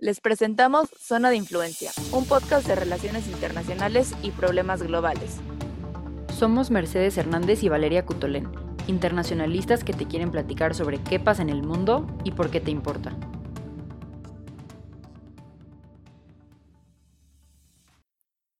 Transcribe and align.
Les 0.00 0.20
presentamos 0.20 0.90
Zona 0.96 1.28
de 1.28 1.34
Influencia, 1.34 1.90
un 2.12 2.24
podcast 2.24 2.68
de 2.68 2.76
relaciones 2.76 3.26
internacionales 3.26 4.14
y 4.22 4.30
problemas 4.30 4.80
globales. 4.80 5.40
Somos 6.32 6.70
Mercedes 6.70 7.18
Hernández 7.18 7.64
y 7.64 7.68
Valeria 7.68 8.06
Cutolén, 8.06 8.48
internacionalistas 8.86 9.82
que 9.82 9.92
te 9.92 10.06
quieren 10.06 10.30
platicar 10.30 10.76
sobre 10.76 11.02
qué 11.02 11.18
pasa 11.18 11.42
en 11.42 11.48
el 11.48 11.64
mundo 11.64 12.06
y 12.22 12.30
por 12.30 12.48
qué 12.48 12.60
te 12.60 12.70
importa. 12.70 13.16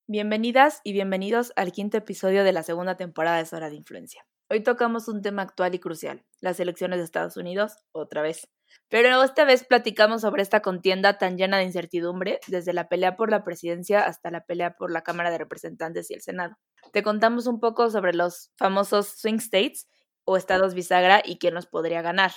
Bienvenidas 0.09 0.81
y 0.83 0.93
bienvenidos 0.93 1.53
al 1.55 1.71
quinto 1.71 1.99
episodio 1.99 2.43
de 2.43 2.53
la 2.53 2.65
segunda 2.65 2.97
temporada 2.97 3.37
de 3.37 3.47
Zona 3.47 3.71
de 3.71 3.77
Influencia. 3.77 4.27
Hoy 4.51 4.65
tocamos 4.65 5.07
un 5.07 5.23
tema 5.23 5.43
actual 5.43 5.73
y 5.73 5.79
crucial, 5.79 6.25
las 6.41 6.59
elecciones 6.59 6.99
de 6.99 7.05
Estados 7.05 7.37
Unidos, 7.37 7.77
otra 7.93 8.23
vez. 8.23 8.49
Pero 8.89 9.23
esta 9.23 9.45
vez 9.45 9.65
platicamos 9.65 10.23
sobre 10.23 10.43
esta 10.43 10.61
contienda 10.61 11.19
tan 11.19 11.37
llena 11.37 11.59
de 11.59 11.65
incertidumbre, 11.65 12.41
desde 12.47 12.73
la 12.73 12.89
pelea 12.89 13.17
por 13.17 13.31
la 13.31 13.45
presidencia 13.45 14.01
hasta 14.01 14.31
la 14.31 14.43
pelea 14.43 14.77
por 14.77 14.91
la 14.91 15.03
Cámara 15.03 15.31
de 15.31 15.39
Representantes 15.39 16.11
y 16.11 16.15
el 16.15 16.23
Senado. 16.23 16.57
Te 16.93 17.03
contamos 17.03 17.47
un 17.47 17.61
poco 17.61 17.91
sobre 17.91 18.15
los 18.15 18.51
famosos 18.57 19.09
swing 19.09 19.39
states 19.39 19.89
o 20.25 20.37
estados 20.37 20.75
bisagra 20.75 21.23
y 21.25 21.39
quién 21.39 21.55
los 21.55 21.67
podría 21.67 22.03
ganar, 22.03 22.33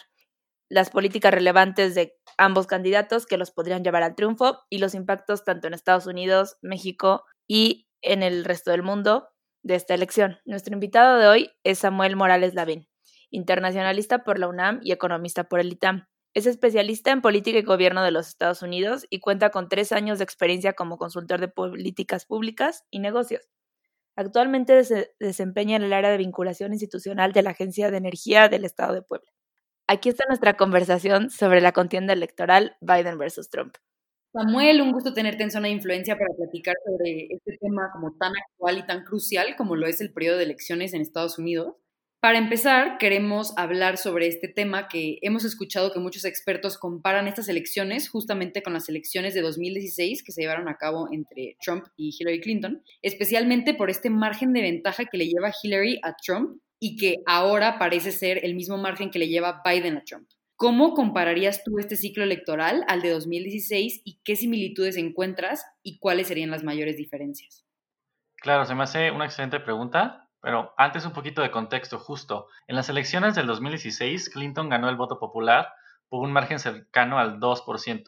las 0.72 0.90
políticas 0.90 1.34
relevantes 1.34 1.96
de 1.96 2.16
ambos 2.38 2.66
candidatos 2.66 3.26
que 3.26 3.38
los 3.38 3.52
podrían 3.52 3.84
llevar 3.84 4.04
al 4.04 4.16
triunfo 4.16 4.60
y 4.70 4.78
los 4.78 4.96
impactos 4.96 5.44
tanto 5.44 5.68
en 5.68 5.74
Estados 5.74 6.08
Unidos, 6.08 6.56
México 6.62 7.26
y 7.46 7.90
en 8.02 8.24
el 8.24 8.46
resto 8.46 8.72
del 8.72 8.82
mundo 8.82 9.28
de 9.64 9.76
esta 9.76 9.94
elección. 9.94 10.40
Nuestro 10.46 10.74
invitado 10.74 11.18
de 11.18 11.28
hoy 11.28 11.52
es 11.66 11.80
Samuel 11.80 12.16
Morales 12.16 12.54
Lavín, 12.54 12.88
internacionalista 13.32 14.24
por 14.24 14.40
la 14.40 14.48
UNAM 14.48 14.80
y 14.82 14.94
economista 14.94 15.44
por 15.44 15.60
el 15.60 15.74
ITAM. 15.74 16.08
Es 16.34 16.46
especialista 16.46 17.12
en 17.12 17.22
política 17.22 17.60
y 17.60 17.64
gobierno 17.64 18.04
de 18.04 18.12
los 18.12 18.30
Estados 18.30 18.62
Unidos 18.62 19.06
y 19.10 19.20
cuenta 19.20 19.50
con 19.50 19.68
tres 19.68 19.92
años 19.92 20.18
de 20.18 20.24
experiencia 20.24 20.74
como 20.74 20.98
consultor 20.98 21.42
de 21.42 21.50
políticas 21.50 22.26
públicas 22.26 22.86
y 22.90 23.00
negocios. 23.00 23.50
Actualmente 24.16 24.84
se 24.86 25.14
desempeña 25.20 25.76
en 25.76 25.84
el 25.84 25.94
área 25.94 26.10
de 26.10 26.18
vinculación 26.18 26.72
institucional 26.72 27.34
de 27.34 27.42
la 27.44 27.52
Agencia 27.52 27.92
de 27.92 27.98
Energía 27.98 28.48
del 28.48 28.66
Estado 28.66 28.94
de 28.94 29.02
Puebla. 29.02 29.30
Aquí 29.88 30.08
está 30.08 30.24
nuestra 30.28 30.56
conversación 30.56 31.30
sobre 31.30 31.60
la 31.60 31.74
contienda 31.74 32.14
electoral 32.14 32.78
Biden 32.80 33.18
versus 33.18 33.50
Trump. 33.50 33.76
Samuel, 34.32 34.82
un 34.82 34.94
gusto 34.94 35.14
tenerte 35.14 35.44
en 35.44 35.52
zona 35.52 35.68
de 35.68 35.74
influencia 35.74 36.18
para 36.18 36.34
platicar 36.38 36.76
sobre 36.86 37.28
este 37.30 37.58
tema 37.60 37.90
como 37.92 38.16
tan 38.18 38.32
actual 38.38 38.78
y 38.78 38.86
tan 38.86 39.04
crucial 39.04 39.58
como 39.58 39.76
lo 39.76 39.88
es 39.88 40.00
el 40.00 40.14
periodo 40.14 40.38
de 40.38 40.46
elecciones 40.46 40.94
en 40.94 41.02
Estados 41.02 41.38
Unidos. 41.38 41.76
Para 42.22 42.38
empezar, 42.38 43.00
queremos 43.00 43.58
hablar 43.58 43.98
sobre 43.98 44.28
este 44.28 44.48
tema 44.48 44.88
que 44.88 45.18
hemos 45.24 45.44
escuchado 45.44 45.92
que 45.92 46.00
muchos 46.00 46.24
expertos 46.24 46.78
comparan 46.78 47.28
estas 47.28 47.50
elecciones 47.50 48.10
justamente 48.10 48.62
con 48.62 48.74
las 48.74 48.88
elecciones 48.90 49.34
de 49.34 49.42
2016 49.42 50.22
que 50.22 50.32
se 50.32 50.42
llevaron 50.42 50.70
a 50.70 50.78
cabo 50.78 51.08
entre 51.12 51.58
Trump 51.60 51.88
y 51.98 52.16
Hillary 52.16 52.40
Clinton, 52.40 52.84
especialmente 53.02 53.74
por 53.74 53.90
este 53.90 54.12
margen 54.12 54.54
de 54.54 54.62
ventaja 54.62 55.06
que 55.06 55.18
le 55.18 55.30
lleva 55.30 55.52
Hillary 55.64 56.00
a 56.04 56.16
Trump 56.16 56.62
y 56.80 56.96
que 56.96 57.16
ahora 57.26 57.80
parece 57.80 58.12
ser 58.12 58.46
el 58.46 58.54
mismo 58.54 58.78
margen 58.78 59.10
que 59.10 59.18
le 59.18 59.28
lleva 59.28 59.64
Biden 59.66 59.98
a 59.98 60.04
Trump. 60.04 60.30
¿Cómo 60.56 60.94
compararías 60.94 61.64
tú 61.64 61.80
este 61.80 61.96
ciclo 61.96 62.24
electoral 62.24 62.86
al 62.88 63.02
de 63.02 63.10
2016 63.10 64.02
y 64.06 64.20
qué 64.24 64.36
similitudes 64.36 64.96
encuentras 64.98 65.66
y 65.82 65.98
cuáles 65.98 66.28
serían 66.28 66.52
las 66.52 66.64
mayores 66.64 66.98
diferencias? 66.98 67.66
Claro, 68.36 68.66
se 68.66 68.76
me 68.76 68.84
hace 68.84 69.10
una 69.10 69.26
excelente 69.26 69.60
pregunta, 69.60 70.21
pero 70.42 70.74
antes 70.78 71.06
un 71.06 71.14
poquito 71.14 71.42
de 71.42 71.52
contexto 71.52 72.00
justo. 72.00 72.48
En 72.68 72.76
las 72.76 72.90
elecciones 72.90 73.36
del 73.36 73.48
2016, 73.48 74.30
Clinton 74.30 74.70
ganó 74.70 74.90
el 74.90 74.96
voto 74.96 75.20
popular 75.20 75.74
por 76.10 76.22
un 76.22 76.34
margen 76.34 76.60
cercano 76.60 77.20
al 77.20 77.40
2%. 77.40 78.04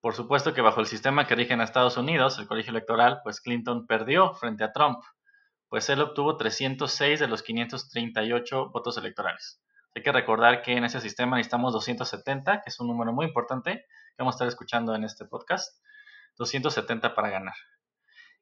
Por 0.00 0.14
supuesto 0.14 0.54
que 0.54 0.62
bajo 0.62 0.80
el 0.80 0.86
sistema 0.86 1.26
que 1.26 1.34
rige 1.34 1.52
en 1.52 1.60
Estados 1.60 1.98
Unidos, 1.98 2.38
el 2.38 2.46
colegio 2.46 2.70
electoral, 2.70 3.20
pues 3.22 3.42
Clinton 3.42 3.86
perdió 3.86 4.32
frente 4.32 4.64
a 4.64 4.72
Trump, 4.72 4.98
pues 5.68 5.90
él 5.90 6.00
obtuvo 6.00 6.38
306 6.38 7.20
de 7.20 7.28
los 7.28 7.42
538 7.42 8.70
votos 8.70 8.96
electorales. 8.96 9.62
Hay 9.94 10.02
que 10.02 10.12
recordar 10.12 10.62
que 10.62 10.76
en 10.76 10.84
ese 10.84 11.00
sistema 11.00 11.36
necesitamos 11.36 11.74
270, 11.74 12.62
que 12.62 12.70
es 12.70 12.80
un 12.80 12.86
número 12.86 13.12
muy 13.12 13.26
importante 13.26 13.72
que 13.72 14.16
vamos 14.18 14.34
a 14.34 14.36
estar 14.36 14.48
escuchando 14.48 14.94
en 14.94 15.04
este 15.04 15.26
podcast. 15.26 15.80
270 16.38 17.14
para 17.14 17.28
ganar. 17.28 17.54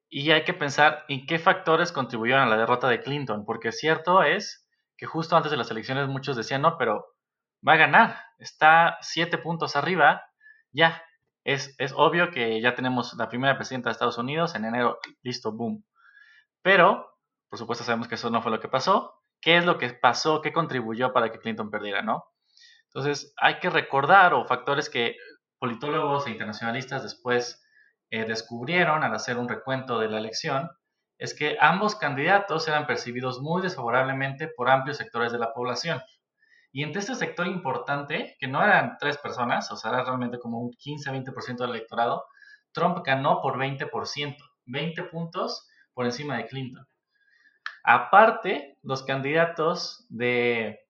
Y 0.09 0.31
hay 0.31 0.45
que 0.45 0.55
pensar 0.55 1.05
en 1.09 1.27
qué 1.27 1.39
factores 1.39 1.93
contribuyeron 1.93 2.43
a 2.43 2.47
la 2.47 2.57
derrota 2.57 2.89
de 2.89 3.01
Clinton, 3.01 3.45
porque 3.45 3.73
cierto 3.73 4.23
es 4.23 4.67
que 4.97 5.07
justo 5.07 5.37
antes 5.37 5.51
de 5.51 5.57
las 5.57 5.71
elecciones 5.71 6.09
muchos 6.09 6.37
decían, 6.37 6.63
no, 6.63 6.79
pero 6.79 7.05
va 7.67 7.75
a 7.75 7.77
ganar, 7.77 8.17
está 8.39 8.99
siete 9.01 9.39
puntos 9.39 9.77
arriba, 9.77 10.23
ya, 10.73 11.03
es, 11.45 11.75
es 11.79 11.93
obvio 11.97 12.31
que 12.31 12.61
ya 12.61 12.75
tenemos 12.75 13.15
la 13.15 13.29
primera 13.29 13.57
presidenta 13.57 13.89
de 13.89 13.93
Estados 13.93 14.19
Unidos 14.19 14.55
en 14.55 14.65
enero, 14.65 14.99
listo, 15.23 15.53
boom. 15.53 15.85
Pero, 16.63 17.17
por 17.49 17.59
supuesto, 17.59 17.85
sabemos 17.85 18.09
que 18.09 18.17
eso 18.17 18.31
no 18.31 18.43
fue 18.43 18.51
lo 18.51 18.61
que 18.61 18.69
pasó, 18.69 19.23
qué 19.41 19.57
es 19.57 19.65
lo 19.65 19.79
que 19.79 19.91
pasó, 19.91 20.41
qué 20.41 20.53
contribuyó 20.53 21.13
para 21.13 21.31
que 21.31 21.39
Clinton 21.39 21.71
perdiera, 21.71 22.03
¿no? 22.03 22.25
Entonces, 22.87 23.33
hay 23.37 23.59
que 23.61 23.71
recordar 23.71 24.35
o 24.35 24.47
factores 24.47 24.91
que 24.91 25.17
politólogos 25.59 26.27
e 26.27 26.31
internacionalistas 26.31 27.03
después 27.03 27.63
eh, 28.11 28.25
descubrieron 28.25 29.03
al 29.03 29.15
hacer 29.15 29.37
un 29.37 29.49
recuento 29.49 29.99
de 29.99 30.09
la 30.09 30.19
elección, 30.19 30.71
es 31.19 31.35
que 31.35 31.57
ambos 31.61 31.97
candidatos 31.97 32.69
eran 32.69 32.87
percibidos 32.87 33.41
muy 33.41 33.61
desfavorablemente 33.61 34.49
por 34.49 34.71
amplios 34.71 34.99
sectores 34.99 35.33
de 35.33 35.39
la 35.39 35.53
población. 35.53 36.01
Y 36.71 36.83
entre 36.83 37.01
este 37.01 37.15
sector 37.15 37.47
importante, 37.47 38.37
que 38.39 38.47
no 38.47 38.63
eran 38.63 38.97
tres 38.99 39.19
personas, 39.19 39.71
o 39.73 39.77
sea, 39.77 39.91
era 39.91 40.05
realmente 40.05 40.39
como 40.39 40.61
un 40.61 40.71
15-20% 40.71 41.57
del 41.59 41.71
electorado, 41.71 42.25
Trump 42.73 42.99
ganó 43.05 43.41
por 43.41 43.59
20%, 43.59 44.37
20 44.67 45.03
puntos 45.05 45.69
por 45.93 46.07
encima 46.07 46.37
de 46.37 46.47
Clinton. 46.47 46.87
Aparte, 47.83 48.79
los 48.83 49.03
candidatos 49.03 50.07
de 50.09 50.88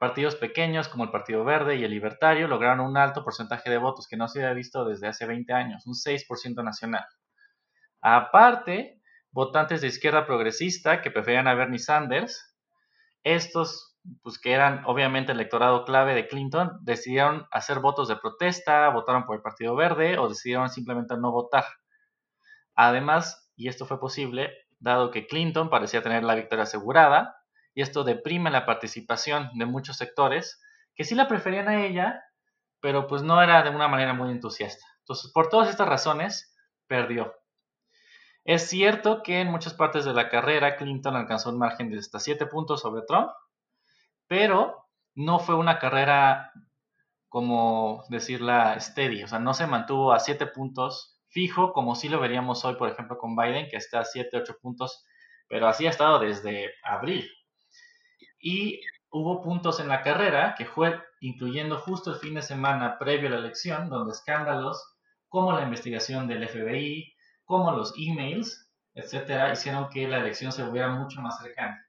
partidos 0.00 0.34
pequeños 0.34 0.88
como 0.88 1.04
el 1.04 1.10
Partido 1.10 1.44
Verde 1.44 1.76
y 1.76 1.84
el 1.84 1.90
Libertario 1.90 2.48
lograron 2.48 2.80
un 2.80 2.96
alto 2.96 3.22
porcentaje 3.22 3.68
de 3.68 3.76
votos 3.76 4.08
que 4.08 4.16
no 4.16 4.28
se 4.28 4.38
había 4.38 4.54
visto 4.54 4.86
desde 4.86 5.08
hace 5.08 5.26
20 5.26 5.52
años, 5.52 5.86
un 5.86 5.92
6% 5.92 6.64
nacional. 6.64 7.04
Aparte, 8.00 8.98
votantes 9.30 9.82
de 9.82 9.88
izquierda 9.88 10.24
progresista 10.24 11.02
que 11.02 11.10
preferían 11.10 11.48
a 11.48 11.54
Bernie 11.54 11.78
Sanders, 11.78 12.56
estos, 13.24 13.98
pues 14.22 14.38
que 14.38 14.52
eran 14.52 14.84
obviamente 14.86 15.32
el 15.32 15.38
electorado 15.38 15.84
clave 15.84 16.14
de 16.14 16.28
Clinton, 16.28 16.78
decidieron 16.80 17.46
hacer 17.50 17.80
votos 17.80 18.08
de 18.08 18.16
protesta, 18.16 18.88
votaron 18.88 19.26
por 19.26 19.36
el 19.36 19.42
Partido 19.42 19.76
Verde 19.76 20.16
o 20.16 20.30
decidieron 20.30 20.70
simplemente 20.70 21.14
no 21.18 21.30
votar. 21.30 21.66
Además, 22.74 23.52
y 23.54 23.68
esto 23.68 23.84
fue 23.84 24.00
posible, 24.00 24.50
dado 24.78 25.10
que 25.10 25.26
Clinton 25.26 25.68
parecía 25.68 26.02
tener 26.02 26.24
la 26.24 26.36
victoria 26.36 26.62
asegurada, 26.62 27.39
y 27.80 27.82
esto 27.82 28.04
deprime 28.04 28.50
la 28.50 28.66
participación 28.66 29.48
de 29.54 29.64
muchos 29.64 29.96
sectores 29.96 30.60
que 30.94 31.02
sí 31.02 31.14
la 31.14 31.28
preferían 31.28 31.66
a 31.66 31.86
ella, 31.86 32.22
pero 32.78 33.06
pues 33.06 33.22
no 33.22 33.42
era 33.42 33.62
de 33.62 33.70
una 33.70 33.88
manera 33.88 34.12
muy 34.12 34.30
entusiasta. 34.30 34.84
Entonces, 34.98 35.32
por 35.32 35.48
todas 35.48 35.70
estas 35.70 35.88
razones, 35.88 36.54
perdió. 36.86 37.34
Es 38.44 38.68
cierto 38.68 39.22
que 39.22 39.40
en 39.40 39.50
muchas 39.50 39.72
partes 39.72 40.04
de 40.04 40.12
la 40.12 40.28
carrera 40.28 40.76
Clinton 40.76 41.16
alcanzó 41.16 41.48
un 41.48 41.58
margen 41.58 41.88
de 41.90 41.96
hasta 41.96 42.18
7 42.18 42.44
puntos 42.48 42.82
sobre 42.82 43.00
Trump, 43.08 43.30
pero 44.26 44.86
no 45.14 45.38
fue 45.38 45.54
una 45.54 45.78
carrera 45.78 46.52
como 47.30 48.04
decirla 48.10 48.78
steady, 48.78 49.22
o 49.22 49.28
sea, 49.28 49.38
no 49.38 49.54
se 49.54 49.66
mantuvo 49.66 50.12
a 50.12 50.18
7 50.18 50.48
puntos 50.48 51.18
fijo, 51.28 51.72
como 51.72 51.94
sí 51.94 52.10
lo 52.10 52.20
veríamos 52.20 52.62
hoy, 52.66 52.74
por 52.74 52.90
ejemplo, 52.90 53.16
con 53.16 53.34
Biden, 53.36 53.68
que 53.70 53.78
está 53.78 54.00
a 54.00 54.04
7, 54.04 54.36
8 54.36 54.58
puntos, 54.60 55.02
pero 55.48 55.66
así 55.66 55.86
ha 55.86 55.90
estado 55.90 56.18
desde 56.18 56.74
abril. 56.84 57.26
Y 58.40 58.80
hubo 59.10 59.42
puntos 59.42 59.80
en 59.80 59.88
la 59.88 60.02
carrera, 60.02 60.54
que 60.56 60.64
fue 60.64 60.98
incluyendo 61.20 61.78
justo 61.78 62.12
el 62.12 62.18
fin 62.18 62.34
de 62.34 62.42
semana 62.42 62.98
previo 62.98 63.28
a 63.28 63.32
la 63.32 63.38
elección, 63.38 63.88
donde 63.88 64.12
escándalos 64.12 64.96
como 65.28 65.52
la 65.52 65.62
investigación 65.62 66.26
del 66.26 66.48
FBI, 66.48 67.14
como 67.44 67.72
los 67.72 67.94
emails, 67.96 68.68
etcétera, 68.94 69.52
hicieron 69.52 69.88
que 69.88 70.08
la 70.08 70.18
elección 70.18 70.52
se 70.52 70.62
volviera 70.62 70.88
mucho 70.88 71.20
más 71.20 71.40
cercana. 71.42 71.86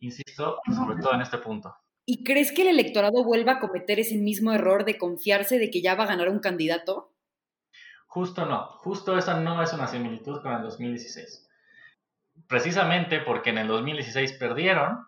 Insisto, 0.00 0.60
sobre 0.74 1.00
todo 1.00 1.14
en 1.14 1.22
este 1.22 1.38
punto. 1.38 1.74
¿Y 2.04 2.22
crees 2.22 2.52
que 2.52 2.62
el 2.62 2.68
electorado 2.68 3.24
vuelva 3.24 3.52
a 3.52 3.60
cometer 3.60 3.98
ese 3.98 4.16
mismo 4.16 4.52
error 4.52 4.84
de 4.84 4.98
confiarse 4.98 5.58
de 5.58 5.70
que 5.70 5.82
ya 5.82 5.94
va 5.94 6.04
a 6.04 6.08
ganar 6.08 6.28
un 6.28 6.38
candidato? 6.38 7.12
Justo 8.06 8.46
no, 8.46 8.66
justo 8.78 9.18
esa 9.18 9.40
no 9.40 9.62
es 9.62 9.72
una 9.72 9.88
similitud 9.88 10.40
con 10.40 10.52
el 10.52 10.62
2016. 10.62 11.48
Precisamente 12.46 13.20
porque 13.20 13.50
en 13.50 13.58
el 13.58 13.68
2016 13.68 14.34
perdieron 14.34 15.05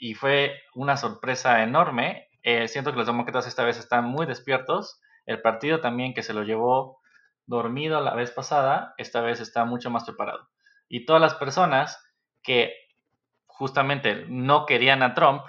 y 0.00 0.14
fue 0.14 0.60
una 0.74 0.96
sorpresa 0.96 1.62
enorme, 1.62 2.28
eh, 2.42 2.66
siento 2.68 2.90
que 2.90 2.98
los 2.98 3.06
demócratas 3.06 3.46
esta 3.46 3.64
vez 3.64 3.78
están 3.78 4.06
muy 4.06 4.26
despiertos. 4.26 5.00
El 5.26 5.42
partido 5.42 5.80
también 5.80 6.14
que 6.14 6.22
se 6.22 6.32
lo 6.32 6.42
llevó 6.42 7.00
dormido 7.46 8.00
la 8.00 8.14
vez 8.14 8.30
pasada, 8.30 8.94
esta 8.96 9.20
vez 9.20 9.40
está 9.40 9.64
mucho 9.64 9.90
más 9.90 10.04
preparado. 10.04 10.48
Y 10.88 11.04
todas 11.04 11.20
las 11.20 11.34
personas 11.34 12.02
que 12.42 12.72
justamente 13.46 14.24
no 14.26 14.64
querían 14.64 15.02
a 15.02 15.14
Trump, 15.14 15.42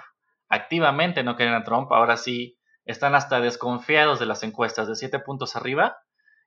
activamente 0.48 1.24
no 1.24 1.34
querían 1.34 1.56
a 1.56 1.64
Trump, 1.64 1.90
ahora 1.90 2.18
sí 2.18 2.58
están 2.84 3.14
hasta 3.14 3.40
desconfiados 3.40 4.20
de 4.20 4.26
las 4.26 4.42
encuestas 4.42 4.86
de 4.86 4.96
siete 4.96 5.18
puntos 5.18 5.56
arriba, 5.56 5.96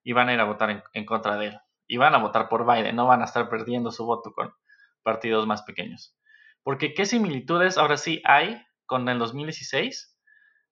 y 0.03 0.13
van 0.13 0.29
a 0.29 0.33
ir 0.33 0.39
a 0.39 0.45
votar 0.45 0.83
en, 0.93 1.05
contra 1.05 1.37
de 1.37 1.47
él. 1.47 1.59
Y 1.87 1.97
van 1.97 2.13
a 2.13 2.19
votar 2.19 2.47
por 2.47 2.71
Biden, 2.71 2.95
no 2.95 3.07
van 3.07 3.21
a 3.21 3.25
estar 3.25 3.49
perdiendo 3.49 3.91
su 3.91 4.05
voto 4.05 4.31
con 4.31 4.53
partidos 5.01 5.47
más 5.47 5.63
pequeños. 5.63 6.15
Porque 6.65 6.95
¿qué 6.95 7.05
similitudes 7.05 7.77
ahora 7.77 7.95
sí 7.95 8.23
hay 8.25 8.59
con 8.87 9.07
el 9.07 9.19
2016? 9.19 10.17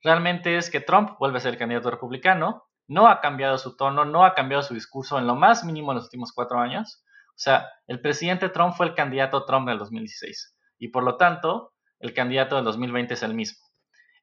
Realmente 0.02 0.58
es 0.58 0.72
que 0.72 0.82
Trump 0.82 1.12
vuelve 1.20 1.38
a 1.38 1.42
ser 1.42 1.56
candidato 1.56 1.92
republicano, 1.92 2.64
no 2.88 3.08
ha 3.08 3.22
cambiado 3.22 3.60
su 3.60 3.78
tono, 3.78 4.04
no 4.04 4.26
ha 4.26 4.34
cambiado 4.34 4.64
su 4.64 4.74
discurso 4.74 5.20
en 5.20 5.28
lo 5.28 5.36
más 5.36 5.64
mínimo 5.64 5.92
en 5.92 5.98
los 5.98 6.06
últimos 6.06 6.34
cuatro 6.34 6.60
años. 6.60 7.06
O 7.30 7.36
sea, 7.38 7.70
el 7.86 8.02
presidente 8.02 8.50
Trump 8.50 8.74
fue 8.74 8.88
el 8.88 8.96
candidato 8.96 9.46
Trump 9.46 9.68
del 9.68 9.78
2016 9.78 10.58
y 10.80 10.88
por 10.88 11.04
lo 11.04 11.18
tanto 11.18 11.74
el 12.00 12.16
candidato 12.16 12.56
del 12.56 12.66
2020 12.66 13.14
es 13.14 13.22
el 13.22 13.36
mismo. 13.36 13.64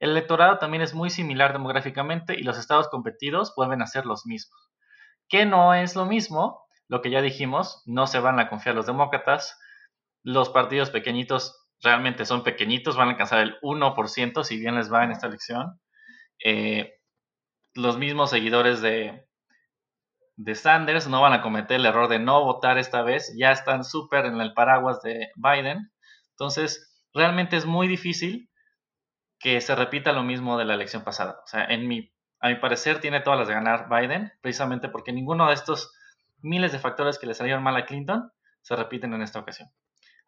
El 0.01 0.11
electorado 0.11 0.59
también 0.59 0.83
es 0.83 0.93
muy 0.93 1.09
similar 1.09 1.53
demográficamente 1.53 2.35
y 2.35 2.43
los 2.43 2.59
estados 2.59 2.89
competidos 2.89 3.55
vuelven 3.57 3.81
a 3.81 3.87
ser 3.87 4.07
los 4.07 4.27
mismos. 4.27 4.73
¿Qué 5.29 5.47
no 5.47 5.73
es 5.75 5.95
lo 5.95 6.05
mismo? 6.05 6.65
Lo 6.89 7.01
que 7.01 7.11
ya 7.11 7.23
dijimos, 7.23 7.85
no 7.87 8.09
se 8.09 8.19
van 8.19 8.41
a 8.41 8.49
confiar 8.49 8.75
los 8.75 8.87
demócratas. 8.87 9.57
Los 10.25 10.51
partidos 10.51 10.91
pequeñitos 10.91 11.60
realmente 11.83 12.27
son 12.27 12.43
pequeñitos, 12.43 12.97
van 12.97 13.09
a 13.09 13.11
alcanzar 13.13 13.41
el 13.41 13.59
1% 13.61 14.45
si 14.45 14.59
bien 14.59 14.77
les 14.77 14.93
va 14.93 15.05
en 15.05 15.13
esta 15.13 15.27
elección. 15.27 15.81
Eh, 16.45 16.95
los 17.75 17.99
mismos 17.99 18.31
seguidores 18.31 18.81
de, 18.81 19.27
de 20.37 20.55
Sanders 20.55 21.09
no 21.09 21.21
van 21.21 21.33
a 21.33 21.43
cometer 21.43 21.77
el 21.77 21.87
error 21.87 22.09
de 22.09 22.19
no 22.19 22.45
votar 22.45 22.79
esta 22.79 23.03
vez, 23.03 23.35
ya 23.37 23.53
están 23.53 23.85
súper 23.85 24.27
en 24.27 24.41
el 24.41 24.55
paraguas 24.55 25.03
de 25.03 25.29
Biden. 25.37 25.93
Entonces, 26.31 26.99
realmente 27.13 27.57
es 27.57 27.67
muy 27.67 27.89
difícil 27.89 28.51
que 29.39 29.61
se 29.61 29.75
repita 29.75 30.13
lo 30.13 30.23
mismo 30.23 30.59
de 30.59 30.65
la 30.65 30.75
elección 30.75 31.05
pasada. 31.05 31.41
O 31.45 31.47
sea, 31.47 31.65
en 31.65 31.89
mi, 31.89 32.13
a 32.41 32.49
mi 32.49 32.57
parecer 32.57 33.01
tiene 33.01 33.21
todas 33.21 33.39
las 33.39 33.49
de 33.49 33.55
ganar 33.55 33.89
Biden, 33.89 34.33
precisamente 34.41 34.89
porque 34.89 35.13
ninguno 35.13 35.49
de 35.49 35.55
estos 35.55 35.93
miles 36.43 36.73
de 36.73 36.79
factores 36.79 37.19
que 37.19 37.27
le 37.27 37.35
salieron 37.35 37.63
mal 37.63 37.77
a 37.77 37.85
Clinton 37.85 38.31
se 38.63 38.77
repiten 38.77 39.13
en 39.15 39.23
esta 39.23 39.41
ocasión. 39.41 39.71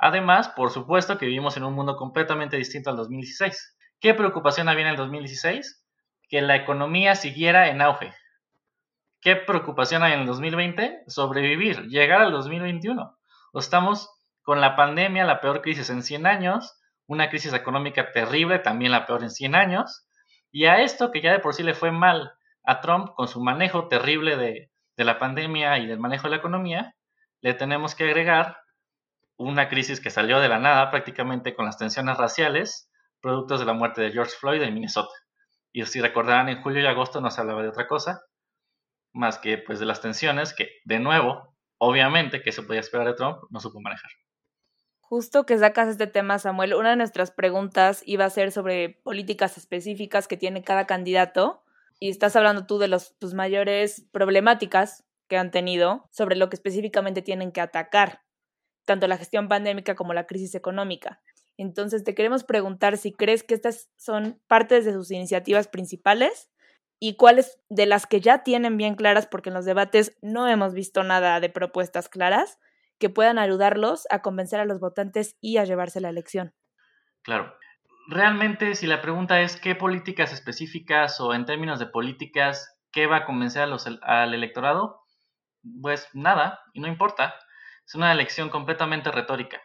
Además, 0.05 0.49
por 0.49 0.73
supuesto 0.73 1.17
que 1.17 1.27
vivimos 1.27 1.57
en 1.57 1.63
un 1.63 1.75
mundo 1.75 1.95
completamente 1.95 2.57
distinto 2.57 2.91
al 2.91 2.97
2016. 2.97 3.77
¿Qué 4.01 4.15
preocupación 4.15 4.69
había 4.69 4.83
en 4.83 4.89
el 4.91 4.97
2016? 4.97 5.87
Que 6.29 6.43
la 6.43 6.57
economía 6.57 7.15
siguiera 7.15 7.69
en 7.69 7.81
auge. 7.81 8.13
¿Qué 9.21 9.37
preocupación 9.37 10.03
hay 10.03 10.15
en 10.15 10.21
el 10.23 10.27
2020? 10.27 11.05
Sobrevivir, 11.07 11.83
llegar 11.87 12.21
al 12.21 12.33
2021. 12.33 13.17
estamos 13.55 14.11
con 14.43 14.61
la 14.61 14.75
pandemia, 14.75 15.25
la 15.25 15.41
peor 15.41 15.63
crisis 15.63 15.89
en 15.89 16.03
100 16.03 16.27
años, 16.27 16.77
una 17.07 17.29
crisis 17.31 17.53
económica 17.53 18.11
terrible, 18.11 18.59
también 18.59 18.91
la 18.91 19.07
peor 19.07 19.23
en 19.23 19.31
100 19.31 19.55
años, 19.55 20.09
y 20.51 20.65
a 20.65 20.81
esto 20.81 21.13
que 21.13 21.21
ya 21.21 21.31
de 21.31 21.39
por 21.39 21.55
sí 21.55 21.63
le 21.63 21.75
fue 21.75 21.93
mal 21.93 22.33
a 22.65 22.81
Trump 22.81 23.15
con 23.15 23.29
su 23.29 23.41
manejo 23.41 23.87
terrible 23.87 24.37
de, 24.37 24.69
la 24.97 25.21
pandemia 25.21 25.79
y 25.79 25.87
del 25.87 26.01
manejo 26.01 26.25
de 26.25 26.31
la 26.31 26.37
economía, 26.39 26.97
le 27.41 27.55
tenemos 27.55 27.95
que 27.95 28.03
agregar 28.03 28.62
una 29.37 29.69
crisis 29.69 30.01
que 30.01 30.11
salió 30.11 30.41
de 30.41 30.49
la 30.49 30.59
nada 30.59 30.91
prácticamente 30.91 31.55
con 31.55 31.67
las 31.67 31.79
tensiones 31.79 32.17
raciales, 32.17 32.91
productos 33.21 33.61
de 33.61 33.67
la 33.67 33.73
muerte 33.73 34.03
de 34.03 34.13
George 34.13 34.35
Floyd 34.39 34.63
en 34.63 34.75
Minnesota. 34.75 35.13
Y 35.73 35.85
si 35.87 36.01
recordarán, 36.01 36.49
en 36.49 36.63
julio 36.63 36.83
y 36.83 36.87
agosto 36.87 37.21
no 37.21 37.31
se 37.31 37.41
hablaba 37.41 37.63
de 37.63 37.69
otra 37.69 37.87
cosa, 37.87 38.23
más 39.13 39.39
que 39.39 39.59
pues 39.59 39.79
de 39.79 39.87
las 39.87 40.01
tensiones 40.01 40.55
que, 40.55 40.69
de 40.85 40.99
nuevo, 40.99 41.55
obviamente 41.79 42.43
que 42.43 42.53
se 42.53 42.63
podía 42.63 42.81
esperar 42.81 43.07
de 43.07 43.15
Trump, 43.15 43.39
no 43.51 43.61
supo 43.61 43.81
manejar. 43.81 44.11
Justo 45.01 45.45
que 45.45 45.59
sacas 45.59 45.89
este 45.89 46.07
tema, 46.07 46.39
Samuel, 46.39 46.75
una 46.75 46.91
de 46.91 46.97
nuestras 46.97 47.31
preguntas 47.31 48.03
iba 48.07 48.25
a 48.25 48.31
ser 48.31 48.51
sobre 48.51 49.01
políticas 49.03 49.59
específicas 49.59 50.27
que 50.27 50.37
tiene 50.37 50.63
cada 50.63 50.87
candidato 50.87 51.63
y 51.99 52.09
estás 52.09 52.35
hablando 52.35 52.67
tú 52.67 52.79
de 52.79 52.89
las 52.89 53.17
tus 53.19 53.35
mayores 53.35 54.07
problemáticas 54.11 55.05
que 55.29 55.37
han 55.37 55.51
tenido 55.51 56.09
sobre 56.11 56.37
lo 56.37 56.49
que 56.49 56.57
específicamente 56.57 57.23
tienen 57.23 57.53
que 57.53 57.61
atacar, 57.61 58.23
tanto 58.85 59.07
la 59.07 59.19
gestión 59.19 59.49
pandémica 59.49 59.95
como 59.95 60.15
la 60.15 60.27
crisis 60.27 60.55
económica. 60.55 61.21
Entonces, 61.57 62.05
te 62.05 62.15
queremos 62.15 62.45
preguntar 62.45 62.97
si 62.97 63.13
crees 63.13 63.43
que 63.43 63.55
estas 63.55 63.91
son 63.97 64.41
partes 64.47 64.85
de 64.85 64.93
sus 64.93 65.11
iniciativas 65.11 65.69
principales 65.69 66.51
y 66.99 67.17
cuáles 67.17 67.61
de 67.69 67.87
las 67.87 68.07
que 68.07 68.21
ya 68.21 68.43
tienen 68.43 68.77
bien 68.77 68.95
claras, 68.95 69.27
porque 69.27 69.51
en 69.51 69.55
los 69.55 69.65
debates 69.65 70.17
no 70.23 70.49
hemos 70.49 70.73
visto 70.73 71.03
nada 71.03 71.41
de 71.41 71.49
propuestas 71.49 72.09
claras, 72.09 72.59
que 72.99 73.11
puedan 73.11 73.39
ayudarlos 73.39 74.07
a 74.11 74.23
convencer 74.23 74.61
a 74.61 74.65
los 74.65 74.79
votantes 74.79 75.37
y 75.41 75.57
a 75.57 75.65
llevarse 75.65 76.01
la 76.01 76.11
elección. 76.11 76.55
Claro. 77.23 77.53
Realmente, 78.09 78.75
si 78.75 78.87
la 78.87 79.01
pregunta 79.01 79.41
es 79.41 79.61
qué 79.61 79.75
políticas 79.75 80.33
específicas 80.33 81.21
o 81.21 81.35
en 81.35 81.45
términos 81.45 81.79
de 81.79 81.87
políticas, 81.87 82.79
qué 82.93 83.07
va 83.07 83.19
a 83.19 83.25
convencer 83.25 83.63
a 83.63 83.67
los, 83.67 83.87
al 84.03 84.35
electorado, 84.35 85.03
pues 85.81 86.09
nada, 86.13 86.61
y 86.73 86.81
no 86.81 86.89
importa. 86.89 87.35
Es 87.87 87.95
una 87.95 88.13
elección 88.13 88.49
completamente 88.49 89.11
retórica. 89.11 89.61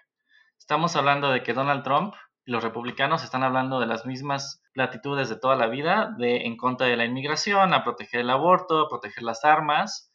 Estamos 0.58 0.96
hablando 0.96 1.32
de 1.32 1.44
que 1.44 1.54
Donald 1.54 1.84
Trump 1.84 2.14
y 2.46 2.52
los 2.52 2.64
republicanos 2.64 3.24
están 3.24 3.44
hablando 3.44 3.80
de 3.80 3.88
las 3.88 4.06
mismas 4.06 4.62
latitudes 4.74 5.30
de 5.30 5.38
toda 5.38 5.56
la 5.56 5.68
vida, 5.68 6.14
de 6.18 6.46
en 6.46 6.58
contra 6.58 6.88
de 6.88 6.98
la 6.98 7.06
inmigración, 7.06 7.74
a 7.74 7.84
proteger 7.84 8.22
el 8.22 8.30
aborto, 8.30 8.80
a 8.80 8.90
proteger 8.90 9.24
las 9.24 9.44
armas, 9.46 10.12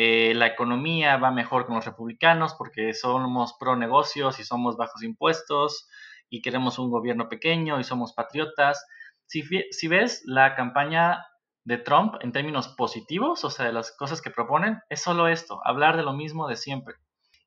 eh, 0.00 0.32
la 0.32 0.46
economía 0.46 1.16
va 1.16 1.32
mejor 1.32 1.66
con 1.66 1.74
los 1.74 1.84
republicanos 1.84 2.54
porque 2.54 2.94
somos 2.94 3.56
pro 3.58 3.74
negocios 3.74 4.38
y 4.38 4.44
somos 4.44 4.76
bajos 4.76 5.02
impuestos 5.02 5.88
y 6.30 6.40
queremos 6.40 6.78
un 6.78 6.88
gobierno 6.88 7.28
pequeño 7.28 7.80
y 7.80 7.84
somos 7.84 8.12
patriotas. 8.12 8.86
Si, 9.26 9.42
si 9.72 9.88
ves 9.88 10.22
la 10.24 10.54
campaña 10.54 11.26
de 11.64 11.78
Trump 11.78 12.14
en 12.20 12.30
términos 12.30 12.68
positivos, 12.68 13.42
o 13.42 13.50
sea, 13.50 13.66
de 13.66 13.72
las 13.72 13.90
cosas 13.90 14.22
que 14.22 14.30
proponen, 14.30 14.78
es 14.88 15.02
solo 15.02 15.26
esto, 15.26 15.60
hablar 15.64 15.96
de 15.96 16.04
lo 16.04 16.12
mismo 16.12 16.46
de 16.46 16.54
siempre. 16.54 16.94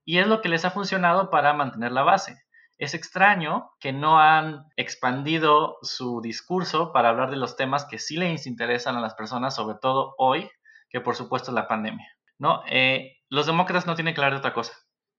Y 0.06 0.18
es 0.19 0.27
lo 0.27 0.42
que 0.42 0.50
les 0.50 0.65
ha 0.65 0.71
funcionado 0.71 1.30
para 1.30 1.53
mantener 1.53 1.92
la 1.92 2.03
base. 2.03 2.42
Es 2.77 2.94
extraño 2.94 3.71
que 3.80 3.94
no 3.94 4.19
han 4.19 4.65
expandido 4.75 5.77
su 5.81 6.21
discurso 6.21 6.92
para 6.92 7.09
hablar 7.09 7.30
de 7.30 7.38
los 7.38 7.56
temas 7.56 7.86
que 7.86 8.00
sí 8.00 8.18
les 8.18 8.48
interesan 8.48 8.95
a 8.95 9.01
las 9.01 9.13
personas, 9.13 9.56
sobre 9.56 9.77
todo 9.80 10.15
hoy, 10.18 10.50
que 10.89 11.01
por 11.01 11.15
supuesto 11.15 11.51
es 11.51 11.56
la 11.56 11.68
pandemia. 11.68 12.07
¿no? 12.39 12.63
Eh, 12.68 13.18
los 13.30 13.45
demócratas 13.45 13.86
no 13.86 13.95
tienen 13.95 14.15
que 14.15 14.21
hablar 14.21 14.33
de 14.33 14.39
otra 14.39 14.53
cosa. 14.53 14.74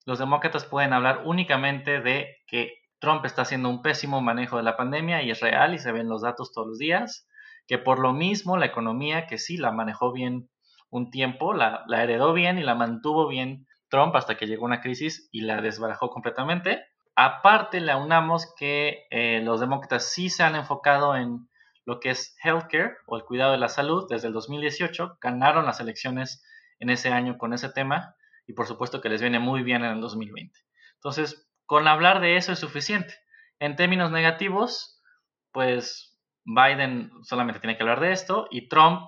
Los 0.05 0.19
demócratas 0.19 0.65
pueden 0.65 0.93
hablar 0.93 1.23
únicamente 1.25 2.01
de 2.01 2.37
que 2.49 2.75
Trump 2.99 3.25
está 3.25 3.43
haciendo 3.43 3.69
un 3.69 3.83
pésimo 3.83 4.21
manejo 4.21 4.57
de 4.57 4.65
la 4.65 4.77
pandemia 4.77 5.23
y 5.23 5.31
es 5.31 5.41
real 5.41 5.75
y 5.75 5.79
se 5.79 5.93
ven 5.93 6.09
los 6.09 6.23
datos 6.23 6.53
todos 6.53 6.69
los 6.69 6.79
días, 6.79 7.29
que 7.67 7.79
por 7.79 7.99
lo 7.99 8.13
mismo 8.13 8.57
la 8.57 8.67
economía, 8.67 9.27
que 9.27 9.39
sí 9.39 9.57
la 9.57 9.73
manejó 9.73 10.13
bien 10.13 10.51
un 10.91 11.11
tiempo, 11.11 11.55
la, 11.55 11.85
heredó 11.91 12.33
bien 12.33 12.59
y 12.59 12.63
la 12.63 12.75
mantuvo 12.75 13.29
bien 13.29 13.67
Trump 13.93 14.17
hasta 14.17 14.39
que 14.39 14.47
llegó 14.47 14.65
una 14.65 14.81
crisis 14.81 15.29
y 15.33 15.43
la 15.43 15.61
desbarajó 15.61 16.09
completamente. 16.09 16.83
Aparte, 17.15 17.79
le 17.79 17.93
aunamos 17.93 18.53
que 18.57 19.05
eh, 19.11 19.43
los 19.45 19.61
demócratas 19.61 20.11
sí 20.11 20.31
se 20.31 20.43
han 20.43 20.57
enfocado 20.57 21.15
en 21.15 21.47
lo 21.85 22.01
que 22.01 22.09
es 22.09 22.35
healthcare 22.43 22.97
o 23.07 23.17
el 23.17 23.25
cuidado 23.25 23.53
de 23.53 23.59
la 23.59 23.69
salud 23.69 24.07
desde 24.09 24.29
el 24.29 24.33
2018, 24.33 25.19
ganaron 25.21 25.67
las 25.67 25.79
elecciones 25.79 26.43
en 26.79 26.89
ese 26.89 27.11
año 27.11 27.37
con 27.37 27.53
ese 27.53 27.69
tema 27.69 28.17
y 28.47 28.55
por 28.55 28.67
supuesto 28.67 29.03
que 29.03 29.11
les 29.11 29.21
viene 29.21 29.39
muy 29.39 29.63
bien 29.63 29.85
en 29.85 29.93
el 29.93 30.01
2020. 30.01 30.59
Entonces, 30.95 31.47
con 31.67 31.87
hablar 31.87 32.21
de 32.21 32.37
eso 32.37 32.53
es 32.53 32.61
suficiente. 32.61 33.15
En 33.59 33.77
términos 33.77 34.11
negativos, 34.11 35.03
pues 35.53 36.19
Biden 36.45 37.11
solamente 37.25 37.61
tiene 37.61 37.77
que 37.77 37.83
hablar 37.83 38.01
de 38.01 38.13
esto 38.13 38.47
y 38.51 38.69
Trump 38.69 39.03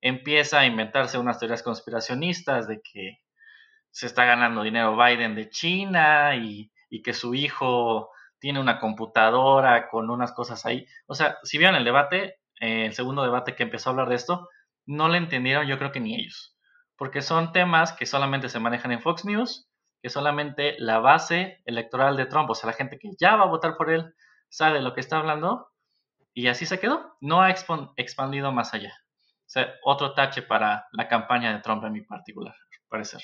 empieza 0.00 0.58
a 0.58 0.66
inventarse 0.66 1.18
unas 1.18 1.38
teorías 1.38 1.62
conspiracionistas 1.62 2.66
de 2.66 2.80
que 2.82 3.23
se 3.94 4.06
está 4.06 4.24
ganando 4.24 4.62
dinero 4.62 4.96
Biden 4.96 5.34
de 5.34 5.48
China 5.48 6.36
y, 6.36 6.70
que 7.02 7.12
su 7.12 7.34
hijo 7.34 8.10
tiene 8.38 8.60
una 8.60 8.78
computadora 8.78 9.88
con 9.88 10.10
unas 10.10 10.32
cosas 10.32 10.64
ahí. 10.64 10.86
O 11.06 11.14
sea, 11.14 11.38
si 11.42 11.58
vieron 11.58 11.74
el 11.74 11.84
debate, 11.84 12.38
eh, 12.60 12.86
el 12.86 12.92
segundo 12.92 13.24
debate 13.24 13.56
que 13.56 13.64
empezó 13.64 13.88
a 13.88 13.92
hablar 13.92 14.08
de 14.08 14.14
esto, 14.14 14.48
no 14.86 15.08
le 15.08 15.18
entendieron 15.18 15.66
yo 15.66 15.76
creo 15.76 15.90
que 15.90 15.98
ni 15.98 16.14
ellos 16.14 16.54
porque 16.96 17.22
son 17.22 17.52
temas 17.52 17.92
que 17.92 18.06
solamente 18.06 18.48
se 18.48 18.60
manejan 18.60 18.92
en 18.92 19.02
Fox 19.02 19.24
News, 19.24 19.68
que 20.02 20.10
solamente 20.10 20.76
la 20.78 20.98
base 20.98 21.62
electoral 21.64 22.16
de 22.16 22.26
Trump, 22.26 22.50
o 22.50 22.54
sea, 22.54 22.68
la 22.68 22.76
gente 22.76 22.98
que 22.98 23.10
ya 23.18 23.36
va 23.36 23.44
a 23.44 23.48
votar 23.48 23.76
por 23.76 23.90
él, 23.90 24.14
sabe 24.48 24.80
lo 24.80 24.94
que 24.94 25.00
está 25.00 25.18
hablando, 25.18 25.68
y 26.32 26.48
así 26.48 26.66
se 26.66 26.78
quedó, 26.78 27.16
no 27.20 27.42
ha 27.42 27.50
expandido 27.50 28.52
más 28.52 28.74
allá. 28.74 28.92
O 29.46 29.50
sea, 29.54 29.74
otro 29.84 30.14
tache 30.14 30.42
para 30.42 30.86
la 30.92 31.08
campaña 31.08 31.52
de 31.52 31.60
Trump 31.60 31.84
en 31.84 31.92
mi 31.92 32.02
particular, 32.02 32.54
parecer. 32.88 33.20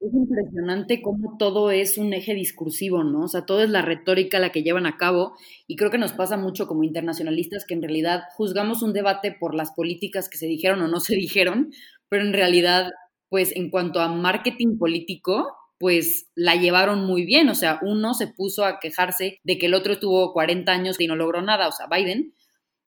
Es 0.00 0.14
impresionante 0.14 1.02
cómo 1.02 1.36
todo 1.38 1.70
es 1.70 1.98
un 1.98 2.14
eje 2.14 2.34
discursivo, 2.34 3.04
¿no? 3.04 3.24
O 3.24 3.28
sea, 3.28 3.44
todo 3.44 3.62
es 3.62 3.68
la 3.68 3.82
retórica 3.82 4.38
la 4.38 4.50
que 4.50 4.62
llevan 4.62 4.86
a 4.86 4.96
cabo 4.96 5.34
y 5.66 5.76
creo 5.76 5.90
que 5.90 5.98
nos 5.98 6.14
pasa 6.14 6.38
mucho 6.38 6.66
como 6.66 6.84
internacionalistas 6.84 7.66
que 7.66 7.74
en 7.74 7.82
realidad 7.82 8.22
juzgamos 8.34 8.82
un 8.82 8.94
debate 8.94 9.36
por 9.38 9.54
las 9.54 9.72
políticas 9.72 10.30
que 10.30 10.38
se 10.38 10.46
dijeron 10.46 10.80
o 10.80 10.88
no 10.88 11.00
se 11.00 11.14
dijeron, 11.16 11.70
pero 12.08 12.24
en 12.24 12.32
realidad, 12.32 12.90
pues 13.28 13.54
en 13.54 13.70
cuanto 13.70 14.00
a 14.00 14.08
marketing 14.08 14.78
político, 14.78 15.54
pues 15.78 16.30
la 16.34 16.56
llevaron 16.56 17.04
muy 17.04 17.26
bien. 17.26 17.50
O 17.50 17.54
sea, 17.54 17.78
uno 17.82 18.14
se 18.14 18.26
puso 18.28 18.64
a 18.64 18.80
quejarse 18.80 19.38
de 19.44 19.58
que 19.58 19.66
el 19.66 19.74
otro 19.74 19.98
tuvo 19.98 20.32
40 20.32 20.72
años 20.72 20.98
y 20.98 21.08
no 21.08 21.16
logró 21.16 21.42
nada, 21.42 21.68
o 21.68 21.72
sea, 21.72 21.86
Biden. 21.88 22.34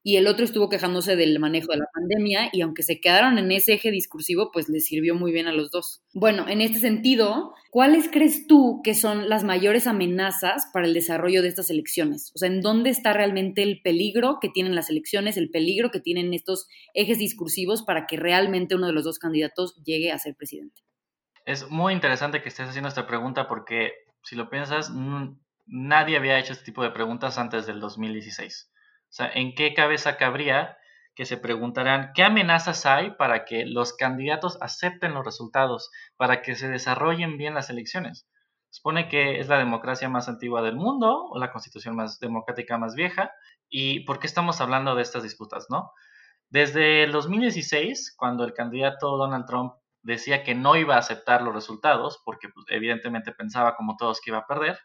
Y 0.04 0.18
el 0.18 0.28
otro 0.28 0.44
estuvo 0.44 0.68
quejándose 0.68 1.16
del 1.16 1.40
manejo 1.40 1.72
de 1.72 1.78
la 1.78 1.86
pandemia 1.94 2.50
y 2.52 2.62
aunque 2.62 2.84
se 2.84 3.00
quedaron 3.00 3.38
en 3.38 3.52
ese 3.52 3.74
eje 3.74 3.90
discursivo, 3.90 4.52
pues 4.52 4.68
les 4.68 4.86
sirvió 4.86 5.16
muy 5.16 5.32
bien 5.32 5.48
a 5.48 5.54
los 5.54 5.72
dos. 5.72 6.04
Bueno, 6.14 6.48
en 6.50 6.60
este 6.60 6.80
sentido, 6.80 7.54
¿cuáles 7.72 8.10
crees 8.12 8.46
tú 8.46 8.82
que 8.84 8.96
son 8.96 9.30
las 9.30 9.46
mayores 9.46 9.88
amenazas 9.88 10.68
para 10.74 10.86
el 10.86 10.94
desarrollo 10.94 11.42
de 11.42 11.48
estas 11.48 11.70
elecciones? 11.70 12.34
O 12.36 12.38
sea, 12.38 12.50
¿en 12.50 12.60
dónde 12.60 12.90
está 12.90 13.14
realmente 13.14 13.64
el 13.64 13.82
peligro 13.82 14.40
que 14.42 14.50
tienen 14.50 14.76
las 14.76 14.90
elecciones, 14.90 15.38
el 15.38 15.50
peligro 15.50 15.90
que 15.90 16.02
tienen 16.02 16.34
estos 16.34 16.68
ejes 16.94 17.18
discursivos 17.18 17.84
para 17.84 18.06
que 18.06 18.18
realmente 18.18 18.76
uno 18.76 18.88
de 18.88 18.94
los 18.94 19.06
dos 19.06 19.20
candidatos 19.20 19.82
llegue 19.86 20.12
a 20.12 20.20
ser 20.20 20.36
presidente? 20.36 20.82
Es 21.46 21.70
muy 21.70 21.94
interesante 21.94 22.42
que 22.42 22.50
estés 22.50 22.68
haciendo 22.68 22.90
esta 22.90 23.08
pregunta 23.08 23.48
porque 23.48 23.94
si 24.22 24.36
lo 24.36 24.50
piensas, 24.50 24.92
nadie 25.66 26.18
había 26.18 26.40
hecho 26.40 26.52
este 26.52 26.66
tipo 26.66 26.84
de 26.84 26.92
preguntas 26.92 27.38
antes 27.38 27.66
del 27.66 27.80
2016. 27.80 28.70
O 29.14 29.16
sea, 29.16 29.30
¿en 29.32 29.54
qué 29.54 29.76
cabeza 29.76 30.18
cabría 30.18 30.76
que 31.14 31.26
se 31.26 31.38
preguntarán 31.38 32.14
qué 32.16 32.24
amenazas 32.24 32.88
hay 32.88 33.12
para 33.12 33.46
que 33.46 33.64
los 33.64 33.94
candidatos 33.94 34.58
acepten 34.60 35.14
los 35.14 35.24
resultados, 35.24 35.92
para 36.18 36.42
que 36.42 36.56
se 36.56 36.68
desarrollen 36.68 37.38
bien 37.38 37.54
las 37.54 37.70
elecciones? 37.70 38.28
Supone 38.72 39.10
que 39.10 39.40
es 39.40 39.50
la 39.50 39.60
democracia 39.60 40.10
más 40.10 40.30
antigua 40.30 40.64
del 40.64 40.78
mundo 40.78 41.26
o 41.30 41.38
la 41.38 41.52
constitución 41.52 41.96
más 41.96 42.20
democrática 42.20 42.80
más 42.80 42.96
vieja. 42.96 43.32
¿Y 43.70 44.00
por 44.00 44.18
qué 44.18 44.26
estamos 44.26 44.62
hablando 44.62 44.96
de 44.96 45.04
estas 45.04 45.22
disputas, 45.22 45.68
no? 45.70 45.92
Desde 46.50 47.04
el 47.04 47.12
2016, 47.12 48.16
cuando 48.18 48.44
el 48.46 48.54
candidato 48.56 49.16
Donald 49.16 49.46
Trump 49.46 49.76
decía 50.02 50.44
que 50.44 50.56
no 50.56 50.76
iba 50.76 50.96
a 50.96 51.00
aceptar 51.00 51.44
los 51.44 51.54
resultados, 51.54 52.20
porque 52.26 52.50
pues, 52.50 52.66
evidentemente 52.70 53.32
pensaba 53.32 53.76
como 53.76 53.96
todos 53.96 54.22
que 54.22 54.32
iba 54.32 54.40
a 54.40 54.48
perder, 54.48 54.80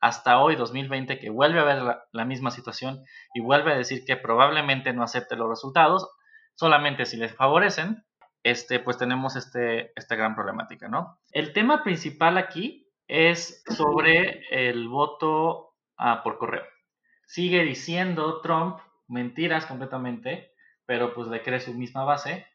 hasta 0.00 0.40
hoy, 0.40 0.56
2020, 0.56 1.18
que 1.18 1.30
vuelve 1.30 1.60
a 1.60 1.64
ver 1.64 1.82
la, 2.12 2.24
misma 2.24 2.50
situación 2.50 3.04
y 3.34 3.40
vuelve 3.40 3.72
a 3.72 3.76
decir 3.76 4.04
que 4.04 4.16
probablemente 4.16 4.92
no 4.92 5.02
acepte 5.02 5.36
los 5.36 5.48
resultados, 5.48 6.08
solamente 6.54 7.04
si 7.04 7.16
les 7.16 7.34
favorecen, 7.34 8.04
este, 8.44 8.78
pues 8.78 8.96
tenemos 8.98 9.36
este, 9.36 9.92
esta 9.96 10.14
gran 10.14 10.34
problemática, 10.34 10.88
¿no? 10.88 11.18
El 11.32 11.52
tema 11.52 11.82
principal 11.82 12.38
aquí 12.38 12.88
es 13.08 13.62
sobre 13.66 14.42
el 14.50 14.88
voto 14.88 15.74
ah, 15.96 16.22
por 16.22 16.38
correo. 16.38 16.64
Sigue 17.26 17.64
diciendo 17.64 18.40
Trump 18.40 18.78
mentiras 19.08 19.66
completamente, 19.66 20.52
pero 20.86 21.14
pues 21.14 21.28
le 21.28 21.42
cree 21.42 21.60
su 21.60 21.74
misma 21.74 22.04
base, 22.04 22.46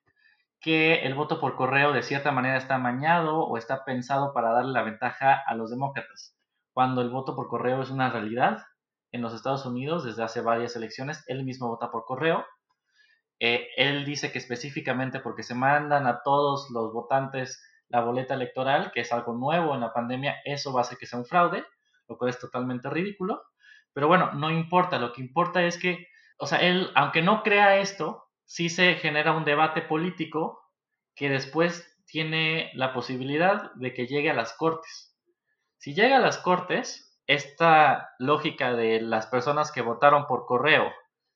que 0.62 1.02
el 1.04 1.14
voto 1.14 1.42
por 1.42 1.56
correo 1.56 1.92
de 1.92 2.04
cierta 2.04 2.32
manera 2.32 2.58
está 2.58 2.76
amañado 2.76 3.40
o 3.40 3.58
está 3.58 3.84
pensado 3.84 4.34
para 4.34 4.54
darle 4.54 4.72
la 4.72 4.84
ventaja 4.84 5.44
a 5.46 5.56
los 5.56 5.70
demócratas 5.70 6.38
cuando 6.74 7.02
el 7.02 7.10
voto 7.10 7.36
por 7.36 7.48
correo 7.48 7.82
es 7.82 7.90
una 7.90 8.10
realidad 8.10 8.64
en 9.12 9.22
los 9.22 9.34
Estados 9.34 9.66
Unidos 9.66 10.04
desde 10.04 10.24
hace 10.24 10.42
varias 10.42 10.76
elecciones. 10.76 11.24
Él 11.28 11.44
mismo 11.44 11.68
vota 11.70 11.92
por 11.92 12.06
correo. 12.06 12.46
Eh, 13.40 13.68
él 13.78 14.06
dice 14.06 14.32
que 14.32 14.40
específicamente 14.40 15.20
porque 15.20 15.44
se 15.44 15.56
mandan 15.56 16.08
a 16.08 16.22
todos 16.24 16.70
los 16.72 16.92
votantes 16.94 17.62
la 17.90 18.02
boleta 18.02 18.34
electoral, 18.34 18.92
que 18.92 19.02
es 19.02 19.12
algo 19.12 19.34
nuevo 19.34 19.76
en 19.76 19.82
la 19.82 19.94
pandemia, 19.94 20.38
eso 20.46 20.74
va 20.74 20.80
a 20.80 20.84
hacer 20.84 20.98
que 20.98 21.06
sea 21.06 21.20
un 21.20 21.26
fraude, 21.26 21.64
lo 22.08 22.18
cual 22.18 22.32
es 22.32 22.40
totalmente 22.40 22.90
ridículo. 22.90 23.44
Pero 23.94 24.08
bueno, 24.08 24.32
no 24.34 24.50
importa, 24.50 24.98
lo 24.98 25.14
que 25.14 25.22
importa 25.22 25.64
es 25.64 25.78
que, 25.78 26.08
o 26.40 26.48
sea, 26.48 26.60
él, 26.60 26.90
aunque 26.96 27.22
no 27.22 27.44
crea 27.44 27.78
esto, 27.78 28.24
sí 28.46 28.70
se 28.70 28.96
genera 28.96 29.34
un 29.34 29.46
debate 29.46 29.84
político 29.84 30.60
que 31.16 31.30
después 31.30 31.96
tiene 32.08 32.72
la 32.74 32.94
posibilidad 32.94 33.72
de 33.76 33.94
que 33.94 34.08
llegue 34.08 34.32
a 34.32 34.36
las 34.36 34.54
cortes. 34.54 35.13
Si 35.84 35.94
llega 35.94 36.16
a 36.16 36.22
las 36.22 36.38
Cortes, 36.38 37.14
esta 37.28 38.12
lógica 38.18 38.74
de 38.74 39.02
las 39.02 39.28
personas 39.28 39.70
que 39.70 39.82
votaron 39.82 40.28
por 40.28 40.46
correo, 40.46 40.90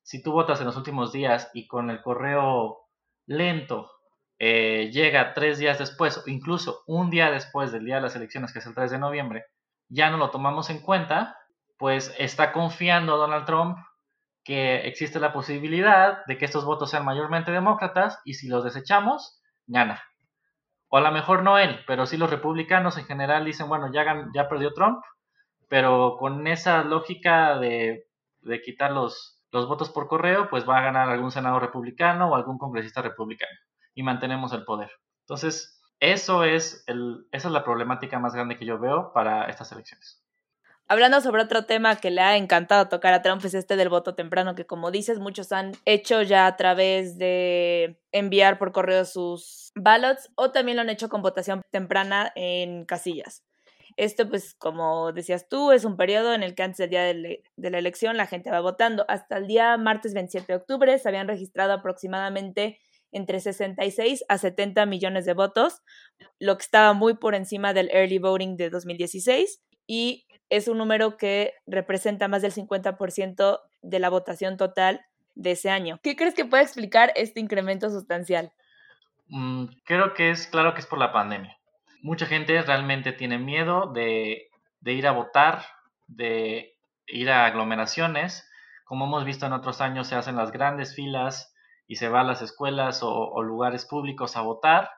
si 0.04 0.24
tú 0.24 0.32
votas 0.32 0.62
en 0.62 0.68
los 0.68 0.78
últimos 0.78 1.12
días 1.12 1.52
y 1.54 1.68
con 1.68 1.90
el 1.90 2.02
correo 2.02 2.88
lento 3.26 3.92
eh, 4.40 4.90
llega 4.94 5.34
tres 5.34 5.58
días 5.58 5.80
después, 5.80 6.20
o 6.20 6.24
incluso 6.28 6.84
un 6.88 7.10
día 7.10 7.30
después 7.30 7.74
del 7.74 7.84
día 7.84 7.96
de 7.96 8.04
las 8.04 8.16
elecciones, 8.16 8.54
que 8.54 8.60
es 8.60 8.66
el 8.66 8.74
3 8.74 8.90
de 8.90 9.00
noviembre, 9.00 9.48
ya 9.90 10.10
no 10.10 10.16
lo 10.16 10.30
tomamos 10.30 10.70
en 10.70 10.80
cuenta, 10.80 11.38
pues 11.78 12.16
está 12.18 12.54
confiando 12.54 13.18
Donald 13.18 13.46
Trump 13.46 13.78
que 14.46 14.88
existe 14.88 15.20
la 15.20 15.34
posibilidad 15.34 16.26
de 16.26 16.38
que 16.38 16.46
estos 16.46 16.64
votos 16.64 16.90
sean 16.90 17.04
mayormente 17.04 17.52
demócratas 17.52 18.22
y 18.24 18.36
si 18.36 18.48
los 18.48 18.64
desechamos, 18.64 19.42
gana 19.66 20.02
o 20.90 20.98
a 20.98 21.02
lo 21.02 21.12
mejor 21.12 21.44
no 21.44 21.58
él, 21.58 21.80
pero 21.88 22.06
sí 22.06 22.18
los 22.18 22.30
republicanos 22.30 22.98
en 22.98 23.06
general 23.06 23.46
dicen, 23.46 23.68
bueno, 23.68 23.92
ya, 23.92 24.28
ya 24.34 24.48
perdió 24.48 24.74
Trump, 24.74 25.02
pero 25.68 26.18
con 26.18 26.48
esa 26.48 26.84
lógica 26.84 27.58
de, 27.60 28.06
quitar 28.64 28.92
los, 28.92 29.42
los 29.52 29.68
votos 29.68 29.90
por 29.90 30.08
correo, 30.08 30.50
pues 30.50 30.68
va 30.68 30.78
a 30.78 30.84
ganar 30.84 31.10
algún 31.10 31.32
senador 31.32 31.62
republicano 31.62 32.30
o 32.30 32.36
algún 32.36 32.58
congresista 32.58 33.02
republicano 33.02 33.58
y 33.94 34.04
mantenemos 34.04 34.54
el 34.54 34.64
poder. 34.64 34.92
Entonces, 35.22 35.82
eso 36.00 36.44
es 36.44 36.84
el, 36.88 37.28
esa 37.32 37.48
es 37.48 37.54
la 37.54 37.64
problemática 37.64 38.20
más 38.20 38.34
grande 38.34 38.58
que 38.58 38.66
yo 38.66 38.80
veo 38.80 39.12
para 39.14 39.46
estas 39.46 39.72
elecciones. 39.72 40.24
Hablando 40.90 41.20
sobre 41.20 41.42
otro 41.42 41.66
tema 41.66 41.98
que 41.98 42.12
le 42.12 42.22
ha 42.22 42.38
encantado 42.38 42.88
tocar 42.88 43.14
a 43.14 43.22
Trump 43.22 43.44
es 43.44 43.54
este 43.54 43.76
del 43.76 43.90
voto 43.90 44.16
temprano, 44.16 44.56
que 44.56 44.66
como 44.66 44.90
dices, 44.90 45.20
muchos 45.20 45.52
han 45.52 45.74
hecho 45.84 46.22
ya 46.22 46.48
a 46.48 46.56
través 46.56 47.18
de 47.18 48.00
enviar 48.14 48.58
por 48.58 48.72
correo 48.72 49.04
sus 49.04 49.74
ballots 49.76 50.32
o 50.36 50.52
también 50.52 50.78
lo 50.78 50.84
han 50.84 50.90
hecho 50.90 51.10
con 51.10 51.22
votación 51.22 51.62
temprana 51.72 52.32
en 52.36 52.86
casillas. 52.86 53.44
Esto, 53.98 54.30
pues, 54.30 54.54
como 54.54 55.12
decías 55.12 55.50
tú, 55.50 55.74
es 55.74 55.84
un 55.84 55.98
periodo 55.98 56.34
en 56.34 56.44
el 56.44 56.56
que 56.56 56.64
antes 56.64 56.78
del 56.78 56.90
día 56.90 57.04
de, 57.04 57.44
la 57.58 57.80
elección 57.80 58.16
la 58.16 58.28
gente 58.28 58.50
va 58.50 58.62
votando. 58.62 59.04
Hasta 59.10 59.38
el 59.38 59.48
día 59.48 59.76
martes 59.76 60.14
27 60.14 60.54
de 60.54 60.58
octubre 60.58 60.98
se 61.00 61.10
habían 61.10 61.28
registrado 61.28 61.74
aproximadamente 61.74 62.80
entre 63.12 63.42
66 63.42 64.24
a 64.30 64.38
70 64.38 64.86
millones 64.86 65.26
de 65.26 65.34
votos, 65.34 65.82
lo 66.40 66.58
que 66.58 66.64
estaba 66.64 66.94
muy 66.94 67.16
por 67.16 67.36
encima 67.36 67.74
del 67.74 67.90
early 67.90 68.20
voting 68.20 68.56
de 68.56 68.70
2016 68.70 69.62
y 69.88 70.27
es 70.50 70.68
un 70.68 70.78
número 70.78 71.18
que 71.18 71.54
representa 71.66 72.28
más 72.28 72.42
del 72.42 72.54
50% 72.54 73.60
de 73.82 74.00
la 74.00 74.10
votación 74.10 74.58
total 74.58 75.06
de 75.36 75.52
ese 75.52 75.70
año. 75.70 76.00
¿Qué 76.02 76.16
crees 76.16 76.34
que 76.34 76.46
puede 76.46 76.64
explicar 76.64 77.12
este 77.16 77.40
incremento 77.40 77.90
sustancial? 77.90 78.52
Mm, 79.28 79.66
creo 79.86 80.14
que 80.14 80.30
es 80.30 80.48
claro 80.48 80.74
que 80.74 80.80
es 80.80 80.88
por 80.88 81.00
la 81.00 81.12
pandemia. 81.12 81.58
Mucha 82.02 82.26
gente 82.26 82.62
realmente 82.62 83.12
tiene 83.12 83.38
miedo 83.38 83.92
de, 83.94 84.50
ir 84.86 85.08
a 85.08 85.12
votar, 85.12 85.66
de 86.08 86.78
ir 87.08 87.30
a 87.30 87.46
aglomeraciones. 87.46 88.50
Como 88.86 89.06
hemos 89.06 89.26
visto 89.26 89.46
en 89.46 89.54
otros 89.54 89.82
años, 89.82 90.08
se 90.08 90.16
hacen 90.16 90.38
las 90.38 90.52
grandes 90.52 90.96
filas 90.96 91.54
y 91.88 91.98
se 91.98 92.10
va 92.10 92.22
a 92.22 92.24
las 92.24 92.42
escuelas 92.42 93.02
o 93.04 93.42
lugares 93.44 93.86
públicos 93.86 94.38
a 94.38 94.42
votar 94.42 94.90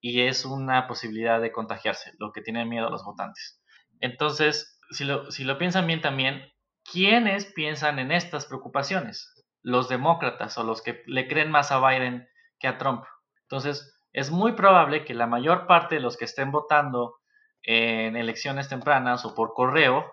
y 0.00 0.22
es 0.22 0.44
una 0.44 0.86
posibilidad 0.86 1.40
de 1.40 1.52
contagiarse, 1.52 2.12
lo 2.18 2.32
que 2.32 2.40
tienen 2.40 2.68
miedo 2.68 2.90
los 2.90 3.04
votantes. 3.04 3.60
Entonces, 4.00 4.79
si 4.90 5.04
lo, 5.44 5.58
piensan 5.58 5.86
bien 5.86 6.00
también, 6.00 6.52
¿quiénes 6.90 7.46
piensan 7.46 7.98
en 7.98 8.12
estas 8.12 8.46
preocupaciones? 8.46 9.32
Los 9.62 9.88
demócratas 9.88 10.58
o 10.58 10.64
los 10.64 10.82
que 10.82 11.02
le 11.06 11.28
creen 11.28 11.50
más 11.50 11.70
a 11.70 11.86
Biden 11.86 12.28
que 12.58 12.68
a 12.68 12.78
Trump. 12.78 13.04
Entonces, 13.42 13.96
es 14.12 14.30
muy 14.30 14.52
probable 14.52 15.04
que 15.04 15.14
la 15.14 15.26
mayor 15.26 15.66
parte 15.66 15.96
de 15.96 16.00
los 16.00 16.16
que 16.16 16.24
estén 16.24 16.50
votando 16.50 17.16
en 17.62 18.16
elecciones 18.16 18.68
tempranas 18.68 19.24
o 19.24 19.34
por 19.34 19.54
correo, 19.54 20.12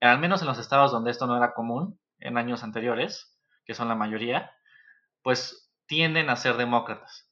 al 0.00 0.18
menos 0.18 0.42
en 0.42 0.48
los 0.48 0.58
estados 0.58 0.92
donde 0.92 1.10
esto 1.10 1.26
no 1.26 1.36
era 1.36 1.54
común 1.54 1.98
en 2.18 2.36
años 2.36 2.62
anteriores, 2.62 3.38
que 3.64 3.74
son 3.74 3.88
la 3.88 3.94
mayoría, 3.94 4.52
pues 5.22 5.70
tienden 5.86 6.28
a 6.28 6.36
ser 6.36 6.56
demócratas. 6.56 7.30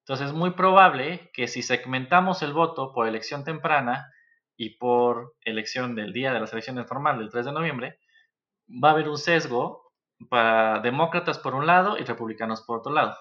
Entonces 0.00 0.28
es 0.28 0.32
muy 0.32 0.50
probable 0.50 1.30
que 1.32 1.46
si 1.46 1.62
segmentamos 1.62 2.42
el 2.42 2.52
voto 2.52 2.92
por 2.92 3.06
elección 3.06 3.44
temprana, 3.44 4.10
y 4.56 4.76
por 4.76 5.34
elección 5.42 5.94
del 5.94 6.12
día 6.12 6.32
de 6.32 6.40
las 6.40 6.52
elecciones 6.52 6.86
normal 6.90 7.18
del 7.18 7.30
3 7.30 7.46
de 7.46 7.52
noviembre, 7.52 7.98
va 8.68 8.90
a 8.90 8.92
haber 8.92 9.08
un 9.08 9.18
sesgo 9.18 9.92
para 10.28 10.80
demócratas 10.80 11.38
por 11.38 11.54
un 11.54 11.66
lado 11.66 11.98
y 11.98 12.04
republicanos 12.04 12.62
por 12.62 12.78
otro 12.78 12.92
lado. 12.92 13.16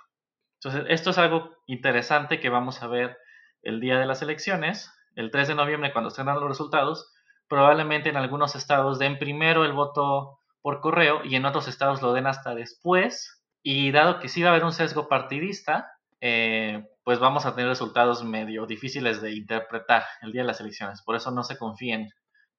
Entonces, 0.64 0.86
esto 0.90 1.10
es 1.10 1.18
algo 1.18 1.58
interesante 1.66 2.40
que 2.40 2.50
vamos 2.50 2.84
a 2.84 2.88
ver 2.88 3.18
el 3.64 3.80
día 3.80 3.98
de 3.98 4.06
las 4.06 4.22
elecciones, 4.22 4.92
el 5.16 5.32
3 5.32 5.50
de 5.50 5.56
noviembre, 5.56 5.92
cuando 5.92 6.10
estén 6.10 6.28
dando 6.28 6.42
los 6.42 6.50
resultados. 6.50 7.12
Probablemente 7.48 8.10
en 8.10 8.18
algunos 8.18 8.56
estados 8.56 9.00
den 9.00 9.18
primero 9.18 9.66
el 9.66 9.74
voto 9.74 10.40
por 10.62 10.80
correo 10.80 11.22
y 11.24 11.36
en 11.36 11.46
otros 11.46 11.68
estados 11.68 12.02
lo 12.02 12.14
den 12.14 12.28
hasta 12.28 12.56
después. 12.56 13.44
Y 13.64 13.92
dado 13.92 14.20
que 14.20 14.30
sí 14.30 14.42
va 14.42 14.50
a 14.50 14.52
haber 14.52 14.66
un 14.66 14.72
sesgo 14.72 15.08
partidista, 15.08 15.92
eh, 16.22 16.88
pues 17.03 17.20
vamos 17.20 17.46
a 17.46 17.55
tener 17.55 17.70
resultados 17.70 18.24
medio 18.24 18.65
difíciles 18.65 19.22
de 19.22 19.34
interpretar 19.34 20.03
el 20.22 20.31
día 20.31 20.41
de 20.41 20.48
las 20.48 20.62
elecciones. 20.62 21.01
Por 21.01 21.15
eso 21.15 21.31
no 21.31 21.43
se 21.43 21.58
confíen. 21.58 22.10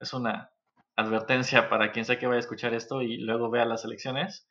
Es 0.00 0.12
una 0.12 0.50
advertencia 0.96 1.68
para 1.68 1.92
quien 1.92 2.04
sea 2.04 2.18
que 2.18 2.26
vaya 2.26 2.38
a 2.38 2.40
escuchar 2.40 2.74
esto 2.74 3.02
y 3.02 3.18
luego 3.18 3.50
vea 3.50 3.64
las 3.64 3.84
elecciones. 3.84 4.48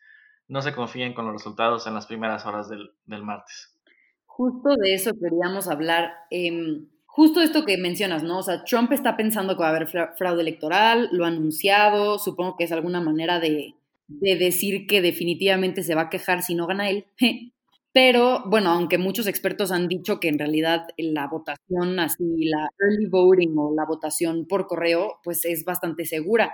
No 0.48 0.62
se 0.62 0.74
confíen 0.74 1.14
con 1.14 1.26
los 1.26 1.34
resultados 1.34 1.88
en 1.88 1.94
las 1.94 2.08
primeras 2.08 2.46
horas 2.46 2.70
del, 2.70 3.24
martes. 3.24 3.78
Justo 4.26 4.70
de 4.78 4.94
eso 4.94 5.12
queríamos 5.22 5.68
hablar. 5.68 6.12
Em, 6.30 6.88
justo 7.06 7.42
esto 7.42 7.66
que 7.66 7.78
mencionas, 7.78 8.24
¿no? 8.24 8.40
O 8.40 8.44
sea, 8.44 8.64
Trump 8.64 8.92
está 8.94 9.18
pensando 9.18 9.56
que 9.56 9.62
va 9.62 9.68
a 9.68 9.76
haber 9.76 9.88
fraude 9.88 10.42
electoral, 10.42 11.10
lo 11.12 11.26
ha 11.26 11.28
anunciado, 11.28 12.18
supongo 12.18 12.56
que 12.58 12.64
es 12.64 12.72
alguna 12.72 13.02
manera 13.02 13.40
de, 13.40 13.76
de 14.08 14.36
decir 14.38 14.88
que 14.88 15.02
definitivamente 15.02 15.84
se 15.84 15.96
va 15.96 16.04
a 16.04 16.10
quejar 16.10 16.44
si 16.44 16.56
no 16.56 16.66
gana 16.66 16.90
él. 16.90 17.06
Pero 17.94 18.44
bueno, 18.46 18.70
aunque 18.70 18.98
muchos 18.98 19.28
expertos 19.28 19.72
han 19.72 19.88
dicho 19.88 20.20
que 20.20 20.30
en 20.30 20.40
realidad 20.40 20.88
la 20.98 21.28
votación 21.28 22.00
así, 22.00 22.46
la 22.46 22.70
early 22.80 23.08
voting 23.08 23.54
o 23.58 23.74
la 23.76 23.86
votación 23.86 24.48
por 24.48 24.68
correo, 24.68 25.20
pues 25.24 25.44
es 25.44 25.66
bastante 25.66 26.06
segura. 26.06 26.54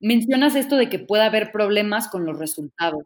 Mencionas 0.00 0.54
esto 0.54 0.76
de 0.76 0.88
que 0.88 1.00
pueda 1.00 1.26
haber 1.26 1.50
problemas 1.52 2.08
con 2.08 2.24
los 2.26 2.38
resultados. 2.38 3.02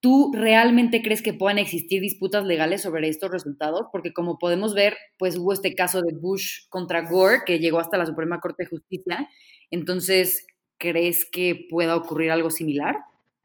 ¿Tú 0.00 0.32
realmente 0.34 1.02
crees 1.02 1.22
que 1.22 1.32
puedan 1.32 1.58
existir 1.58 2.00
disputas 2.00 2.44
legales 2.44 2.82
sobre 2.82 3.08
estos 3.08 3.30
resultados? 3.30 3.86
Porque 3.92 4.12
como 4.12 4.38
podemos 4.38 4.74
ver, 4.74 4.96
pues 5.16 5.38
hubo 5.38 5.52
este 5.52 5.76
caso 5.76 6.00
de 6.02 6.12
Bush 6.14 6.66
contra 6.68 7.08
Gore 7.08 7.42
que 7.46 7.60
llegó 7.60 7.78
hasta 7.78 7.98
la 7.98 8.06
Suprema 8.06 8.40
Corte 8.40 8.64
de 8.64 8.70
Justicia. 8.70 9.28
Entonces, 9.70 10.46
¿crees 10.78 11.24
que 11.30 11.66
pueda 11.70 11.94
ocurrir 11.94 12.32
algo 12.32 12.50
similar? 12.50 12.96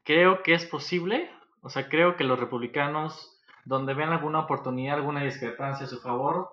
Creo 0.02 0.42
que 0.42 0.54
es 0.54 0.66
posible, 0.66 1.30
o 1.68 1.70
sea, 1.70 1.90
creo 1.90 2.16
que 2.16 2.24
los 2.24 2.40
republicanos, 2.40 3.38
donde 3.66 3.92
vean 3.92 4.08
alguna 4.08 4.38
oportunidad, 4.40 4.96
alguna 4.96 5.22
discrepancia 5.22 5.84
a 5.84 5.88
su 5.90 6.00
favor, 6.00 6.48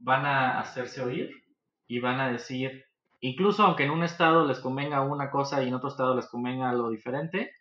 van 0.00 0.26
a 0.26 0.58
hacerse 0.58 1.00
oír 1.00 1.30
y 1.86 2.00
van 2.00 2.18
a 2.18 2.28
decir, 2.28 2.86
incluso 3.20 3.62
aunque 3.62 3.84
en 3.84 3.92
un 3.92 4.02
estado 4.02 4.44
les 4.44 4.58
convenga 4.58 5.00
una 5.02 5.30
cosa 5.30 5.62
y 5.62 5.68
en 5.68 5.74
otro 5.74 5.90
estado 5.90 6.16
les 6.16 6.26
convenga 6.26 6.72
lo 6.72 6.90
diferente, 6.90 7.52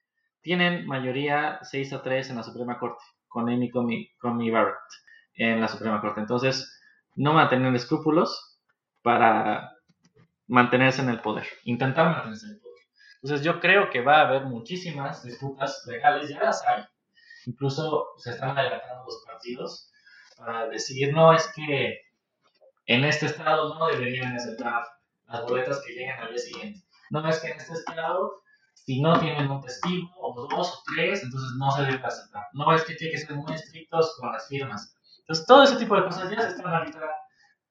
tienen 0.41 0.87
mayoría 0.87 1.59
6 1.61 1.93
a 1.93 2.01
3 2.01 2.31
en 2.31 2.37
la 2.37 2.41
Suprema 2.41 2.79
Corte, 2.79 3.03
con 3.27 3.47
Amy 3.47 3.69
Coney 3.69 4.49
Barrett 4.49 4.77
en 5.35 5.61
la 5.61 5.67
Suprema 5.67 6.01
Corte. 6.01 6.21
Entonces, 6.21 6.81
no 7.15 7.35
van 7.35 7.45
a 7.45 7.49
tener 7.49 7.75
escrúpulos 7.75 8.59
para 9.03 9.71
mantenerse 10.47 11.03
en 11.03 11.09
el 11.09 11.21
poder, 11.21 11.45
intentar 11.63 12.07
mantenerse 12.07 12.47
en 12.47 12.53
el 12.53 12.57
poder. 12.57 12.66
Entonces 13.21 13.45
yo 13.45 13.59
creo 13.59 13.89
que 13.89 14.01
va 14.01 14.17
a 14.17 14.27
haber 14.27 14.43
muchísimas 14.45 15.23
disputas 15.23 15.83
legales, 15.87 16.29
ya 16.29 16.39
las 16.43 16.65
hay. 16.67 16.83
Incluso 17.45 18.09
se 18.17 18.31
están 18.31 18.57
adelantando 18.57 19.05
los 19.05 19.23
partidos 19.25 19.91
para 20.37 20.67
decir, 20.67 21.13
no, 21.13 21.33
es 21.33 21.51
que 21.55 22.01
en 22.85 23.03
este 23.05 23.25
estado 23.25 23.73
no 23.73 23.87
deberían 23.87 24.35
aceptar 24.35 24.83
las 25.27 25.43
boletas 25.43 25.81
que 25.85 25.93
lleguen 25.93 26.19
al 26.19 26.29
día 26.29 26.37
siguiente. 26.37 26.83
No, 27.09 27.27
es 27.27 27.39
que 27.39 27.47
en 27.47 27.57
este 27.57 27.73
estado, 27.73 28.41
si 28.73 29.01
no 29.01 29.19
tienen 29.19 29.49
un 29.49 29.61
testigo, 29.61 30.09
o 30.19 30.47
dos 30.47 30.73
o 30.73 30.83
tres, 30.95 31.23
entonces 31.23 31.51
no 31.57 31.71
se 31.71 31.83
debe 31.83 32.05
aceptar. 32.05 32.43
No, 32.53 32.73
es 32.73 32.83
que 32.83 32.95
tiene 32.95 33.13
que 33.13 33.19
ser 33.19 33.35
muy 33.35 33.53
estrictos 33.53 34.15
con 34.19 34.31
las 34.31 34.47
firmas. 34.47 34.95
Entonces 35.19 35.45
todo 35.45 35.63
ese 35.63 35.77
tipo 35.77 35.95
de 35.95 36.03
cosas 36.03 36.29
ya 36.29 36.41
se 36.41 36.49
están 36.49 36.73
ahorita 36.73 36.99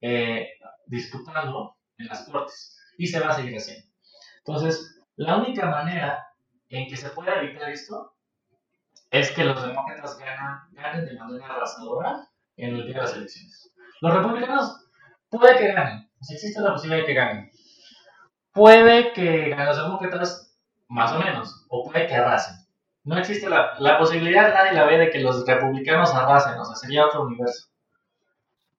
eh, 0.00 0.48
disputando 0.86 1.76
en 1.98 2.06
las 2.06 2.28
cortes 2.28 2.78
y 2.98 3.06
se 3.06 3.20
va 3.20 3.28
a 3.28 3.36
seguir 3.36 3.56
haciendo. 3.56 3.86
Entonces, 4.38 4.95
la 5.16 5.36
única 5.36 5.66
manera 5.66 6.26
en 6.68 6.88
que 6.88 6.96
se 6.96 7.10
pueda 7.10 7.40
evitar 7.40 7.70
esto 7.70 8.14
es 9.10 9.30
que 9.32 9.44
los 9.44 9.60
demócratas 9.66 10.18
ganen 10.72 11.06
de 11.06 11.18
manera 11.18 11.46
arrasadora 11.46 12.28
en 12.56 12.76
el 12.76 12.86
día 12.86 12.96
de 12.96 13.02
las 13.02 13.14
elecciones. 13.14 13.72
Los 14.00 14.14
republicanos 14.14 14.84
puede 15.30 15.56
que 15.56 15.72
ganen, 15.72 16.10
si 16.20 16.34
existe 16.34 16.60
la 16.60 16.72
posibilidad 16.72 17.02
de 17.02 17.06
que 17.06 17.14
ganen. 17.14 17.50
Puede 18.52 19.12
que 19.12 19.50
ganen 19.50 19.66
los 19.66 19.76
demócratas 19.76 20.58
más 20.88 21.12
o 21.12 21.18
menos, 21.18 21.66
o 21.68 21.84
puede 21.84 22.06
que 22.06 22.14
arrasen. 22.14 22.56
No 23.04 23.16
existe 23.18 23.48
la, 23.48 23.74
la 23.78 23.98
posibilidad, 23.98 24.52
nadie 24.52 24.72
la 24.72 24.84
ve, 24.84 24.98
de 24.98 25.10
que 25.10 25.20
los 25.20 25.46
republicanos 25.46 26.12
arrasen, 26.14 26.58
o 26.58 26.64
sea, 26.64 26.74
sería 26.74 27.06
otro 27.06 27.22
universo. 27.22 27.68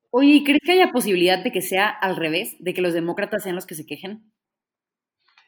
Oye, 0.09 0.43
¿crees 0.43 0.59
que 0.63 0.73
haya 0.73 0.91
posibilidad 0.91 1.43
de 1.43 1.51
que 1.51 1.61
sea 1.61 1.89
al 1.89 2.15
revés, 2.15 2.55
de 2.59 2.73
que 2.73 2.81
los 2.81 2.93
demócratas 2.93 3.43
sean 3.43 3.55
los 3.55 3.65
que 3.65 3.75
se 3.75 3.85
quejen? 3.85 4.31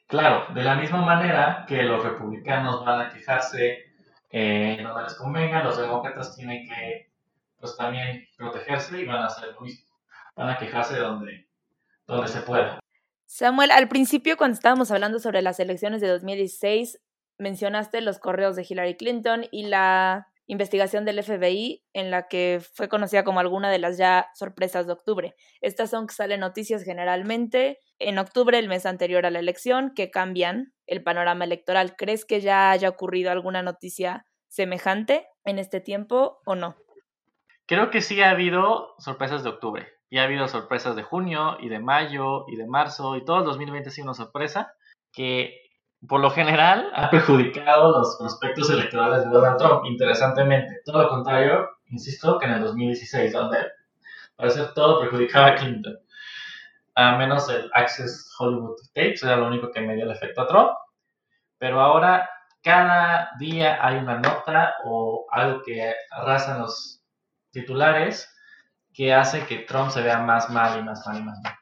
Claro, 0.09 0.51
de 0.55 0.63
la 0.63 0.73
misma 0.73 1.03
manera 1.03 1.65
que 1.67 1.83
los 1.83 2.03
republicanos 2.03 2.83
van 2.83 2.99
a 2.99 3.09
quejarse 3.13 3.93
eh, 4.31 4.79
donde 4.81 5.03
les 5.03 5.13
convenga, 5.13 5.63
los 5.63 5.77
demócratas 5.77 6.35
tienen 6.35 6.67
que 6.67 7.11
pues 7.59 7.77
también 7.77 8.27
protegerse 8.35 8.99
y 8.99 9.05
van 9.05 9.17
a 9.17 9.27
hacer 9.27 9.53
lo 9.53 9.61
mismo. 9.61 9.85
Van 10.35 10.49
a 10.49 10.57
quejarse 10.57 10.97
donde, 10.97 11.47
donde 12.07 12.27
se 12.27 12.41
pueda. 12.41 12.79
Samuel, 13.27 13.69
al 13.69 13.87
principio 13.87 14.35
cuando 14.35 14.55
estábamos 14.55 14.89
hablando 14.89 15.19
sobre 15.19 15.43
las 15.43 15.59
elecciones 15.59 16.01
de 16.01 16.07
2016, 16.07 16.99
mencionaste 17.37 18.01
los 18.01 18.17
correos 18.17 18.55
de 18.55 18.65
Hillary 18.67 18.97
Clinton 18.97 19.45
y 19.51 19.67
la 19.67 20.29
investigación 20.49 21.05
del 21.05 21.23
FBI 21.23 21.83
en 21.93 22.09
la 22.09 22.27
que 22.27 22.59
fue 22.73 22.89
conocida 22.89 23.23
como 23.23 23.39
alguna 23.39 23.69
de 23.69 23.77
las 23.77 23.99
ya 23.99 24.29
sorpresas 24.33 24.87
de 24.87 24.93
octubre. 24.93 25.35
Estas 25.61 25.91
son 25.91 26.07
que 26.07 26.15
salen 26.15 26.39
noticias 26.39 26.83
generalmente 26.83 27.77
en 27.99 28.17
octubre, 28.17 28.57
el 28.57 28.67
mes 28.67 28.87
anterior 28.87 29.27
a 29.27 29.29
la 29.29 29.37
elección, 29.37 29.93
que 29.95 30.09
cambian 30.09 30.73
el 30.87 31.03
panorama 31.03 31.45
electoral. 31.45 31.95
¿Crees 31.95 32.25
que 32.25 32.41
ya 32.41 32.71
haya 32.71 32.89
ocurrido 32.89 33.29
alguna 33.29 33.61
noticia 33.61 34.25
semejante 34.47 35.27
en 35.45 35.59
este 35.59 35.81
tiempo 35.81 36.39
o 36.45 36.55
no? 36.55 36.75
Creo 37.67 37.91
que 37.91 38.01
sí 38.01 38.19
ha 38.23 38.31
habido 38.31 38.95
sorpresas 38.97 39.43
de 39.43 39.49
octubre. 39.49 39.87
Y 40.09 40.17
ha 40.17 40.23
habido 40.23 40.47
sorpresas 40.47 40.95
de 40.95 41.03
junio 41.03 41.57
y 41.59 41.69
de 41.69 41.77
mayo 41.77 42.45
y 42.47 42.55
de 42.55 42.65
marzo 42.65 43.15
y 43.17 43.23
todo 43.23 43.37
el 43.37 43.45
2020 43.45 43.89
ha 43.89 43.91
sido 43.91 44.05
una 44.05 44.15
sorpresa 44.15 44.73
que 45.13 45.68
por 46.07 46.21
lo 46.21 46.29
general 46.29 46.91
ha 46.95 47.09
perjudicado 47.09 47.97
los 47.97 48.17
prospectos 48.17 48.69
electorales 48.69 49.25
de 49.25 49.29
Donald 49.29 49.57
Trump, 49.57 49.85
interesantemente. 49.85 50.81
Todo 50.85 51.03
lo 51.03 51.09
contrario, 51.09 51.69
insisto, 51.87 52.39
que 52.39 52.45
en 52.45 52.53
el 52.53 52.61
2016, 52.61 53.33
donde 53.33 53.57
parece 54.35 54.63
todo 54.73 55.01
perjudicaba 55.01 55.47
a 55.47 55.55
Clinton. 55.55 55.99
A 56.95 57.17
menos 57.17 57.49
el 57.49 57.69
Access 57.73 58.33
Hollywood 58.37 58.77
Tapes, 58.93 59.23
era 59.23 59.35
lo 59.35 59.47
único 59.47 59.71
que 59.71 59.81
me 59.81 59.95
dio 59.95 60.05
el 60.05 60.11
efecto 60.11 60.41
a 60.41 60.47
Trump. 60.47 60.71
Pero 61.57 61.81
ahora, 61.81 62.29
cada 62.63 63.31
día 63.37 63.85
hay 63.85 63.97
una 63.97 64.19
nota 64.19 64.75
o 64.85 65.25
algo 65.31 65.61
que 65.63 65.93
arrasan 66.11 66.59
los 66.59 67.01
titulares 67.51 68.33
que 68.93 69.13
hace 69.13 69.45
que 69.45 69.59
Trump 69.59 69.91
se 69.91 70.01
vea 70.01 70.19
más 70.19 70.49
mal 70.49 70.79
y 70.79 70.83
más 70.83 71.05
mal 71.05 71.17
y 71.17 71.23
más 71.23 71.39
mal. 71.43 71.53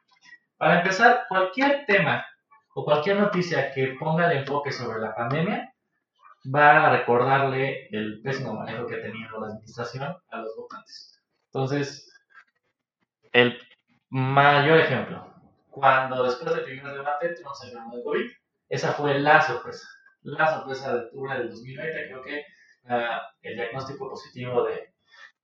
Para 0.58 0.80
empezar, 0.80 1.26
cualquier 1.30 1.86
tema 1.86 2.26
o 2.78 2.86
cualquier 2.86 3.20
noticia 3.20 3.74
que 3.74 3.96
ponga 4.00 4.32
el 4.32 4.38
enfoque 4.38 4.72
sobre 4.72 5.00
la 5.00 5.16
pandemia 5.16 5.74
va 6.54 6.86
a 6.86 6.96
recordarle 6.96 7.88
el 7.90 8.22
pésimo 8.22 8.54
manejo 8.54 8.86
que 8.86 8.98
ha 8.98 9.02
tenido 9.02 9.40
la 9.40 9.48
administración 9.48 10.16
a 10.30 10.38
los 10.38 10.56
votantes. 10.56 11.20
Entonces, 11.48 12.08
el 13.32 13.60
mayor 14.10 14.78
ejemplo, 14.78 15.26
cuando 15.72 16.22
después 16.22 16.54
del 16.54 16.66
primer 16.66 16.94
debate 16.94 17.30
Trump 17.30 17.56
se 17.56 17.70
enfermó 17.70 17.98
de 17.98 18.04
COVID, 18.04 18.32
esa 18.70 18.94
fue 18.94 19.18
la 19.18 19.42
sorpresa. 19.42 19.88
La 20.22 20.54
sorpresa 20.54 20.94
de 20.94 21.06
octubre 21.06 21.36
del 21.36 21.50
2020, 21.50 22.08
creo 22.10 22.22
que 22.22 22.46
uh, 22.94 23.22
el 23.42 23.56
diagnóstico 23.56 24.08
positivo 24.08 24.66
de 24.66 24.94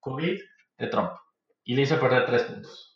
COVID 0.02 0.40
de 0.78 0.88
Trump. 0.88 1.14
Y 1.64 1.76
le 1.76 1.82
hizo 1.82 2.00
perder 2.00 2.28
tres 2.28 2.44
puntos 2.44 2.93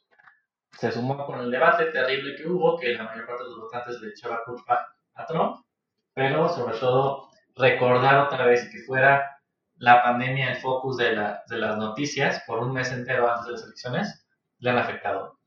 se 0.77 0.91
sumó 0.91 1.25
con 1.25 1.39
el 1.39 1.51
debate 1.51 1.85
terrible 1.85 2.35
que 2.35 2.47
hubo, 2.47 2.77
que 2.77 2.93
la 2.93 3.03
mayor 3.03 3.25
parte 3.25 3.43
de 3.43 3.49
los 3.49 3.59
votantes 3.59 3.99
le 3.99 4.09
echaba 4.09 4.43
culpa 4.45 4.95
a 5.15 5.25
Trump, 5.25 5.65
pero 6.13 6.47
sobre 6.49 6.77
todo 6.77 7.29
recordar 7.55 8.27
otra 8.27 8.45
vez 8.45 8.69
que 8.71 8.83
fuera 8.83 9.39
la 9.77 10.03
pandemia 10.03 10.51
el 10.51 10.57
focus 10.57 10.97
de, 10.97 11.15
de 11.47 11.57
las 11.57 11.77
noticias 11.77 12.43
por 12.45 12.59
un 12.59 12.73
mes 12.73 12.91
entero 12.91 13.29
antes 13.29 13.45
de 13.45 13.51
las 13.53 13.63
elecciones, 13.63 14.27
le 14.59 14.69
han 14.69 14.77
afectado. 14.77 15.37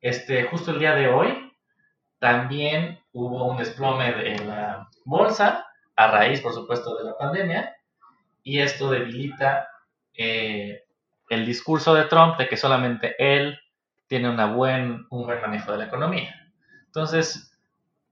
Este, 0.00 0.44
justo 0.44 0.70
el 0.70 0.78
día 0.78 0.94
de 0.94 1.08
hoy 1.08 1.52
también 2.18 3.00
hubo 3.12 3.46
un 3.46 3.58
desplome 3.58 4.12
de 4.12 4.38
la 4.44 4.88
bolsa, 5.04 5.66
a 5.96 6.10
raíz, 6.10 6.40
por 6.40 6.54
supuesto, 6.54 6.96
de 6.96 7.04
la 7.04 7.16
pandemia, 7.16 7.76
y 8.42 8.60
esto 8.60 8.90
debilita 8.90 9.68
eh, 10.14 10.84
el 11.28 11.44
discurso 11.44 11.94
de 11.94 12.04
Trump 12.04 12.38
de 12.38 12.48
que 12.48 12.56
solamente 12.56 13.14
él 13.18 13.58
tiene 14.10 14.28
un 14.28 14.56
buen 14.56 15.06
manejo 15.40 15.70
de 15.70 15.78
la 15.78 15.84
economía. 15.84 16.34
Entonces, 16.86 17.56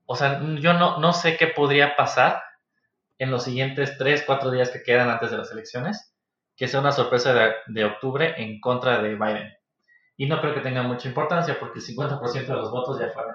o 0.07 0.15
sea, 0.15 0.41
yo 0.61 0.73
no, 0.75 1.01
no 1.01 1.13
sé 1.13 1.37
qué 1.37 1.49
podría 1.49 1.97
pasar 1.97 2.41
en 3.19 3.33
los 3.33 3.43
siguientes 3.43 3.99
3, 3.99 4.23
4 4.25 4.53
días 4.53 4.71
que 4.71 4.85
quedan 4.85 5.11
antes 5.11 5.33
de 5.33 5.39
las 5.39 5.51
elecciones, 5.51 6.15
que 6.57 6.69
sea 6.69 6.79
una 6.79 6.93
sorpresa 6.93 7.35
de, 7.67 7.85
octubre 7.85 8.33
en 8.37 8.61
contra 8.61 9.03
de 9.03 9.17
Biden. 9.17 9.53
Y 10.17 10.27
no 10.27 10.41
creo 10.41 10.55
que 10.55 10.61
tenga 10.61 10.85
mucha 10.85 11.09
importancia 11.09 11.59
porque 11.59 11.81
el 11.81 11.85
50% 11.85 12.47
de 12.47 12.55
los 12.55 12.71
votos 12.71 13.01
ya 13.01 13.11
fueron 13.11 13.35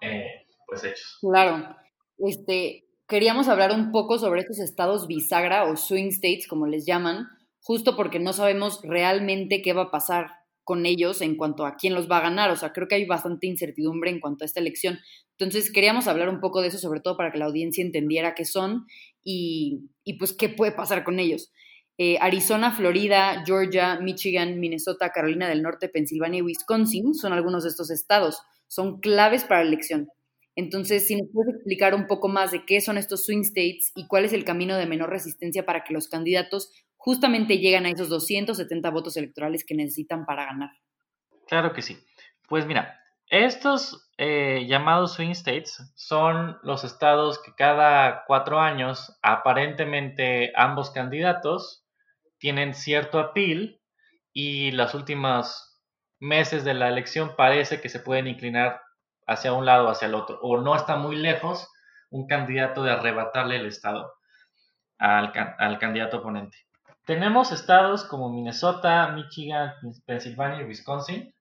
eh, 0.00 0.46
pues 0.66 0.82
hechos. 0.82 1.18
Claro. 1.20 1.76
Este, 2.16 2.86
queríamos 3.06 3.48
hablar 3.48 3.72
un 3.72 3.92
poco 3.92 4.18
sobre 4.18 4.40
estos 4.40 4.60
estados 4.60 5.06
bisagra 5.06 5.64
o 5.64 5.76
swing 5.76 6.08
states, 6.08 6.48
como 6.48 6.66
les 6.66 6.86
llaman, 6.86 7.28
justo 7.60 7.96
porque 7.96 8.18
no 8.18 8.32
sabemos 8.32 8.80
realmente 8.82 9.60
qué 9.60 9.74
va 9.74 9.82
a 9.82 9.90
pasar 9.90 10.39
con 10.64 10.86
ellos 10.86 11.20
en 11.20 11.36
cuanto 11.36 11.66
a 11.66 11.76
quién 11.76 11.94
los 11.94 12.10
va 12.10 12.18
a 12.18 12.22
ganar. 12.22 12.50
O 12.50 12.56
sea, 12.56 12.72
creo 12.72 12.88
que 12.88 12.94
hay 12.94 13.06
bastante 13.06 13.46
incertidumbre 13.46 14.10
en 14.10 14.20
cuanto 14.20 14.44
a 14.44 14.46
esta 14.46 14.60
elección. 14.60 14.98
Entonces, 15.38 15.72
queríamos 15.72 16.06
hablar 16.06 16.28
un 16.28 16.40
poco 16.40 16.60
de 16.60 16.68
eso, 16.68 16.78
sobre 16.78 17.00
todo 17.00 17.16
para 17.16 17.32
que 17.32 17.38
la 17.38 17.46
audiencia 17.46 17.84
entendiera 17.84 18.34
qué 18.34 18.44
son 18.44 18.86
y, 19.24 19.88
pues 20.18 20.32
qué 20.32 20.48
puede 20.48 20.72
pasar 20.72 21.04
con 21.04 21.18
ellos. 21.18 21.52
Eh, 21.98 22.18
Arizona, 22.20 22.72
Florida, 22.72 23.42
Georgia, 23.44 23.98
Michigan, 24.00 24.58
Minnesota, 24.58 25.10
Carolina 25.10 25.48
del 25.48 25.62
Norte, 25.62 25.88
Pensilvania 25.88 26.38
y 26.38 26.42
Wisconsin 26.42 27.14
son 27.14 27.32
algunos 27.32 27.64
de 27.64 27.70
estos 27.70 27.90
estados. 27.90 28.40
Son 28.68 29.00
claves 29.00 29.44
para 29.44 29.62
la 29.62 29.68
elección. 29.68 30.08
Entonces, 30.56 31.06
si 31.06 31.16
nos 31.16 31.28
puedes 31.32 31.54
explicar 31.54 31.94
un 31.94 32.06
poco 32.06 32.28
más 32.28 32.50
de 32.50 32.64
qué 32.66 32.80
son 32.80 32.98
estos 32.98 33.24
swing 33.24 33.42
states 33.42 33.92
y 33.94 34.06
cuál 34.06 34.24
es 34.24 34.32
el 34.32 34.44
camino 34.44 34.76
de 34.76 34.86
menor 34.86 35.10
resistencia 35.10 35.64
para 35.64 35.84
que 35.84 35.94
los 35.94 36.08
candidatos 36.08 36.70
justamente 37.00 37.56
lleguen 37.56 37.86
a 37.86 37.90
esos 37.90 38.10
270 38.10 38.90
votos 38.90 39.16
electorales 39.16 39.64
que 39.64 39.74
necesitan 39.74 40.26
para 40.26 40.44
ganar. 40.44 40.70
Claro 41.48 41.72
que 41.72 41.80
sí. 41.80 41.98
Pues 42.46 42.66
mira, 42.66 43.00
estos 43.30 44.10
eh, 44.18 44.66
llamados 44.68 45.14
swing 45.14 45.30
states 45.30 45.82
son 45.96 46.58
los 46.62 46.84
estados 46.84 47.42
que 47.42 47.54
cada 47.54 48.24
cuatro 48.26 48.60
años 48.60 49.18
aparentemente 49.22 50.52
ambos 50.54 50.90
candidatos 50.90 51.86
tienen 52.38 52.74
cierto 52.74 53.18
appeal 53.18 53.80
y 54.34 54.72
los 54.72 54.94
últimos 54.94 55.80
meses 56.18 56.64
de 56.64 56.74
la 56.74 56.88
elección 56.88 57.34
parece 57.34 57.80
que 57.80 57.88
se 57.88 58.00
pueden 58.00 58.26
inclinar 58.26 58.82
hacia 59.26 59.54
un 59.54 59.64
lado 59.64 59.86
o 59.86 59.90
hacia 59.90 60.06
el 60.06 60.14
otro, 60.14 60.38
o 60.42 60.60
no 60.60 60.76
está 60.76 60.96
muy 60.96 61.16
lejos 61.16 61.66
un 62.10 62.26
candidato 62.26 62.82
de 62.82 62.90
arrebatarle 62.90 63.56
el 63.56 63.66
estado 63.66 64.12
al, 64.98 65.32
al 65.58 65.78
candidato 65.78 66.18
oponente. 66.18 66.58
Tenemos 67.10 67.50
estados 67.50 68.04
como 68.04 68.28
Minnesota, 68.28 69.08
Michigan, 69.08 69.74
Pensilvania 70.06 70.60
y 70.60 70.64
Wisconsin, 70.64 71.34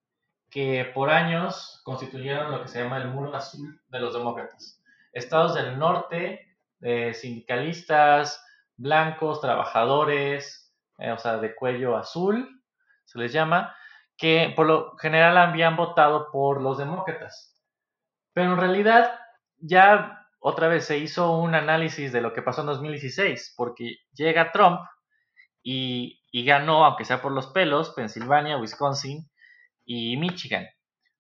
que 0.50 0.92
por 0.96 1.12
años 1.12 1.82
constituyeron 1.84 2.52
lo 2.52 2.64
que 2.64 2.70
se 2.70 2.82
llama 2.82 2.98
el 2.98 3.10
muro 3.10 3.36
azul 3.36 3.80
de 3.88 4.00
los 4.00 4.16
demócratas. 4.16 4.82
Estados 5.14 5.54
del 5.54 5.78
norte, 5.78 6.58
sindicalistas, 7.14 8.44
blancos, 8.78 9.42
trabajadores, 9.42 10.74
eh, 10.98 11.12
o 11.12 11.20
sea, 11.20 11.38
de 11.38 11.54
cuello 11.54 11.96
azul, 11.96 12.64
se 13.06 13.20
les 13.20 13.32
llama, 13.32 13.76
que 14.18 14.52
por 14.56 14.66
lo 14.66 14.98
general 14.98 15.38
habían 15.38 15.76
votado 15.76 16.32
por 16.32 16.62
los 16.62 16.80
demócratas. 16.80 17.62
Pero 18.34 18.54
en 18.54 18.58
realidad 18.58 19.20
ya 19.60 20.26
otra 20.40 20.68
vez 20.68 20.86
se 20.86 20.98
hizo 20.98 21.38
un 21.38 21.54
análisis 21.54 22.12
de 22.12 22.22
lo 22.22 22.34
que 22.34 22.42
pasó 22.42 22.62
en 22.62 22.68
2016, 22.68 23.54
porque 23.56 23.98
llega 24.16 24.52
Trump 24.52 24.80
y, 25.72 26.46
ganó, 26.46 26.84
aunque 26.84 27.06
sea 27.06 27.22
por 27.22 27.32
los 27.32 27.48
pelos, 27.48 27.92
Pensilvania, 27.92 28.58
Wisconsin 28.58 29.30
y 29.86 30.18
Michigan. 30.18 30.68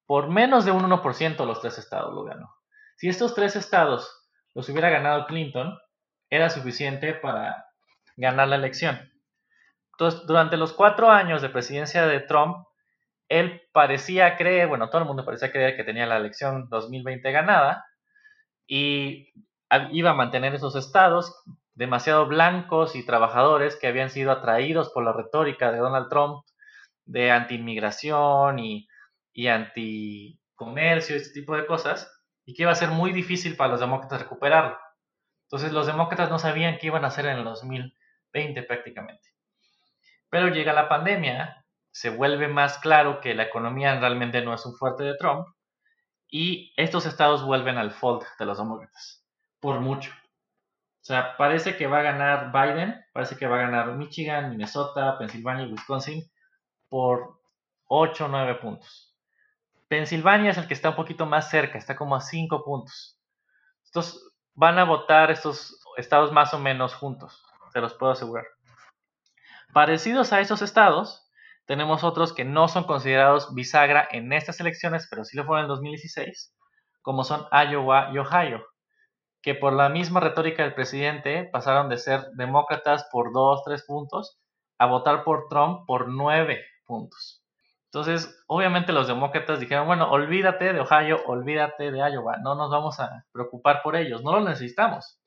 Por 0.07 0.29
menos 0.29 0.65
de 0.65 0.71
un 0.71 0.83
1% 0.89 1.45
los 1.45 1.61
tres 1.61 1.77
estados 1.77 2.13
lo 2.15 2.23
ganó. 2.23 2.55
Si 2.95 3.09
estos 3.09 3.35
tres 3.35 3.55
estados 3.55 4.27
los 4.55 4.67
hubiera 4.69 4.89
ganado 4.89 5.27
Clinton, 5.27 5.77
era 6.31 6.49
suficiente 6.49 7.13
para 7.13 7.67
ganar 8.17 8.47
la 8.47 8.55
elección. 8.55 9.11
Entonces, 9.93 10.25
durante 10.25 10.57
los 10.57 10.73
cuatro 10.73 11.11
años 11.11 11.43
de 11.43 11.49
presidencia 11.49 12.07
de 12.07 12.19
Trump, 12.21 12.65
él 13.27 13.61
parecía 13.71 14.35
creer, 14.35 14.67
bueno, 14.67 14.89
todo 14.89 15.03
el 15.03 15.07
mundo 15.07 15.25
parecía 15.25 15.51
creer 15.51 15.75
que 15.75 15.83
tenía 15.83 16.07
la 16.07 16.17
elección 16.17 16.69
2020 16.69 17.31
ganada 17.31 17.85
y 18.65 19.31
iba 19.91 20.09
a 20.09 20.15
mantener 20.15 20.55
esos 20.55 20.75
estados 20.75 21.43
demasiado 21.79 22.27
blancos 22.27 22.93
y 22.97 23.05
trabajadores 23.05 23.77
que 23.77 23.87
habían 23.87 24.09
sido 24.09 24.33
atraídos 24.33 24.89
por 24.89 25.05
la 25.05 25.13
retórica 25.13 25.71
de 25.71 25.77
Donald 25.77 26.09
Trump 26.09 26.43
de 27.05 27.31
anti-inmigración 27.31 28.59
y, 28.59 28.89
y 29.31 29.47
anti-comercio, 29.47 31.15
este 31.15 31.39
tipo 31.39 31.55
de 31.55 31.65
cosas, 31.65 32.11
y 32.45 32.53
que 32.53 32.63
iba 32.63 32.73
a 32.73 32.75
ser 32.75 32.89
muy 32.89 33.13
difícil 33.13 33.55
para 33.55 33.71
los 33.71 33.79
demócratas 33.79 34.23
recuperarlo. 34.23 34.77
Entonces 35.43 35.71
los 35.71 35.87
demócratas 35.87 36.29
no 36.29 36.37
sabían 36.37 36.77
qué 36.79 36.87
iban 36.87 37.05
a 37.05 37.07
hacer 37.07 37.25
en 37.27 37.37
el 37.37 37.45
2020 37.45 38.63
prácticamente. 38.63 39.29
Pero 40.29 40.49
llega 40.49 40.73
la 40.73 40.89
pandemia, 40.89 41.65
se 41.91 42.09
vuelve 42.09 42.49
más 42.49 42.79
claro 42.79 43.21
que 43.21 43.33
la 43.33 43.43
economía 43.43 43.97
realmente 43.97 44.41
no 44.41 44.53
es 44.53 44.65
un 44.65 44.75
fuerte 44.75 45.05
de 45.05 45.15
Trump, 45.15 45.47
y 46.27 46.73
estos 46.75 47.05
estados 47.05 47.45
vuelven 47.45 47.77
al 47.77 47.91
fold 47.91 48.25
de 48.37 48.45
los 48.45 48.57
demócratas, 48.57 49.25
por 49.61 49.79
mucho. 49.79 50.11
Sea, 51.09 51.35
parece 51.37 51.75
que 51.75 51.87
va 51.87 52.01
a 52.01 52.03
ganar 52.03 52.51
Biden, 52.51 53.03
parece 53.13 53.35
que 53.35 53.47
va 53.47 53.55
a 53.55 53.61
ganar 53.61 53.95
Michigan, 53.95 54.51
Minnesota, 54.51 55.17
Pensilvania 55.17 55.65
y 55.65 55.71
Wisconsin, 55.71 56.23
por 56.87 57.39
8 57.87 58.25
o 58.25 58.27
9 58.27 58.59
puntos. 58.61 59.17
Pensilvania 59.87 60.51
es 60.51 60.59
el 60.59 60.67
que 60.67 60.75
está 60.75 60.91
un 60.91 60.95
poquito 60.95 61.25
más 61.25 61.49
cerca, 61.49 61.79
está 61.79 61.95
como 61.95 62.15
a 62.15 62.21
5 62.21 62.63
puntos. 62.63 63.19
Estos 63.83 64.35
van 64.53 64.77
a 64.77 64.83
votar 64.83 65.31
estos 65.31 65.81
estados 65.97 66.31
más 66.31 66.53
o 66.53 66.59
menos 66.59 66.93
juntos, 66.93 67.43
se 67.73 67.81
los 67.81 67.95
puedo 67.95 68.11
asegurar. 68.11 68.45
Parecidos 69.73 70.31
a 70.31 70.41
esos 70.41 70.61
estados, 70.61 71.27
tenemos 71.65 72.03
otros 72.03 72.33
que 72.33 72.45
no 72.45 72.67
son 72.67 72.83
considerados 72.83 73.55
bisagra 73.55 74.07
en 74.11 74.31
estas 74.31 74.59
elecciones, 74.59 75.07
pero 75.09 75.25
sí 75.25 75.35
lo 75.35 75.43
fueron 75.43 75.65
en 75.65 75.69
2016, 75.69 76.55
como 77.01 77.23
son 77.23 77.47
Iowa 77.51 78.11
y 78.13 78.19
Ohio, 78.19 78.63
que 79.41 79.55
por 79.55 79.73
la 79.73 79.89
misma 79.89 80.19
retórica 80.19 80.63
del 80.63 80.73
presidente 80.73 81.45
pasaron 81.51 81.89
de 81.89 81.97
ser 81.97 82.31
demócratas 82.33 83.07
por 83.11 83.31
2, 83.31 83.63
3 83.63 83.83
puntos 83.85 84.37
a 84.77 84.85
votar 84.85 85.23
por 85.23 85.47
Trump 85.47 85.85
por 85.85 86.09
9 86.09 86.63
puntos. 86.85 87.43
Entonces, 87.85 88.43
obviamente 88.47 88.93
los 88.93 89.07
demócratas 89.07 89.59
dijeron, 89.59 89.87
bueno, 89.87 90.11
olvídate 90.11 90.73
de 90.73 90.81
Ohio, 90.81 91.21
olvídate 91.25 91.91
de 91.91 91.97
Iowa, 91.97 92.37
no 92.43 92.55
nos 92.55 92.69
vamos 92.69 92.99
a 92.99 93.25
preocupar 93.31 93.81
por 93.81 93.95
ellos, 93.95 94.23
no 94.23 94.33
los 94.33 94.47
necesitamos. 94.47 95.19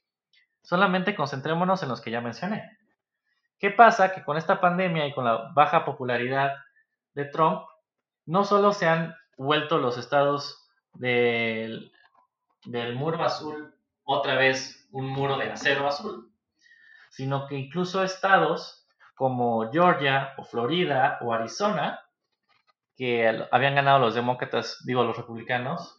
Solamente 0.63 1.17
concentrémonos 1.17 1.83
en 1.83 1.89
los 1.89 2.01
que 2.01 2.13
ya 2.13 2.21
mencioné. 2.21 2.79
¿Qué 3.59 3.71
pasa? 3.71 4.15
Que 4.15 4.23
con 4.23 4.37
esta 4.37 4.61
pandemia 4.61 5.07
y 5.07 5.15
con 5.15 5.25
la 5.25 5.51
baja 5.55 5.85
popularidad 5.85 6.53
de 7.15 7.25
Trump, 7.25 7.63
no 8.27 8.45
solo 8.45 8.73
se 8.73 8.87
han 8.87 9.17
vuelto 9.37 9.79
los 9.79 9.99
estados 9.99 10.69
del, 10.93 11.93
del 12.65 12.95
muro 12.95 13.25
azul 13.25 13.75
otra 14.05 14.37
vez 14.37 14.89
un 14.93 15.09
muro 15.09 15.37
de 15.39 15.51
acero 15.51 15.87
azul, 15.87 16.33
sino 17.11 17.47
que 17.47 17.57
incluso 17.57 18.03
estados 18.03 18.87
como 19.15 19.71
Georgia 19.71 20.35
o 20.39 20.45
Florida 20.45 21.19
o 21.21 21.33
Arizona, 21.33 22.01
que 22.97 23.47
habían 23.51 23.75
ganado 23.75 23.99
los 23.99 24.15
demócratas, 24.15 24.83
digo 24.85 25.05
los 25.05 25.17
republicanos, 25.17 25.99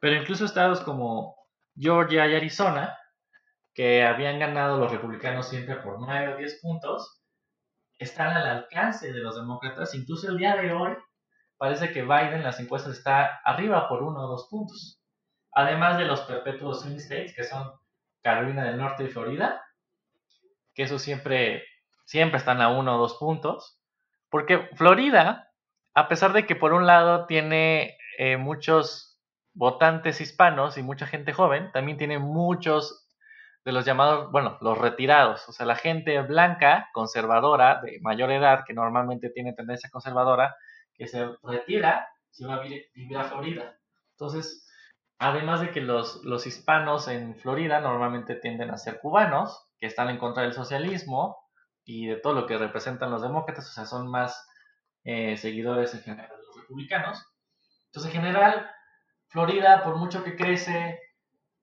pero 0.00 0.16
incluso 0.16 0.44
estados 0.44 0.80
como 0.80 1.36
Georgia 1.76 2.26
y 2.26 2.34
Arizona, 2.34 2.96
que 3.74 4.02
habían 4.02 4.38
ganado 4.38 4.78
los 4.78 4.90
republicanos 4.90 5.48
siempre 5.48 5.76
por 5.76 6.00
9 6.00 6.34
o 6.34 6.36
10 6.36 6.60
puntos, 6.60 7.22
están 7.98 8.36
al 8.36 8.46
alcance 8.46 9.12
de 9.12 9.20
los 9.20 9.36
demócratas. 9.36 9.94
Incluso 9.94 10.28
el 10.28 10.38
día 10.38 10.56
de 10.56 10.72
hoy 10.72 10.96
parece 11.56 11.92
que 11.92 12.02
Biden 12.02 12.34
en 12.34 12.42
las 12.44 12.60
encuestas 12.60 12.98
está 12.98 13.40
arriba 13.44 13.88
por 13.88 14.02
1 14.02 14.18
o 14.18 14.28
2 14.28 14.48
puntos. 14.50 15.00
Además 15.52 15.98
de 15.98 16.04
los 16.04 16.20
perpetuos 16.22 16.82
swing 16.82 16.96
states, 16.96 17.34
que 17.34 17.44
son 17.44 17.72
Carolina 18.22 18.64
del 18.64 18.78
Norte 18.78 19.04
y 19.04 19.08
Florida, 19.08 19.64
que 20.74 20.84
eso 20.84 20.98
siempre 20.98 21.64
siempre 22.08 22.38
están 22.38 22.62
a 22.62 22.70
uno 22.70 22.96
o 22.96 22.98
dos 22.98 23.14
puntos. 23.14 23.78
Porque 24.30 24.70
Florida, 24.76 25.52
a 25.94 26.08
pesar 26.08 26.32
de 26.32 26.46
que 26.46 26.56
por 26.56 26.72
un 26.72 26.86
lado 26.86 27.26
tiene 27.26 27.98
eh, 28.18 28.38
muchos 28.38 29.20
votantes 29.52 30.20
hispanos 30.20 30.78
y 30.78 30.82
mucha 30.82 31.06
gente 31.06 31.32
joven, 31.32 31.70
también 31.72 31.98
tiene 31.98 32.18
muchos 32.18 33.06
de 33.64 33.72
los 33.72 33.84
llamados, 33.84 34.30
bueno, 34.32 34.56
los 34.62 34.78
retirados, 34.78 35.46
o 35.48 35.52
sea, 35.52 35.66
la 35.66 35.74
gente 35.74 36.18
blanca, 36.22 36.88
conservadora, 36.94 37.82
de 37.82 37.98
mayor 38.00 38.30
edad, 38.32 38.64
que 38.66 38.72
normalmente 38.72 39.28
tiene 39.28 39.52
tendencia 39.52 39.90
conservadora, 39.90 40.56
que 40.94 41.06
se 41.06 41.28
retira 41.42 42.08
si 42.30 42.44
va 42.44 42.54
a 42.54 42.60
vivir 42.60 43.18
a 43.18 43.24
Florida. 43.24 43.76
Entonces, 44.12 44.66
además 45.18 45.60
de 45.60 45.70
que 45.70 45.80
los, 45.80 46.46
hispanos 46.46 47.08
en 47.08 47.34
Florida 47.36 47.80
normalmente 47.80 48.36
tienden 48.36 48.70
a 48.70 48.78
ser 48.78 49.00
cubanos, 49.00 49.66
que 49.80 49.86
están 49.86 50.10
en 50.10 50.18
contra 50.18 50.44
del 50.44 50.52
socialismo, 50.52 51.36
y 51.84 52.06
de 52.06 52.16
todo 52.16 52.34
lo 52.34 52.46
que 52.46 52.58
representan 52.58 53.10
los 53.10 53.22
demócratas, 53.22 53.68
o 53.68 53.72
sea, 53.72 53.86
son 53.86 54.08
más 54.08 54.46
eh, 55.04 55.36
seguidores 55.36 55.94
en 55.94 56.02
general 56.02 56.28
de 56.28 56.36
los 56.36 56.56
republicanos. 56.56 57.26
Entonces, 57.86 58.14
en 58.14 58.20
general, 58.20 58.70
Florida, 59.28 59.82
por 59.82 59.96
mucho 59.96 60.22
que 60.22 60.36
crece 60.36 61.00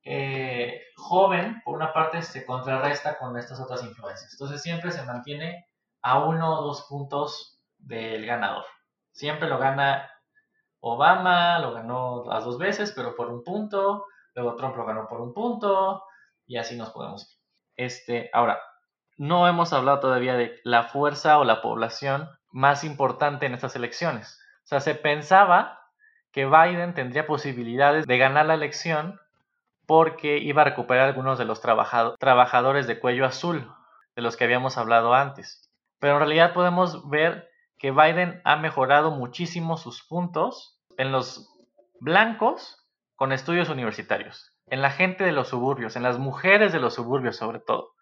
eh, 0.04 0.82
joven, 0.96 1.62
por 1.64 1.76
una 1.76 1.94
parte 1.94 2.24
se 2.24 2.46
contrarresta 2.46 3.18
con 3.18 3.38
estas 3.38 3.60
otras 3.60 3.84
influencias. 3.84 4.34
Entonces, 4.34 4.62
siempre 4.62 4.92
se 4.92 5.04
mantiene 5.04 5.68
a 6.02 6.24
uno 6.26 6.60
o 6.60 6.64
dos 6.64 6.88
puntos 6.90 7.62
del 7.78 8.26
ganador. 8.26 8.66
Siempre 9.12 9.48
lo 9.48 9.60
gana 9.60 10.10
Obama, 10.88 11.58
lo 11.58 11.74
ganó 11.74 12.26
las 12.28 12.46
dos 12.46 12.60
veces, 12.60 12.94
pero 12.96 13.16
por 13.16 13.32
un 13.32 13.44
punto. 13.44 14.06
Luego 14.36 14.56
Trump 14.56 14.78
lo 14.78 14.86
ganó 14.86 15.08
por 15.08 15.20
un 15.20 15.34
punto. 15.34 16.04
Y 16.46 16.58
así 16.58 16.78
nos 16.78 16.92
podemos 16.92 17.24
ir. 17.24 17.40
Este, 17.76 18.30
ahora, 18.34 18.60
no 19.18 19.48
hemos 19.48 19.74
hablado 19.74 20.00
todavía 20.00 20.36
de 20.36 20.60
la 20.64 20.84
fuerza 20.84 21.40
o 21.40 21.44
la 21.44 21.64
población 21.64 22.30
más 22.52 22.84
importante 22.84 23.48
en 23.48 23.56
estas 23.56 23.76
elecciones. 23.76 24.40
O 24.64 24.68
sea, 24.68 24.80
se 24.80 24.94
pensaba 24.94 25.80
que 26.32 26.46
Biden 26.46 26.94
tendría 26.94 27.26
posibilidades 27.26 28.06
de 28.06 28.18
ganar 28.20 28.46
la 28.46 28.54
elección 28.54 29.20
porque 29.88 30.38
iba 30.38 30.62
a 30.62 30.66
recuperar 30.66 31.08
algunos 31.08 31.40
de 31.40 31.46
los 31.46 31.62
trabajadores 31.62 32.86
de 32.86 33.00
cuello 33.00 33.26
azul, 33.26 33.74
de 34.16 34.22
los 34.22 34.38
que 34.38 34.44
habíamos 34.44 34.78
hablado 34.78 35.16
antes. 35.16 35.68
Pero 35.98 36.14
en 36.14 36.20
realidad 36.20 36.54
podemos 36.54 37.10
ver 37.10 37.50
que 37.80 37.90
Biden 37.90 38.40
ha 38.44 38.56
mejorado 38.56 39.10
muchísimo 39.10 39.78
sus 39.78 40.04
puntos 40.04 40.75
en 40.98 41.12
los 41.12 41.54
blancos 42.00 42.86
con 43.16 43.32
estudios 43.32 43.70
universitarios, 43.70 44.54
en 44.68 44.82
la 44.82 44.92
gente 44.92 45.24
de 45.24 45.32
los 45.32 45.50
suburbios, 45.50 45.96
en 45.96 46.04
las 46.04 46.20
mujeres 46.20 46.74
de 46.74 46.80
los 46.80 46.96
suburbios 46.96 47.38
sobre 47.38 47.60
todo. 47.60 47.94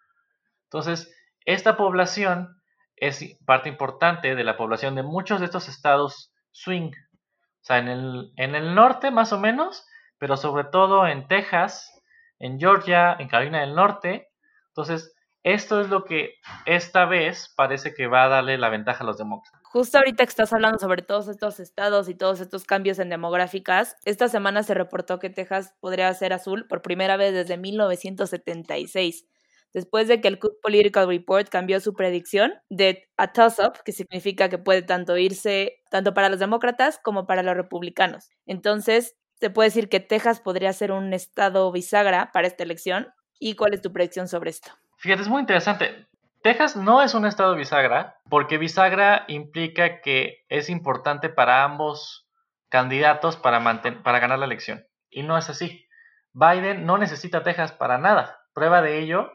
Entonces, 0.64 1.14
esta 1.44 1.76
población 1.76 2.60
es 2.96 3.38
parte 3.44 3.68
importante 3.68 4.34
de 4.34 4.44
la 4.44 4.56
población 4.56 4.94
de 4.94 5.02
muchos 5.02 5.40
de 5.40 5.46
estos 5.46 5.68
estados 5.68 6.32
swing. 6.50 6.90
O 6.90 7.66
sea, 7.66 7.78
en 7.78 7.88
el, 7.88 8.32
en 8.36 8.54
el 8.54 8.74
norte 8.74 9.10
más 9.10 9.32
o 9.32 9.38
menos, 9.38 9.86
pero 10.18 10.36
sobre 10.36 10.64
todo 10.64 11.06
en 11.06 11.28
Texas, 11.28 11.90
en 12.38 12.58
Georgia, 12.58 13.16
en 13.18 13.28
Carolina 13.28 13.60
del 13.60 13.74
Norte. 13.74 14.28
Entonces, 14.68 15.13
esto 15.44 15.80
es 15.80 15.88
lo 15.88 16.04
que 16.04 16.34
esta 16.66 17.04
vez 17.04 17.52
parece 17.56 17.94
que 17.94 18.06
va 18.06 18.24
a 18.24 18.28
darle 18.28 18.58
la 18.58 18.70
ventaja 18.70 19.04
a 19.04 19.06
los 19.06 19.18
demócratas. 19.18 19.60
Justo 19.62 19.98
ahorita 19.98 20.24
que 20.24 20.30
estás 20.30 20.52
hablando 20.52 20.78
sobre 20.78 21.02
todos 21.02 21.28
estos 21.28 21.60
estados 21.60 22.08
y 22.08 22.14
todos 22.14 22.40
estos 22.40 22.64
cambios 22.64 22.98
en 22.98 23.10
demográficas, 23.10 23.96
esta 24.04 24.28
semana 24.28 24.62
se 24.62 24.74
reportó 24.74 25.18
que 25.18 25.30
Texas 25.30 25.74
podría 25.80 26.12
ser 26.14 26.32
azul 26.32 26.66
por 26.66 26.82
primera 26.82 27.16
vez 27.16 27.32
desde 27.32 27.56
1976 27.56 29.26
después 29.74 30.08
de 30.08 30.20
que 30.20 30.28
el 30.28 30.38
Cook 30.38 30.60
Political 30.62 31.08
Report 31.08 31.48
cambió 31.48 31.80
su 31.80 31.94
predicción 31.94 32.54
de 32.70 33.08
a 33.16 33.32
toss-up, 33.32 33.82
que 33.84 33.92
significa 33.92 34.48
que 34.48 34.56
puede 34.56 34.82
tanto 34.82 35.18
irse 35.18 35.82
tanto 35.90 36.14
para 36.14 36.30
los 36.30 36.38
demócratas 36.38 36.98
como 37.02 37.26
para 37.26 37.42
los 37.42 37.56
republicanos. 37.56 38.30
Entonces, 38.46 39.16
se 39.40 39.50
puede 39.50 39.68
decir 39.68 39.88
que 39.88 40.00
Texas 40.00 40.40
podría 40.40 40.72
ser 40.72 40.92
un 40.92 41.12
estado 41.12 41.70
bisagra 41.72 42.30
para 42.32 42.46
esta 42.46 42.62
elección. 42.62 43.08
¿Y 43.40 43.56
cuál 43.56 43.74
es 43.74 43.82
tu 43.82 43.92
predicción 43.92 44.28
sobre 44.28 44.50
esto? 44.50 44.70
Fíjate, 45.04 45.20
es 45.20 45.28
muy 45.28 45.40
interesante. 45.40 46.06
Texas 46.42 46.76
no 46.76 47.02
es 47.02 47.12
un 47.12 47.26
estado 47.26 47.54
bisagra 47.54 48.16
porque 48.30 48.56
bisagra 48.56 49.26
implica 49.28 50.00
que 50.00 50.46
es 50.48 50.70
importante 50.70 51.28
para 51.28 51.62
ambos 51.62 52.26
candidatos 52.70 53.36
para, 53.36 53.82
para 54.02 54.18
ganar 54.18 54.38
la 54.38 54.46
elección. 54.46 54.86
Y 55.10 55.22
no 55.22 55.36
es 55.36 55.50
así. 55.50 55.86
Biden 56.32 56.86
no 56.86 56.96
necesita 56.96 57.42
Texas 57.42 57.72
para 57.72 57.98
nada. 57.98 58.40
Prueba 58.54 58.80
de 58.80 58.98
ello 58.98 59.30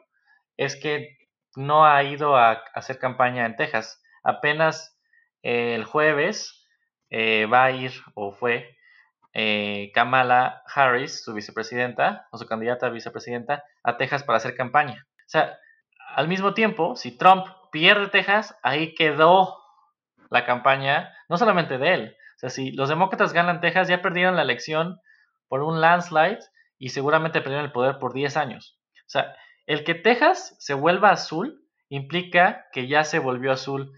es 0.58 0.76
que 0.76 1.20
no 1.56 1.86
ha 1.86 2.02
ido 2.02 2.36
a, 2.36 2.64
hacer 2.74 2.98
campaña 2.98 3.46
en 3.46 3.56
Texas. 3.56 4.02
Apenas 4.24 5.00
eh, 5.44 5.76
el 5.76 5.86
jueves 5.86 6.68
eh, 7.12 7.46
va 7.46 7.66
a 7.66 7.72
ir 7.72 7.92
o 8.16 8.32
fue 8.32 8.76
eh, 9.34 9.92
Kamala 9.94 10.64
Harris, 10.66 11.24
su 11.24 11.36
vicepresidenta 11.36 12.28
o 12.32 12.40
su 12.40 12.48
candidata 12.48 12.88
a 12.88 12.90
vicepresidenta, 12.90 13.64
a 13.84 13.98
Texas 13.98 14.24
para 14.24 14.38
hacer 14.38 14.56
campaña. 14.56 15.06
O 15.30 15.32
sea, 15.32 15.60
al 16.15 16.28
mismo 16.28 16.56
tiempo, 16.56 16.96
si 16.96 17.15
Trump 17.15 17.46
pierde 17.72 18.08
Texas, 18.08 18.58
ahí 18.63 18.96
quedó 18.96 19.60
la 20.32 20.44
campaña, 20.44 21.13
no 21.30 21.38
solamente 21.38 21.78
de 21.78 21.94
él. 21.94 22.18
O 22.36 22.39
sea, 22.39 22.50
si 22.50 22.72
los 22.72 22.89
demócratas 22.89 23.32
ganan 23.32 23.62
Texas, 23.62 23.88
ya 23.88 24.02
perdieron 24.02 24.36
la 24.36 24.42
elección 24.42 25.00
por 25.48 25.62
un 25.62 25.82
landslide 25.82 26.39
y 26.80 26.89
seguramente 26.89 27.42
perdieron 27.42 27.65
el 27.65 27.72
poder 27.72 28.00
por 28.00 28.13
10 28.13 28.38
años. 28.38 28.80
O 29.02 29.10
sea, 29.10 29.36
el 29.68 29.84
que 29.84 29.94
Texas 29.94 30.56
se 30.58 30.74
vuelva 30.74 31.12
azul 31.12 31.63
implica 31.89 32.65
que 32.72 32.88
ya 32.88 33.04
se 33.04 33.20
volvió 33.20 33.52
azul 33.52 33.94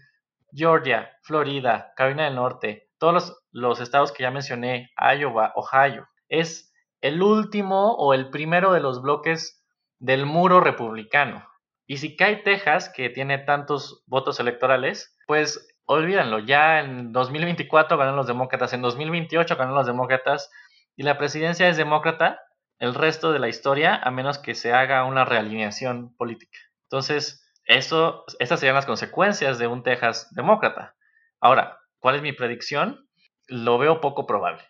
Georgia, 0.52 1.16
Florida, 1.22 1.94
Carolina 1.96 2.24
del 2.24 2.34
Norte, 2.34 2.90
todos 2.98 3.42
los, 3.52 3.80
estados 3.80 4.12
que 4.12 4.22
ya 4.22 4.30
mencioné, 4.30 4.90
Iowa, 4.98 5.54
Ohio. 5.56 6.08
Es 6.28 6.74
el 7.00 7.22
último 7.22 7.94
o 7.94 8.12
el 8.12 8.28
primero 8.28 8.74
de 8.74 8.80
los 8.80 9.00
bloques 9.00 9.61
del 10.02 10.26
muro 10.26 10.60
republicano. 10.60 11.48
Y 11.86 11.98
si 11.98 12.16
cae 12.16 12.36
Texas, 12.36 12.92
que 12.94 13.08
tiene 13.08 13.38
tantos 13.38 14.02
votos 14.06 14.40
electorales, 14.40 15.16
pues 15.28 15.68
olvídanlo, 15.84 16.40
ya 16.40 16.80
en 16.80 17.12
2024 17.12 17.96
ganan 17.96 18.16
los 18.16 18.26
demócratas, 18.26 18.72
en 18.72 18.82
2028 18.82 19.56
ganan 19.56 19.74
los 19.74 19.86
demócratas 19.86 20.50
y 20.96 21.04
la 21.04 21.18
presidencia 21.18 21.68
es 21.68 21.76
demócrata, 21.76 22.40
el 22.80 22.94
resto 22.94 23.32
de 23.32 23.38
la 23.38 23.48
historia 23.48 23.94
a 23.94 24.10
menos 24.10 24.38
que 24.38 24.56
se 24.56 24.72
haga 24.72 25.04
una 25.04 25.24
realineación 25.24 26.16
política. 26.16 26.58
Entonces, 26.90 27.48
eso, 27.64 28.24
estas 28.40 28.58
serían 28.58 28.74
las 28.74 28.86
consecuencias 28.86 29.60
de 29.60 29.68
un 29.68 29.84
Texas 29.84 30.34
demócrata. 30.34 30.96
Ahora, 31.40 31.78
¿cuál 32.00 32.16
es 32.16 32.22
mi 32.22 32.32
predicción? 32.32 33.08
Lo 33.46 33.78
veo 33.78 34.00
poco 34.00 34.26
probable. 34.26 34.62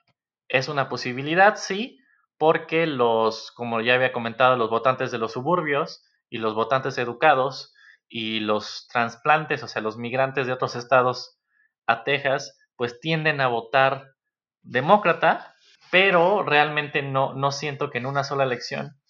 Es 0.48 0.68
una 0.68 0.90
posibilidad, 0.90 1.56
sí, 1.56 2.01
porque 2.42 2.88
los, 2.88 3.52
como 3.52 3.80
ya 3.82 3.94
había 3.94 4.12
comentado, 4.12 4.56
los 4.56 4.68
votantes 4.68 5.12
de 5.12 5.18
los 5.18 5.30
suburbios 5.30 6.02
y 6.28 6.38
los 6.38 6.56
votantes 6.56 6.98
educados 6.98 7.72
y 8.08 8.40
los 8.40 8.88
trasplantes, 8.88 9.62
o 9.62 9.68
sea, 9.68 9.80
los 9.80 9.96
migrantes 9.96 10.48
de 10.48 10.52
otros 10.52 10.74
estados 10.74 11.38
a 11.86 12.02
Texas, 12.02 12.58
pues 12.74 12.98
tienden 12.98 13.40
a 13.40 13.46
votar 13.46 14.16
demócrata 14.62 15.54
pero 15.92 16.42
realmente 16.42 17.00
no, 17.02 17.32
no 17.32 17.52
siento 17.52 17.90
que 17.90 17.98
en 17.98 18.06
una 18.06 18.24
sola 18.24 18.42
elección, 18.42 19.00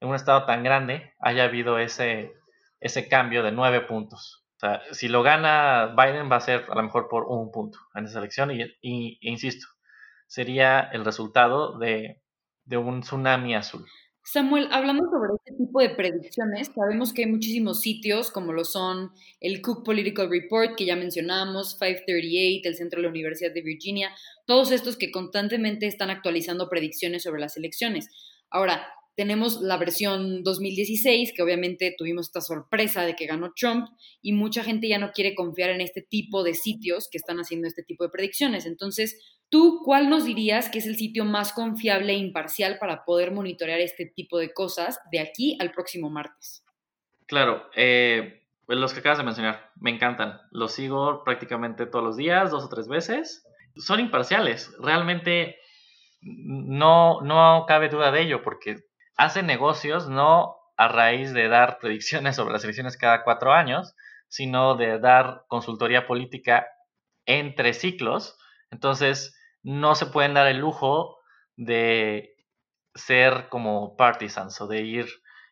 en 0.00 0.08
un 0.08 0.16
estado 0.16 0.44
tan 0.44 0.64
grande, 0.64 1.14
haya 1.20 1.44
habido 1.44 1.78
ese, 1.78 2.32
ese 2.80 3.08
cambio 3.08 3.44
de 3.44 3.52
nueve 3.52 3.82
puntos. 3.82 4.44
O 4.56 4.58
sea, 4.58 4.82
si 4.90 5.06
lo 5.06 5.22
gana 5.22 5.94
Biden 5.96 6.28
va 6.32 6.36
a 6.36 6.40
ser 6.40 6.64
a 6.68 6.74
lo 6.74 6.82
mejor 6.82 7.06
por 7.06 7.26
un 7.28 7.52
punto 7.52 7.78
en 7.94 8.06
esa 8.06 8.18
elección 8.18 8.50
y, 8.50 8.62
y 8.80 9.18
insisto, 9.20 9.68
sería 10.26 10.80
el 10.80 11.04
resultado 11.04 11.78
de, 11.78 12.24
de 12.66 12.76
un 12.76 13.00
tsunami 13.00 13.54
azul. 13.54 13.86
Samuel, 14.28 14.66
hablando 14.72 15.04
sobre 15.04 15.34
este 15.36 15.56
tipo 15.56 15.80
de 15.80 15.90
predicciones, 15.90 16.72
sabemos 16.74 17.12
que 17.12 17.22
hay 17.22 17.30
muchísimos 17.30 17.80
sitios 17.80 18.32
como 18.32 18.52
lo 18.52 18.64
son 18.64 19.12
el 19.40 19.62
Cook 19.62 19.84
Political 19.84 20.28
Report, 20.28 20.76
que 20.76 20.84
ya 20.84 20.96
mencionamos, 20.96 21.78
538, 21.78 22.68
el 22.68 22.74
Centro 22.74 22.98
de 22.98 23.04
la 23.04 23.10
Universidad 23.10 23.54
de 23.54 23.62
Virginia, 23.62 24.10
todos 24.44 24.72
estos 24.72 24.96
que 24.96 25.12
constantemente 25.12 25.86
están 25.86 26.10
actualizando 26.10 26.68
predicciones 26.68 27.22
sobre 27.22 27.40
las 27.40 27.56
elecciones. 27.56 28.08
Ahora, 28.50 28.88
tenemos 29.16 29.60
la 29.62 29.76
versión 29.78 30.42
2016, 30.42 31.32
que 31.34 31.42
obviamente 31.42 31.94
tuvimos 31.96 32.26
esta 32.26 32.40
sorpresa 32.40 33.04
de 33.04 33.16
que 33.16 33.26
ganó 33.26 33.52
Trump 33.56 33.88
y 34.22 34.32
mucha 34.32 34.62
gente 34.62 34.88
ya 34.88 34.98
no 34.98 35.12
quiere 35.12 35.34
confiar 35.34 35.70
en 35.70 35.80
este 35.80 36.02
tipo 36.02 36.44
de 36.44 36.54
sitios 36.54 37.08
que 37.10 37.18
están 37.18 37.38
haciendo 37.38 37.66
este 37.66 37.82
tipo 37.82 38.04
de 38.04 38.10
predicciones. 38.10 38.66
Entonces, 38.66 39.18
¿Tú 39.48 39.82
cuál 39.84 40.10
nos 40.10 40.24
dirías 40.24 40.68
que 40.68 40.78
es 40.78 40.86
el 40.86 40.96
sitio 40.96 41.24
más 41.24 41.52
confiable 41.52 42.12
e 42.12 42.16
imparcial 42.16 42.78
para 42.78 43.04
poder 43.04 43.30
monitorear 43.30 43.78
este 43.78 44.04
tipo 44.04 44.38
de 44.38 44.52
cosas 44.52 44.98
de 45.12 45.20
aquí 45.20 45.56
al 45.60 45.70
próximo 45.70 46.10
martes? 46.10 46.64
Claro, 47.26 47.70
eh, 47.76 48.42
pues 48.66 48.78
los 48.78 48.92
que 48.92 49.00
acabas 49.00 49.18
de 49.18 49.24
mencionar, 49.24 49.70
me 49.76 49.90
encantan. 49.90 50.40
Los 50.50 50.72
sigo 50.72 51.22
prácticamente 51.22 51.86
todos 51.86 52.04
los 52.04 52.16
días, 52.16 52.50
dos 52.50 52.64
o 52.64 52.68
tres 52.68 52.88
veces. 52.88 53.46
Son 53.76 54.00
imparciales, 54.00 54.72
realmente 54.80 55.56
no, 56.22 57.20
no 57.20 57.64
cabe 57.68 57.88
duda 57.88 58.10
de 58.10 58.22
ello, 58.22 58.42
porque 58.42 58.78
hacen 59.16 59.46
negocios 59.46 60.08
no 60.08 60.56
a 60.76 60.88
raíz 60.88 61.32
de 61.32 61.48
dar 61.48 61.78
predicciones 61.80 62.36
sobre 62.36 62.52
las 62.52 62.64
elecciones 62.64 62.96
cada 62.96 63.24
cuatro 63.24 63.52
años, 63.52 63.94
sino 64.28 64.76
de 64.76 64.98
dar 64.98 65.44
consultoría 65.48 66.06
política 66.06 66.66
entre 67.26 67.72
ciclos. 67.72 68.36
Entonces, 68.70 69.36
no 69.62 69.94
se 69.94 70.06
pueden 70.06 70.34
dar 70.34 70.46
el 70.46 70.58
lujo 70.58 71.18
de 71.56 72.34
ser 72.94 73.48
como 73.48 73.96
partisans 73.96 74.60
o 74.60 74.66
de 74.66 74.82
ir 74.82 75.06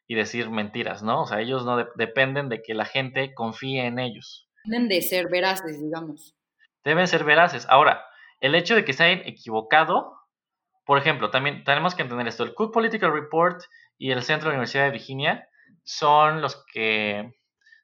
y 0.07 0.15
decir 0.15 0.51
mentiras, 0.51 1.03
¿no? 1.03 1.23
O 1.23 1.27
sea, 1.27 1.41
ellos 1.41 1.65
no 1.65 1.77
dependen 1.97 2.49
de 2.49 2.63
que 2.63 2.75
la 2.75 2.85
gente 2.85 3.33
confíe 3.35 3.87
en 3.87 3.99
ellos. 3.99 4.49
Deben 4.65 4.89
de 4.89 5.03
ser 5.03 5.29
veraces, 5.31 5.81
digamos. 5.81 6.35
Deben 6.85 7.09
ser 7.09 7.25
veraces. 7.25 7.67
Ahora, 7.69 8.05
el 8.41 8.55
hecho 8.55 8.75
de 8.75 8.85
que 8.85 8.93
se 8.93 9.05
hayan 9.05 9.27
equivocado, 9.27 10.14
por 10.85 10.99
ejemplo, 10.99 11.31
también 11.31 11.65
tenemos 11.65 11.95
que 11.95 12.03
entender 12.03 12.29
esto. 12.29 12.45
El 12.45 12.55
Cook 12.55 12.73
Political 12.73 13.13
Report 13.13 13.63
y 13.97 14.11
el 14.11 14.23
Centro 14.23 14.49
de 14.49 14.55
la 14.55 14.59
Universidad 14.59 14.85
de 14.85 14.91
Virginia 14.91 15.49
son 15.83 16.43
los 16.43 16.65
que 16.73 17.35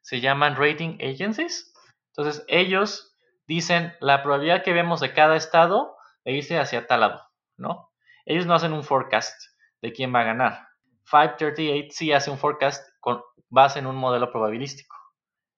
se 0.01 0.21
llaman 0.21 0.55
rating 0.55 0.97
agencies. 1.01 1.73
Entonces, 2.15 2.43
ellos 2.47 3.15
dicen 3.47 3.93
la 3.99 4.21
probabilidad 4.21 4.63
que 4.63 4.73
vemos 4.73 4.99
de 4.99 5.13
cada 5.13 5.35
estado 5.35 5.95
e 6.23 6.33
irse 6.33 6.59
hacia 6.59 6.87
tal 6.87 7.01
lado, 7.01 7.21
¿no? 7.57 7.91
Ellos 8.25 8.45
no 8.45 8.53
hacen 8.53 8.73
un 8.73 8.83
forecast 8.83 9.35
de 9.81 9.91
quién 9.91 10.13
va 10.13 10.21
a 10.21 10.25
ganar. 10.25 10.67
538 11.09 11.87
sí 11.91 12.13
hace 12.13 12.29
un 12.29 12.37
forecast 12.37 12.87
con 12.99 13.21
base 13.49 13.79
en 13.79 13.87
un 13.87 13.95
modelo 13.95 14.31
probabilístico. 14.31 14.95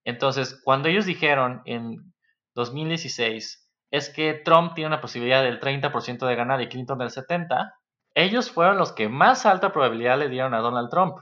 Entonces, 0.06 0.60
cuando 0.63 0.89
ellos 0.89 1.06
dijeron 1.06 1.62
en 1.65 2.13
2016 2.56 3.62
es 3.93 4.10
que 4.10 4.34
Trump 4.34 4.73
tiene 4.73 4.88
una 4.88 5.01
posibilidad 5.01 5.43
del 5.43 5.60
30% 5.60 6.25
de 6.25 6.36
ganar 6.36 6.60
y 6.60 6.67
Clinton 6.67 6.97
del 6.97 7.12
70%, 7.12 7.73
ellos 8.15 8.49
fueron 8.49 8.79
los 8.79 8.91
que 8.91 9.08
más 9.08 9.45
alta 9.45 9.71
probabilidad 9.71 10.17
le 10.17 10.29
dieron 10.29 10.56
a 10.56 10.62
Donald 10.62 10.89
Trump, 10.89 11.19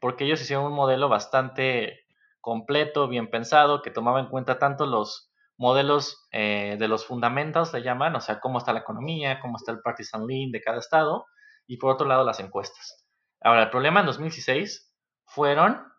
porque 0.00 0.24
ellos 0.24 0.40
hicieron 0.40 0.64
un 0.64 0.72
modelo 0.72 1.10
bastante 1.10 2.06
completo, 2.40 3.08
bien 3.08 3.28
pensado, 3.28 3.82
que 3.82 3.90
tomaba 3.90 4.20
en 4.20 4.28
cuenta 4.28 4.58
tanto 4.58 4.86
los 4.86 5.30
modelos 5.58 6.26
eh, 6.32 6.76
de 6.78 6.88
los 6.88 7.04
fundamentos, 7.04 7.74
le 7.74 7.82
llaman, 7.82 8.16
o 8.16 8.20
sea, 8.22 8.40
cómo 8.40 8.56
está 8.56 8.72
la 8.72 8.80
economía, 8.80 9.38
cómo 9.40 9.58
está 9.58 9.72
el 9.72 9.82
partisan 9.82 10.26
lean 10.26 10.50
de 10.50 10.62
cada 10.62 10.78
estado, 10.78 11.26
y 11.66 11.76
por 11.76 11.92
otro 11.92 12.08
lado 12.08 12.24
las 12.24 12.40
encuestas. 12.40 13.04
Ahora, 13.42 13.64
el 13.64 13.70
problema 13.70 14.00
en 14.00 14.06
2016 14.06 14.94
fueron 15.26 15.92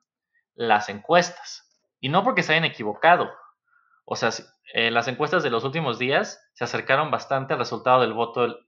las 0.55 0.89
encuestas, 0.89 1.71
y 1.99 2.09
no 2.09 2.23
porque 2.23 2.41
se 2.41 2.53
hayan 2.53 2.65
equivocado, 2.65 3.29
o 4.05 4.15
sea, 4.15 4.29
eh, 4.73 4.91
las 4.91 5.07
encuestas 5.07 5.41
de 5.41 5.49
los 5.49 5.63
últimos 5.63 5.97
días 5.97 6.47
se 6.53 6.63
acercaron 6.63 7.09
bastante 7.09 7.53
al 7.53 7.59
resultado 7.59 8.01
del 8.01 8.13
voto 8.13 8.59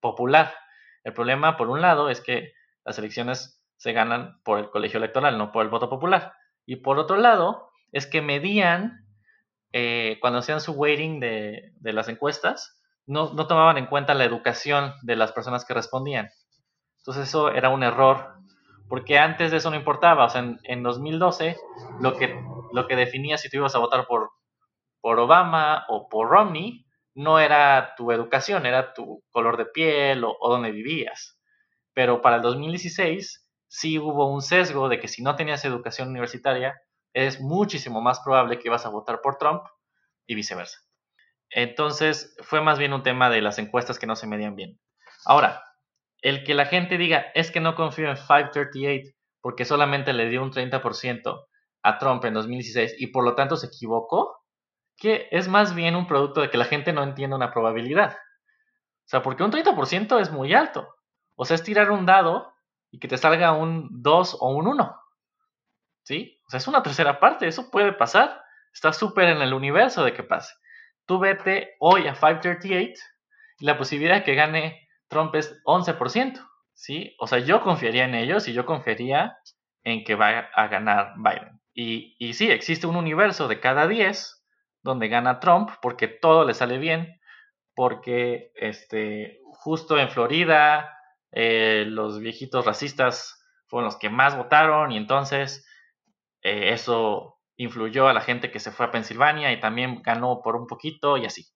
popular. 0.00 0.54
El 1.02 1.12
problema, 1.12 1.56
por 1.56 1.68
un 1.68 1.80
lado, 1.80 2.10
es 2.10 2.20
que 2.20 2.52
las 2.84 2.98
elecciones 2.98 3.60
se 3.76 3.92
ganan 3.92 4.40
por 4.44 4.60
el 4.60 4.70
colegio 4.70 4.98
electoral, 4.98 5.36
no 5.36 5.50
por 5.50 5.64
el 5.64 5.70
voto 5.70 5.90
popular. 5.90 6.32
Y 6.64 6.76
por 6.76 6.98
otro 6.98 7.16
lado, 7.16 7.70
es 7.90 8.06
que 8.06 8.22
medían, 8.22 9.04
eh, 9.72 10.18
cuando 10.20 10.38
hacían 10.38 10.60
su 10.60 10.72
weighting 10.72 11.18
de, 11.18 11.72
las 11.80 12.08
encuestas, 12.08 12.80
no, 13.06 13.32
no, 13.32 13.46
tomaban 13.46 13.78
en 13.78 13.86
cuenta 13.86 14.14
la 14.14 14.24
educación 14.24 14.94
de 15.02 15.16
las 15.16 15.32
personas 15.32 15.64
que 15.64 15.74
respondían. 15.74 16.28
Entonces 16.98 17.28
eso 17.28 17.50
era 17.50 17.70
un 17.70 17.82
error, 17.82 18.34
porque 18.88 19.18
antes 19.18 19.50
de 19.50 19.56
eso 19.56 19.70
no 19.70 19.76
importaba. 19.76 20.26
O 20.26 20.30
sea, 20.30 20.42
en, 20.42 20.60
en 20.64 20.82
2012 20.84 21.56
lo 22.00 22.16
que, 22.16 22.38
lo 22.72 22.86
que 22.86 22.96
definía 22.96 23.38
si 23.38 23.48
tú 23.48 23.56
ibas 23.56 23.74
a 23.74 23.78
votar 23.78 24.06
por, 24.06 24.30
por 25.00 25.18
Obama 25.18 25.84
o 25.88 26.08
por 26.08 26.28
Romney 26.28 26.86
no 27.14 27.40
era 27.40 27.94
tu 27.96 28.12
educación, 28.12 28.66
era 28.66 28.92
tu 28.92 29.24
color 29.30 29.56
de 29.56 29.66
piel 29.66 30.24
o, 30.24 30.36
o 30.40 30.50
dónde 30.50 30.70
vivías. 30.70 31.38
Pero 31.94 32.22
para 32.22 32.36
el 32.36 32.42
2016 32.42 33.48
sí 33.68 33.98
hubo 33.98 34.32
un 34.32 34.42
sesgo 34.42 34.88
de 34.88 35.00
que 35.00 35.08
si 35.08 35.22
no 35.22 35.36
tenías 35.36 35.64
educación 35.64 36.08
universitaria, 36.08 36.80
es 37.12 37.40
muchísimo 37.40 38.00
más 38.00 38.20
probable 38.20 38.58
que 38.58 38.70
vas 38.70 38.86
a 38.86 38.90
votar 38.90 39.20
por 39.20 39.36
Trump 39.36 39.62
y 40.26 40.34
viceversa. 40.34 40.78
Entonces 41.50 42.36
fue 42.42 42.60
más 42.60 42.78
bien 42.78 42.92
un 42.92 43.02
tema 43.02 43.30
de 43.30 43.42
las 43.42 43.58
encuestas 43.58 43.98
que 43.98 44.06
no 44.06 44.16
se 44.16 44.26
medían 44.26 44.54
bien. 44.54 44.78
Ahora, 45.24 45.64
el 46.20 46.44
que 46.44 46.54
la 46.54 46.66
gente 46.66 46.98
diga 46.98 47.26
es 47.34 47.50
que 47.50 47.60
no 47.60 47.74
confío 47.74 48.08
en 48.10 48.16
538 48.16 49.14
porque 49.40 49.64
solamente 49.64 50.12
le 50.12 50.28
dio 50.28 50.42
un 50.42 50.52
30% 50.52 51.46
a 51.82 51.98
Trump 51.98 52.24
en 52.24 52.34
2016 52.34 52.96
y 52.98 53.08
por 53.08 53.24
lo 53.24 53.34
tanto 53.34 53.56
se 53.56 53.68
equivocó, 53.68 54.37
que 54.98 55.28
es 55.30 55.48
más 55.48 55.74
bien 55.74 55.94
un 55.94 56.06
producto 56.06 56.40
de 56.40 56.50
que 56.50 56.58
la 56.58 56.64
gente 56.64 56.92
no 56.92 57.02
entiende 57.02 57.36
una 57.36 57.52
probabilidad. 57.52 58.12
O 58.12 59.08
sea, 59.08 59.22
porque 59.22 59.44
un 59.44 59.52
30% 59.52 60.20
es 60.20 60.30
muy 60.30 60.52
alto. 60.52 60.88
O 61.36 61.44
sea, 61.44 61.54
es 61.54 61.62
tirar 61.62 61.90
un 61.90 62.04
dado 62.04 62.52
y 62.90 62.98
que 62.98 63.08
te 63.08 63.16
salga 63.16 63.52
un 63.52 63.88
2 63.90 64.36
o 64.40 64.50
un 64.50 64.66
1. 64.66 65.00
¿Sí? 66.02 66.40
O 66.46 66.50
sea, 66.50 66.58
es 66.58 66.66
una 66.66 66.82
tercera 66.82 67.20
parte, 67.20 67.46
eso 67.46 67.70
puede 67.70 67.92
pasar. 67.92 68.42
Está 68.72 68.92
súper 68.92 69.28
en 69.28 69.40
el 69.40 69.54
universo 69.54 70.04
de 70.04 70.12
que 70.12 70.24
pase. 70.24 70.54
Tú 71.06 71.18
vete 71.18 71.76
hoy 71.78 72.08
a 72.08 72.14
538 72.14 73.00
y 73.60 73.64
la 73.64 73.78
posibilidad 73.78 74.16
de 74.16 74.24
que 74.24 74.34
gane 74.34 74.88
Trump 75.08 75.34
es 75.36 75.62
11%. 75.64 76.44
¿Sí? 76.74 77.14
O 77.18 77.26
sea, 77.26 77.38
yo 77.38 77.62
confiaría 77.62 78.04
en 78.04 78.14
ellos 78.14 78.46
y 78.48 78.52
yo 78.52 78.66
confiaría 78.66 79.36
en 79.84 80.04
que 80.04 80.14
va 80.14 80.38
a 80.54 80.68
ganar 80.68 81.14
Biden. 81.16 81.60
Y, 81.72 82.16
y 82.18 82.34
sí, 82.34 82.50
existe 82.50 82.86
un 82.86 82.96
universo 82.96 83.48
de 83.48 83.60
cada 83.60 83.86
10 83.86 84.37
donde 84.82 85.08
gana 85.08 85.40
Trump 85.40 85.70
porque 85.82 86.08
todo 86.08 86.44
le 86.44 86.54
sale 86.54 86.78
bien, 86.78 87.20
porque 87.74 88.52
este, 88.54 89.40
justo 89.44 89.98
en 89.98 90.08
Florida 90.10 90.98
eh, 91.32 91.84
los 91.86 92.20
viejitos 92.20 92.64
racistas 92.64 93.44
fueron 93.66 93.86
los 93.86 93.96
que 93.96 94.10
más 94.10 94.36
votaron 94.36 94.92
y 94.92 94.96
entonces 94.96 95.66
eh, 96.42 96.72
eso 96.72 97.38
influyó 97.56 98.08
a 98.08 98.12
la 98.12 98.20
gente 98.20 98.50
que 98.50 98.60
se 98.60 98.70
fue 98.70 98.86
a 98.86 98.90
Pensilvania 98.90 99.52
y 99.52 99.60
también 99.60 100.00
ganó 100.02 100.40
por 100.42 100.56
un 100.56 100.66
poquito 100.66 101.16
y 101.16 101.26
así, 101.26 101.46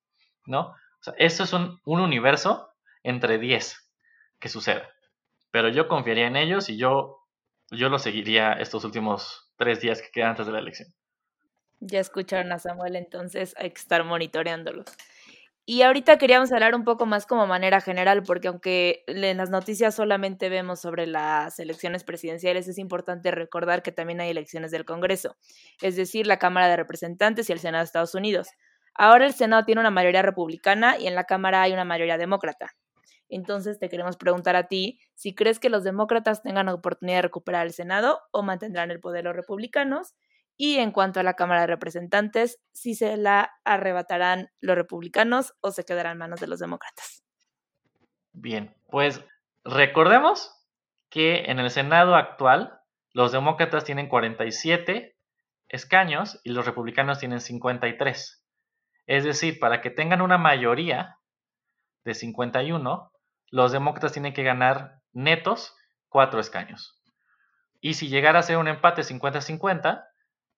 ¿no? 0.47 0.75
Eso 1.17 1.45
es 1.45 1.53
un, 1.53 1.81
un 1.85 2.01
universo 2.01 2.71
entre 3.03 3.39
10 3.39 3.91
que 4.39 4.49
sucede. 4.49 4.89
Pero 5.51 5.69
yo 5.69 5.89
confiaría 5.89 6.27
en 6.27 6.37
ellos 6.37 6.69
y 6.69 6.77
yo, 6.77 7.19
yo 7.71 7.89
lo 7.89 7.99
seguiría 7.99 8.53
estos 8.55 8.85
últimos 8.85 9.53
tres 9.57 9.81
días 9.81 10.01
que 10.03 10.11
quedan 10.11 10.31
antes 10.31 10.47
de 10.47 10.53
la 10.53 10.59
elección. 10.59 10.93
Ya 11.85 11.99
escucharon 11.99 12.53
a 12.53 12.61
Samuel, 12.61 12.95
entonces 12.95 13.57
hay 13.59 13.71
que 13.71 13.81
estar 13.81 14.05
monitoreándolos. 14.05 14.87
Y 15.67 15.83
ahorita 15.83 16.17
queríamos 16.17 16.53
hablar 16.53 16.77
un 16.77 16.85
poco 16.85 17.07
más 17.07 17.27
como 17.27 17.49
manera 17.49 17.81
general, 17.81 18.23
porque 18.23 18.47
aunque 18.47 19.03
en 19.09 19.37
las 19.37 19.51
noticias 19.51 19.97
solamente 19.97 20.49
vemos 20.49 20.81
sobre 20.81 21.09
las 21.09 21.59
elecciones 21.59 22.05
presidenciales, 22.05 22.69
es 22.69 22.79
importante 22.79 23.33
recordar 23.33 23.83
que 23.83 23.91
también 23.91 24.21
hay 24.21 24.31
elecciones 24.31 24.71
del 24.71 24.85
Congreso, 24.85 25.37
es 25.81 25.97
decir, 25.97 26.29
la 26.29 26.39
Cámara 26.39 26.69
de 26.69 26.77
Representantes 26.77 27.51
y 27.51 27.53
el 27.53 27.59
Senado 27.59 27.83
de 27.83 27.87
Estados 27.87 28.15
Unidos. 28.15 28.47
Ahora 28.95 29.27
el 29.27 29.35
Senado 29.35 29.65
tiene 29.65 29.81
una 29.81 29.91
mayoría 29.91 30.23
republicana 30.23 30.99
y 30.99 31.09
en 31.09 31.17
la 31.17 31.25
Cámara 31.25 31.63
hay 31.63 31.73
una 31.73 31.85
mayoría 31.85 32.17
demócrata. 32.17 32.77
Entonces 33.29 33.81
te 33.81 33.89
queremos 33.89 34.17
preguntar 34.17 34.55
a 34.55 34.69
ti 34.69 35.01
si 35.15 35.35
crees 35.35 35.59
que 35.59 35.69
los 35.69 35.83
demócratas 35.83 36.43
tengan 36.43 36.69
oportunidad 36.69 37.19
de 37.19 37.23
recuperar 37.23 37.67
el 37.67 37.73
Senado 37.73 38.21
o 38.31 38.45
mantendrán 38.45 38.93
el 38.93 39.01
poder 39.01 39.25
los 39.25 39.35
republicanos 39.35 40.15
y 40.65 40.79
en 40.79 40.93
cuanto 40.93 41.19
a 41.19 41.25
la 41.25 41.35
Cámara 41.35 41.63
de 41.63 41.67
Representantes, 41.67 42.61
si 42.71 42.95
se 42.95 43.17
la 43.17 43.51
arrebatarán 43.65 44.51
los 44.61 44.77
republicanos 44.77 45.55
o 45.61 45.73
se 45.73 45.83
quedará 45.83 46.13
en 46.13 46.19
manos 46.19 46.39
de 46.39 46.47
los 46.47 46.61
demócratas. 46.61 47.25
Bien, 48.33 48.73
pues 48.89 49.25
recordemos 49.65 50.55
que 51.11 51.47
en 51.47 51.59
el 51.59 51.69
Senado 51.69 52.15
actual 52.15 52.79
los 53.13 53.33
demócratas 53.33 53.83
tienen 53.83 54.09
47 54.09 55.17
escaños 55.67 56.41
y 56.45 56.51
los 56.51 56.65
republicanos 56.65 57.19
tienen 57.19 57.41
53. 57.41 58.45
Es 59.07 59.25
decir, 59.25 59.59
para 59.59 59.81
que 59.81 59.91
tengan 59.91 60.23
una 60.23 60.39
mayoría 60.39 61.19
de 62.05 62.15
51, 62.15 63.11
los 63.51 63.73
demócratas 63.73 64.13
tienen 64.13 64.33
que 64.33 64.45
ganar 64.45 65.01
netos 65.11 65.75
4 66.09 66.39
escaños. 66.39 67.03
Y 67.81 67.95
si 67.95 68.07
llegara 68.07 68.39
a 68.39 68.45
ser 68.45 68.59
un 68.59 68.69
empate 68.69 69.03
50-50, 69.03 70.05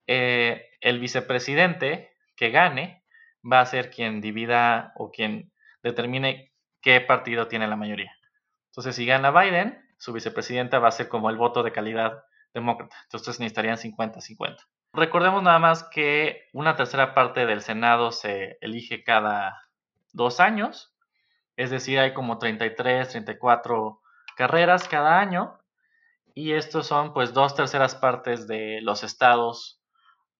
eh, 0.06 0.70
el 0.80 1.00
vicepresidente 1.00 2.12
que 2.36 2.50
gane 2.50 3.04
va 3.50 3.60
a 3.60 3.66
ser 3.66 3.90
quien 3.90 4.20
divida 4.20 4.92
o 4.96 5.10
quien 5.10 5.52
determine 5.82 6.52
qué 6.80 7.00
partido 7.00 7.48
tiene 7.48 7.66
la 7.66 7.76
mayoría. 7.76 8.16
Entonces, 8.66 8.96
si 8.96 9.06
gana 9.06 9.30
Biden, 9.30 9.82
su 9.98 10.12
vicepresidenta 10.12 10.78
va 10.78 10.88
a 10.88 10.92
ser 10.92 11.08
como 11.08 11.30
el 11.30 11.36
voto 11.36 11.62
de 11.62 11.72
calidad 11.72 12.24
demócrata. 12.52 12.96
Entonces 13.04 13.40
necesitarían 13.40 13.76
50-50. 13.76 14.58
Recordemos 14.92 15.42
nada 15.42 15.58
más 15.58 15.84
que 15.84 16.48
una 16.52 16.76
tercera 16.76 17.14
parte 17.14 17.46
del 17.46 17.62
Senado 17.62 18.12
se 18.12 18.58
elige 18.60 19.02
cada 19.02 19.68
dos 20.12 20.38
años, 20.38 20.94
es 21.56 21.70
decir, 21.70 21.98
hay 21.98 22.14
como 22.14 22.38
33, 22.38 23.08
34 23.08 24.00
carreras 24.36 24.88
cada 24.88 25.18
año, 25.18 25.58
y 26.34 26.52
estos 26.52 26.86
son 26.86 27.12
pues 27.12 27.32
dos 27.32 27.54
terceras 27.54 27.94
partes 27.94 28.46
de 28.46 28.80
los 28.82 29.02
estados 29.04 29.80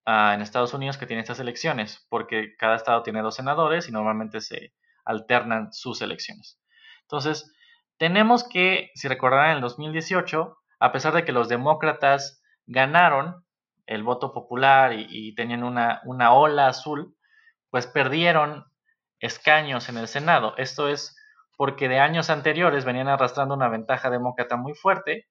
en 0.07 0.43
Estados 0.43 0.75
Unidos 0.75 0.99
que 0.99 1.07
tiene 1.07 1.23
estas 1.23 1.41
elecciones, 1.41 2.07
porque 2.09 2.55
cada 2.59 2.77
estado 2.77 3.03
tiene 3.03 3.23
dos 3.23 3.37
senadores 3.37 3.89
y 3.89 3.93
normalmente 3.93 4.41
se 4.41 4.75
alternan 5.05 5.73
sus 5.73 6.03
elecciones. 6.03 6.61
Entonces, 7.03 7.53
tenemos 7.97 8.47
que, 8.47 8.91
si 8.95 9.09
recordarán, 9.09 9.51
en 9.51 9.57
el 9.57 9.63
2018, 9.63 10.57
a 10.81 10.93
pesar 10.93 11.15
de 11.15 11.25
que 11.25 11.33
los 11.33 11.49
demócratas 11.49 12.43
ganaron 12.67 13.45
el 13.87 14.03
voto 14.03 14.33
popular 14.33 14.93
y, 14.95 15.35
tenían 15.35 15.63
una, 15.63 16.01
una 16.05 16.33
ola 16.33 16.69
azul, 16.69 17.17
pues 17.71 17.87
perdieron 17.87 18.65
escaños 19.21 19.89
en 19.89 19.99
el 19.99 20.09
Senado. 20.09 20.55
Esto 20.57 20.89
es 20.89 21.17
porque 21.57 21.89
de 21.89 22.01
años 22.01 22.31
anteriores 22.31 22.85
venían 22.85 23.09
arrastrando 23.09 23.55
una 23.55 23.69
ventaja 23.69 24.11
demócrata 24.11 24.57
muy 24.57 24.75
fuerte 24.75 25.29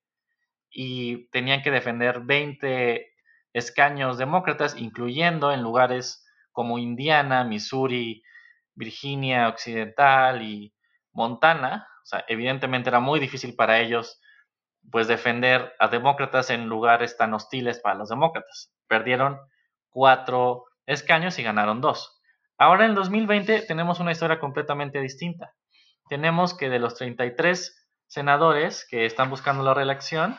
y 0.69 1.27
tenían 1.29 1.61
que 1.61 1.71
defender 1.71 2.21
20 2.21 3.12
escaños 3.53 4.17
demócratas, 4.17 4.75
incluyendo 4.77 5.51
en 5.51 5.61
lugares 5.61 6.25
como 6.51 6.77
Indiana, 6.77 7.43
Missouri, 7.43 8.23
Virginia 8.75 9.47
Occidental 9.49 10.41
y 10.41 10.73
Montana. 11.11 11.87
O 12.03 12.05
sea, 12.05 12.25
evidentemente 12.27 12.89
era 12.89 12.99
muy 12.99 13.19
difícil 13.19 13.55
para 13.55 13.79
ellos 13.79 14.19
pues 14.91 15.07
defender 15.07 15.73
a 15.79 15.87
demócratas 15.87 16.49
en 16.49 16.67
lugares 16.67 17.15
tan 17.15 17.33
hostiles 17.33 17.79
para 17.79 17.95
los 17.95 18.09
demócratas. 18.09 18.73
Perdieron 18.87 19.39
cuatro 19.89 20.65
escaños 20.85 21.39
y 21.39 21.43
ganaron 21.43 21.79
dos. 21.79 22.21
Ahora 22.57 22.85
en 22.85 22.95
2020 22.95 23.61
tenemos 23.61 23.99
una 23.99 24.11
historia 24.11 24.39
completamente 24.39 24.99
distinta. 24.99 25.53
Tenemos 26.09 26.55
que 26.55 26.69
de 26.69 26.79
los 26.79 26.95
33 26.95 27.87
senadores 28.07 28.85
que 28.89 29.05
están 29.05 29.29
buscando 29.29 29.63
la 29.63 29.73
reelección, 29.73 30.37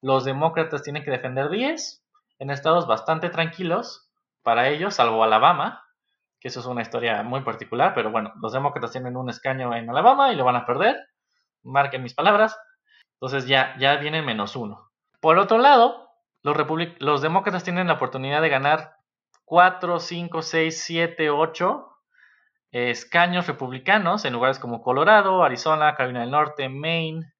los 0.00 0.24
demócratas 0.24 0.82
tienen 0.82 1.02
que 1.02 1.10
defender 1.10 1.48
10 1.48 2.04
en 2.38 2.50
estados 2.50 2.86
bastante 2.86 3.30
tranquilos 3.30 4.10
para 4.42 4.68
ellos, 4.68 4.94
salvo 4.94 5.22
Alabama, 5.24 5.84
que 6.40 6.48
eso 6.48 6.60
es 6.60 6.66
una 6.66 6.82
historia 6.82 7.22
muy 7.22 7.40
particular, 7.42 7.92
pero 7.94 8.10
bueno, 8.10 8.32
los 8.40 8.52
demócratas 8.52 8.92
tienen 8.92 9.16
un 9.16 9.28
escaño 9.28 9.74
en 9.74 9.90
Alabama 9.90 10.32
y 10.32 10.36
lo 10.36 10.44
van 10.44 10.56
a 10.56 10.66
perder, 10.66 10.96
marquen 11.62 12.02
mis 12.02 12.14
palabras, 12.14 12.56
entonces 13.14 13.46
ya, 13.46 13.74
ya 13.78 13.96
viene 13.96 14.22
menos 14.22 14.54
uno. 14.56 14.90
Por 15.20 15.38
otro 15.38 15.58
lado, 15.58 16.10
los, 16.42 16.56
los 17.00 17.22
demócratas 17.22 17.64
tienen 17.64 17.88
la 17.88 17.94
oportunidad 17.94 18.40
de 18.40 18.48
ganar 18.48 18.94
4, 19.44 19.98
5, 19.98 20.42
6, 20.42 20.80
7, 20.80 21.30
8 21.30 21.88
escaños 22.70 23.46
republicanos 23.46 24.24
en 24.24 24.34
lugares 24.34 24.58
como 24.58 24.82
Colorado, 24.82 25.42
Arizona, 25.42 25.94
Carolina 25.94 26.20
del 26.20 26.30
Norte, 26.30 26.68
Maine, 26.68 27.32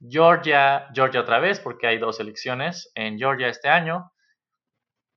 Georgia, 0.00 0.88
Georgia 0.94 1.20
otra 1.20 1.38
vez, 1.38 1.60
porque 1.60 1.86
hay 1.86 1.98
dos 1.98 2.20
elecciones 2.20 2.90
en 2.94 3.18
Georgia 3.18 3.48
este 3.48 3.68
año, 3.68 4.12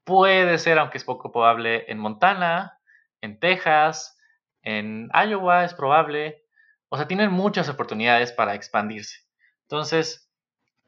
Puede 0.08 0.58
ser, 0.58 0.80
aunque 0.80 0.98
es 0.98 1.04
poco 1.04 1.34
probable, 1.34 1.84
en 1.92 2.00
Montana, 2.00 2.80
en 3.20 3.42
Texas, 3.42 4.18
en 4.62 5.10
Iowa 5.14 5.66
es 5.66 5.74
probable, 5.74 6.46
O 6.88 6.96
sea, 6.96 7.10
tienen 7.10 7.30
muchas 7.30 7.68
oportunidades 7.68 8.32
para 8.32 8.56
expandirse. 8.56 9.18
Entonces, 9.64 10.32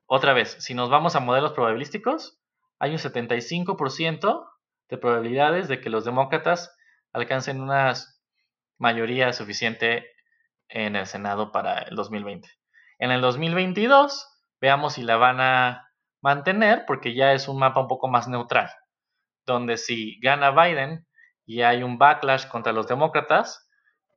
otra 0.06 0.32
vez, 0.32 0.56
si 0.60 0.74
nos 0.74 0.90
vamos 0.90 1.18
a 1.18 1.20
modelos 1.20 1.52
probabilísticos, 1.52 2.40
hay 2.80 2.92
un 2.92 2.98
75% 2.98 4.50
de 4.88 4.98
probabilidades 4.98 5.68
de 5.68 5.82
que 5.82 5.90
los 5.90 6.06
demócratas 6.06 6.74
alcancen 7.12 7.60
una 7.60 7.94
mayoría 8.78 9.34
suficiente 9.34 10.08
en 10.70 10.96
el 10.96 11.08
Senado 11.08 11.52
para 11.52 11.80
el 11.80 11.98
2020. 11.98 12.48
En 13.00 13.12
el 13.12 13.20
2022, 13.20 14.30
veamos 14.62 14.94
si 14.94 15.04
la 15.04 15.18
van 15.18 15.42
a 15.42 15.90
mantener, 16.22 16.86
porque 16.88 17.14
ya 17.14 17.34
es 17.34 17.50
un 17.50 17.60
mapa 17.60 17.82
un 17.82 17.90
poco 17.90 18.08
más 18.08 18.30
neutral, 18.30 18.72
donde 19.54 19.78
si 19.78 20.20
gana 20.20 20.52
Biden 20.52 21.06
y 21.46 21.62
hay 21.62 21.84
un 21.84 21.98
backlash 21.98 22.48
contra 22.48 22.74
los 22.74 22.88
demócratas, 22.88 23.70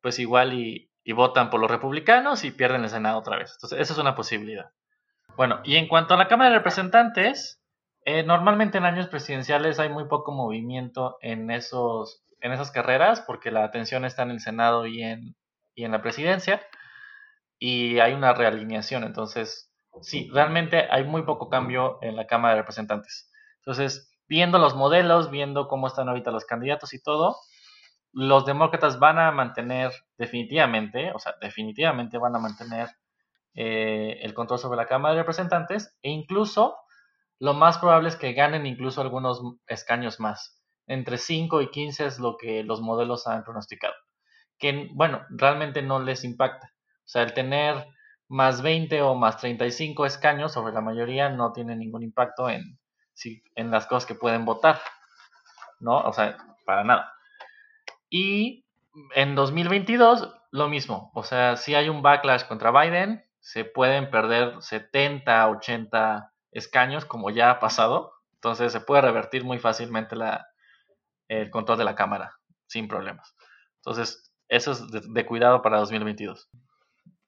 pues 0.03 0.19
igual 0.19 0.53
y, 0.55 0.91
votan 1.15 1.51
por 1.51 1.61
los 1.61 1.71
republicanos 1.71 2.45
y 2.45 2.53
pierden 2.53 2.85
el 2.85 2.91
Senado 2.91 3.19
otra 3.19 3.37
vez. 3.37 3.53
Entonces, 3.55 3.81
esa 3.81 3.93
es 3.93 3.99
una 3.99 4.15
posibilidad. 4.15 4.71
Bueno, 5.37 5.61
y 5.65 5.77
en 5.77 5.89
cuanto 5.89 6.15
a 6.15 6.17
la 6.17 6.29
Cámara 6.29 6.51
de 6.51 6.57
Representantes, 6.57 7.61
eh, 8.05 8.23
normalmente 8.23 8.79
en 8.79 8.85
años 8.85 9.09
presidenciales 9.09 9.79
hay 9.79 9.89
muy 9.89 10.05
poco 10.05 10.33
movimiento 10.33 11.17
en, 11.21 11.51
esos, 11.51 12.25
en 12.41 12.53
esas 12.53 12.71
carreras 12.71 13.21
porque 13.23 13.51
la 13.51 13.65
atención 13.65 14.05
está 14.05 14.23
en 14.23 14.31
el 14.31 14.41
Senado 14.41 14.87
y 14.87 15.03
en, 15.03 15.35
y 15.75 15.85
en 15.85 15.93
la 15.93 16.03
presidencia 16.03 16.61
y 17.59 18.01
hay 18.01 18.13
una 18.13 18.35
realineación. 18.35 19.05
Entonces, 19.05 19.73
sí, 20.01 20.29
realmente 20.33 20.89
hay 20.91 21.05
muy 21.05 21.23
poco 21.23 21.49
cambio 21.49 21.99
en 22.03 22.17
la 22.17 22.27
Cámara 22.27 22.55
de 22.55 22.61
Representantes. 22.61 23.31
Entonces, 23.59 24.12
viendo 24.33 24.59
los 24.59 24.75
modelos, 24.75 25.31
viendo 25.31 25.69
cómo 25.69 25.89
están 25.89 26.09
ahorita 26.09 26.31
los 26.31 26.47
candidatos 26.47 26.95
y 26.95 27.03
todo, 27.03 27.37
los 28.15 28.47
demócratas 28.47 28.99
van 28.99 29.19
a 29.19 29.31
mantener 29.31 29.93
definitivamente, 30.17 31.13
o 31.13 31.19
sea, 31.19 31.35
definitivamente 31.39 32.17
van 32.17 32.35
a 32.35 32.39
mantener 32.39 32.89
eh, 33.53 34.21
el 34.23 34.33
control 34.33 34.59
sobre 34.59 34.79
la 34.79 34.87
Cámara 34.87 35.15
de 35.15 35.21
Representantes 35.21 35.95
e 36.01 36.09
incluso 36.09 36.79
lo 37.41 37.53
más 37.53 37.77
probable 37.77 38.09
es 38.09 38.17
que 38.17 38.33
ganen 38.33 38.65
incluso 38.65 39.03
algunos 39.03 39.43
escaños 39.67 40.19
más. 40.19 40.59
Entre 40.87 41.19
5 41.19 41.61
y 41.61 41.71
15 41.71 42.07
es 42.07 42.19
lo 42.19 42.39
que 42.39 42.65
los 42.65 42.81
modelos 42.81 43.27
han 43.27 43.45
pronosticado. 43.45 43.93
Que, 44.59 44.89
bueno, 44.95 45.27
realmente 45.29 45.83
no 45.83 46.01
les 46.01 46.25
impacta. 46.25 46.73
O 47.01 47.05
sea, 47.05 47.23
el 47.23 47.35
tener 47.35 47.87
más 48.29 48.63
20 48.63 49.03
o 49.03 49.15
más 49.15 49.37
35 49.37 50.07
escaños 50.07 50.55
sobre 50.55 50.73
la 50.73 50.81
mayoría 50.81 51.29
no 51.29 51.53
tiene 51.53 51.77
ningún 51.77 52.03
impacto 52.03 52.49
en, 52.49 52.79
en 53.55 53.71
las 53.71 53.87
cosas 53.87 54.07
que 54.07 54.15
pueden 54.15 54.45
votar. 54.45 54.81
¿No? 55.81 55.99
O 56.01 56.13
sea, 56.13 56.37
para 56.65 56.85
nada. 56.85 57.13
Y 58.09 58.65
en 59.15 59.35
2022, 59.35 60.35
lo 60.51 60.69
mismo. 60.69 61.11
O 61.15 61.25
sea, 61.25 61.57
si 61.57 61.75
hay 61.75 61.89
un 61.89 62.03
backlash 62.03 62.47
contra 62.47 62.71
Biden, 62.71 63.25
se 63.41 63.65
pueden 63.65 64.11
perder 64.11 64.61
70, 64.61 65.49
80 65.49 66.33
escaños, 66.53 67.05
como 67.05 67.31
ya 67.31 67.51
ha 67.51 67.59
pasado. 67.59 68.13
Entonces 68.35 68.73
se 68.73 68.81
puede 68.81 69.03
revertir 69.03 69.45
muy 69.45 69.59
fácilmente 69.59 70.15
la, 70.15 70.47
el 71.29 71.51
control 71.51 71.79
de 71.79 71.85
la 71.85 71.95
Cámara, 71.95 72.39
sin 72.67 72.89
problemas. 72.89 73.35
Entonces, 73.77 74.33
eso 74.49 74.73
es 74.73 74.91
de, 74.91 75.27
cuidado 75.27 75.63
para 75.63 75.79
2022. 75.79 76.49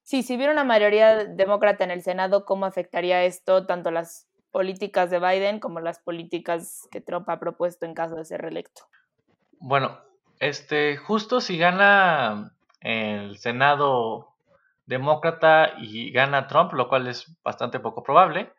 Sí, 0.03 0.21
si 0.21 0.35
hubiera 0.35 0.53
una 0.53 0.63
mayoría 0.63 1.25
demócrata 1.25 1.83
en 1.83 1.91
el 1.91 2.03
Senado, 2.03 2.45
¿cómo 2.45 2.65
afectaría 2.65 3.23
esto 3.23 3.65
tanto 3.65 3.91
las 3.91 4.27
políticas 4.55 5.09
de 5.09 5.19
Biden 5.19 5.59
como 5.59 5.81
las 5.81 5.99
políticas 5.99 6.87
que 6.89 7.01
Trump 7.01 7.27
ha 7.27 7.41
propuesto 7.41 7.85
en 7.85 7.93
caso 7.93 8.15
de 8.15 8.23
ser 8.23 8.39
reelecto? 8.39 8.83
Bueno, 9.59 9.99
este, 10.39 10.95
justo 10.95 11.41
si 11.41 11.57
gana 11.57 12.55
el 12.79 13.37
Senado 13.37 14.33
demócrata 14.85 15.73
y 15.77 16.09
gana 16.13 16.47
Trump, 16.47 16.71
lo 16.71 16.87
cual 16.87 17.05
es 17.07 17.37
bastante 17.43 17.81
poco 17.81 18.01
probable, 18.01 18.53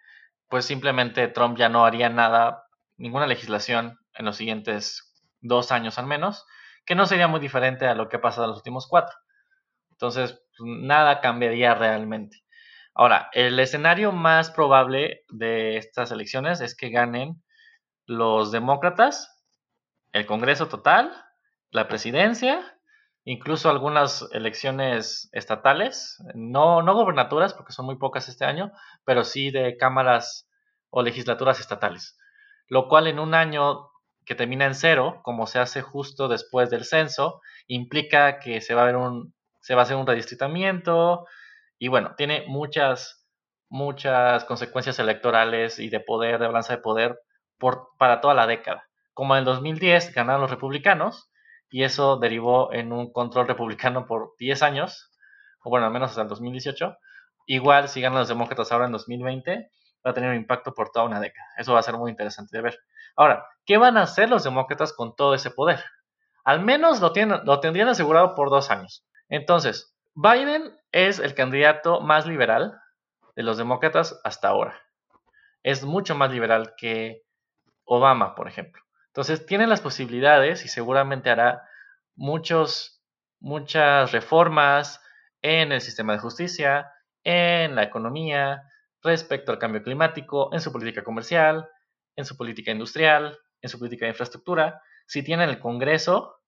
pues 0.51 0.67
simplemente 0.67 1.29
Trump 1.29 1.57
ya 1.57 1.71
no 1.71 1.87
haría 1.87 2.11
nada, 2.11 2.67
ninguna 2.99 3.27
legislación 3.27 3.99
en 4.13 4.27
los 4.27 4.37
siguientes 4.37 5.15
dos 5.41 5.73
años 5.73 5.99
al 5.99 6.07
menos, 6.07 6.45
que 6.85 6.95
no 6.95 7.07
sería 7.07 7.27
muy 7.27 7.41
diferente 7.41 7.87
a 7.87 7.95
lo 7.95 8.11
que 8.11 8.17
ha 8.17 8.21
pasado 8.21 8.45
en 8.45 8.51
los 8.51 8.59
últimos 8.59 8.87
cuatro. 8.87 9.17
Entonces, 9.93 10.43
nada 10.59 11.23
cambiaría 11.23 11.75
realmente. 11.75 12.45
Ahora, 12.99 13.29
el 13.33 13.59
escenario 13.61 14.11
más 14.11 14.51
probable 14.51 15.23
de 15.29 15.77
estas 15.77 16.11
elecciones 16.13 16.63
es 16.63 16.75
que 16.75 16.89
ganen 16.89 17.43
los 18.07 18.53
demócratas, 18.53 19.45
el 20.13 20.25
Congreso 20.25 20.69
total, 20.69 21.13
la 21.71 21.89
presidencia, 21.89 22.79
incluso 23.25 23.69
algunas 23.69 24.27
elecciones 24.33 25.29
estatales, 25.33 26.17
no, 26.35 26.81
no 26.81 26.95
gobernaturas, 26.95 27.53
porque 27.53 27.75
son 27.75 27.85
muy 27.85 27.99
pocas 27.99 28.31
este 28.31 28.47
año, 28.47 28.73
pero 29.05 29.25
sí 29.25 29.51
de 29.51 29.77
cámaras 29.77 30.49
o 30.89 31.03
legislaturas 31.03 31.61
estatales. 31.61 32.17
Lo 32.67 32.89
cual 32.89 33.09
en 33.09 33.19
un 33.19 33.35
año 33.35 33.91
que 34.25 34.35
termina 34.35 34.65
en 34.65 34.75
cero, 34.75 35.21
como 35.23 35.47
se 35.47 35.59
hace 35.59 35.83
justo 35.83 36.29
después 36.29 36.71
del 36.71 36.87
censo, 36.87 37.43
implica 37.67 38.39
que 38.39 38.63
se 38.63 38.75
va 38.75 38.85
a 38.85 38.87
ver 38.87 38.97
un, 38.97 39.35
se 39.61 39.75
va 39.75 39.83
a 39.83 39.85
hacer 39.85 39.97
un 39.97 40.07
redistritamiento 40.07 41.27
y 41.79 41.89
bueno, 41.89 42.15
tiene 42.17 42.45
muchas, 42.49 43.27
muchas 43.69 44.45
consecuencias 44.45 44.99
electorales 44.99 45.79
y 45.79 45.89
de 45.89 46.01
poder, 46.01 46.39
de 46.39 46.47
balanza 46.47 46.75
de 46.75 46.83
poder 46.83 47.19
por, 47.59 47.89
para 47.99 48.21
toda 48.21 48.35
la 48.35 48.47
década. 48.47 48.89
Como 49.13 49.35
en 49.35 49.41
el 49.41 49.45
2010 49.45 50.15
ganaron 50.15 50.43
los 50.43 50.51
republicanos 50.51 51.31
y 51.71 51.85
eso 51.85 52.17
derivó 52.17 52.73
en 52.73 52.93
un 52.93 53.13
control 53.13 53.49
republicano 53.49 54.07
por 54.07 54.35
10 54.39 54.63
años, 54.63 55.11
o 55.63 55.71
bueno, 55.71 55.87
al 55.87 55.93
menos 55.93 56.11
hasta 56.11 56.23
el 56.23 56.29
2018. 56.29 56.97
Igual 57.47 57.89
si 57.89 58.01
ganan 58.01 58.21
los 58.21 58.29
demócratas 58.29 58.73
ahora 58.73 58.87
en 58.87 58.93
2020, 58.93 59.71
va 60.05 60.11
a 60.11 60.15
tener 60.15 60.31
un 60.31 60.37
impacto 60.37 60.73
por 60.75 60.91
toda 60.91 61.05
una 61.05 61.21
década. 61.21 61.47
Eso 61.59 61.73
va 61.73 61.81
a 61.81 61.83
ser 61.83 61.95
muy 61.97 62.11
interesante 62.11 62.57
de 62.57 62.63
ver. 62.63 62.79
Ahora, 63.17 63.47
¿qué 63.65 63.77
van 63.77 63.97
a 63.97 64.03
hacer 64.03 64.29
los 64.29 64.45
demócratas 64.45 64.93
con 64.93 65.17
todo 65.17 65.35
ese 65.35 65.51
poder? 65.51 65.83
Al 66.45 66.61
menos 66.61 67.01
lo, 67.01 67.13
tienen, 67.13 67.41
lo 67.45 67.61
tendrían 67.61 67.89
asegurado 67.89 68.35
por 68.35 68.51
dos 68.51 68.71
años. 68.71 69.05
Entonces, 69.29 69.97
Biden 70.15 70.77
es 70.97 71.19
el 71.19 71.35
candidato 71.35 72.01
más 72.01 72.27
liberal 72.27 72.81
de 73.35 73.43
los 73.43 73.59
demócratas 73.59 74.19
hasta 74.25 74.49
ahora. 74.49 74.81
Es 75.63 75.85
mucho 75.85 76.15
más 76.15 76.31
liberal 76.33 76.73
que 76.79 77.23
Obama, 77.85 78.35
por 78.35 78.49
ejemplo. 78.49 78.83
Entonces, 79.09 79.45
tiene 79.45 79.67
las 79.67 79.83
posibilidades 79.83 80.65
y 80.65 80.69
seguramente 80.69 81.29
hará 81.29 81.69
muchos, 82.15 83.03
muchas 83.41 84.11
reformas 84.13 85.03
en 85.43 85.71
el 85.71 85.83
sistema 85.83 86.15
de 86.15 86.19
justicia, 86.19 86.91
en 87.25 87.75
la 87.75 87.83
economía, 87.83 88.63
respecto 89.03 89.53
al 89.53 89.59
cambio 89.59 89.83
climático, 89.83 90.49
en 90.55 90.63
su 90.63 90.73
política 90.73 91.05
comercial, 91.05 91.69
en 92.17 92.25
su 92.25 92.39
política 92.39 92.71
industrial, 92.71 93.39
en 93.61 93.69
su 93.69 93.79
política 93.79 94.07
de 94.07 94.13
infraestructura. 94.13 94.81
Si 95.07 95.23
tienen 95.23 95.51
el 95.51 95.61
Congreso, 95.61 96.41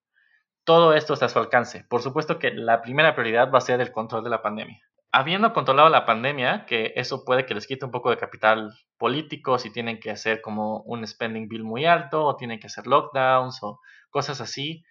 todo 0.68 0.92
esto 0.92 1.14
está 1.14 1.24
a 1.24 1.28
su 1.30 1.38
alcance. 1.38 1.86
Por 1.88 2.02
supuesto 2.02 2.38
que 2.38 2.50
la 2.50 2.82
primera 2.82 3.14
prioridad 3.14 3.50
va 3.50 3.56
a 3.56 3.62
ser 3.62 3.80
el 3.80 3.90
control 3.90 4.22
de 4.22 4.28
la 4.28 4.42
pandemia. 4.42 4.78
Habiendo 5.10 5.54
controlado 5.54 5.88
la 5.88 6.04
pandemia, 6.04 6.66
que 6.66 6.92
eso 6.94 7.24
puede 7.24 7.46
que 7.46 7.54
les 7.54 7.66
quite 7.66 7.86
un 7.86 7.90
poco 7.90 8.10
de 8.10 8.18
capital 8.18 8.74
político 8.98 9.58
si 9.58 9.72
tienen 9.72 9.98
que 9.98 10.10
hacer 10.10 10.42
como 10.42 10.82
un 10.82 11.06
spending 11.06 11.48
bill 11.48 11.64
muy 11.64 11.86
alto 11.86 12.22
o 12.22 12.36
tienen 12.36 12.60
que 12.60 12.66
hacer 12.66 12.86
lockdowns 12.86 13.62
o 13.62 13.80
cosas 14.10 14.42
así, 14.42 14.84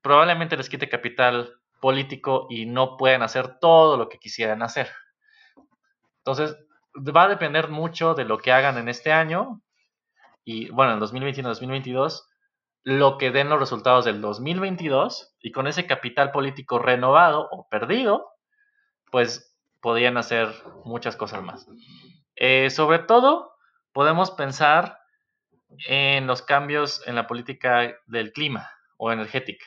probablemente 0.00 0.56
les 0.56 0.70
quite 0.70 0.88
capital 0.88 1.52
político 1.82 2.46
y 2.48 2.64
no 2.64 2.96
pueden 2.96 3.20
hacer 3.20 3.58
todo 3.60 3.98
lo 3.98 4.08
que 4.08 4.16
quisieran 4.16 4.62
hacer. 4.62 4.88
Entonces, 6.20 6.56
va 6.96 7.24
a 7.24 7.28
depender 7.28 7.68
mucho 7.68 8.14
de 8.14 8.24
lo 8.24 8.38
que 8.38 8.52
hagan 8.52 8.78
en 8.78 8.88
este 8.88 9.12
año 9.12 9.60
y, 10.46 10.70
bueno, 10.70 10.94
en 10.94 11.00
2021-2022, 11.00 12.22
lo 12.84 13.18
que 13.18 13.30
den 13.30 13.48
los 13.48 13.58
resultados 13.58 14.04
del 14.04 14.20
2022 14.20 15.34
y 15.40 15.52
con 15.52 15.66
ese 15.66 15.86
capital 15.86 16.30
político 16.30 16.78
renovado 16.78 17.48
o 17.50 17.68
perdido, 17.68 18.28
pues 19.10 19.56
podrían 19.80 20.16
hacer 20.16 20.48
muchas 20.84 21.16
cosas 21.16 21.42
más. 21.42 21.66
Eh, 22.36 22.70
sobre 22.70 23.00
todo, 23.00 23.56
podemos 23.92 24.30
pensar 24.30 24.98
en 25.88 26.26
los 26.26 26.42
cambios 26.42 27.02
en 27.06 27.16
la 27.16 27.26
política 27.26 27.96
del 28.06 28.32
clima 28.32 28.70
o 28.96 29.10
energética. 29.10 29.66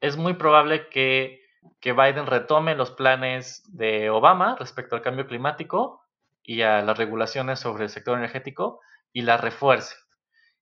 Es 0.00 0.16
muy 0.16 0.34
probable 0.34 0.88
que 0.88 1.40
que 1.80 1.92
Biden 1.92 2.26
retome 2.26 2.74
los 2.74 2.90
planes 2.92 3.62
de 3.68 4.10
Obama 4.10 4.56
respecto 4.58 4.96
al 4.96 5.02
cambio 5.02 5.26
climático 5.26 6.02
y 6.42 6.62
a 6.62 6.82
las 6.82 6.96
regulaciones 6.96 7.60
sobre 7.60 7.84
el 7.84 7.90
sector 7.90 8.16
energético 8.16 8.80
y 9.12 9.22
las 9.22 9.40
refuerce. 9.40 9.96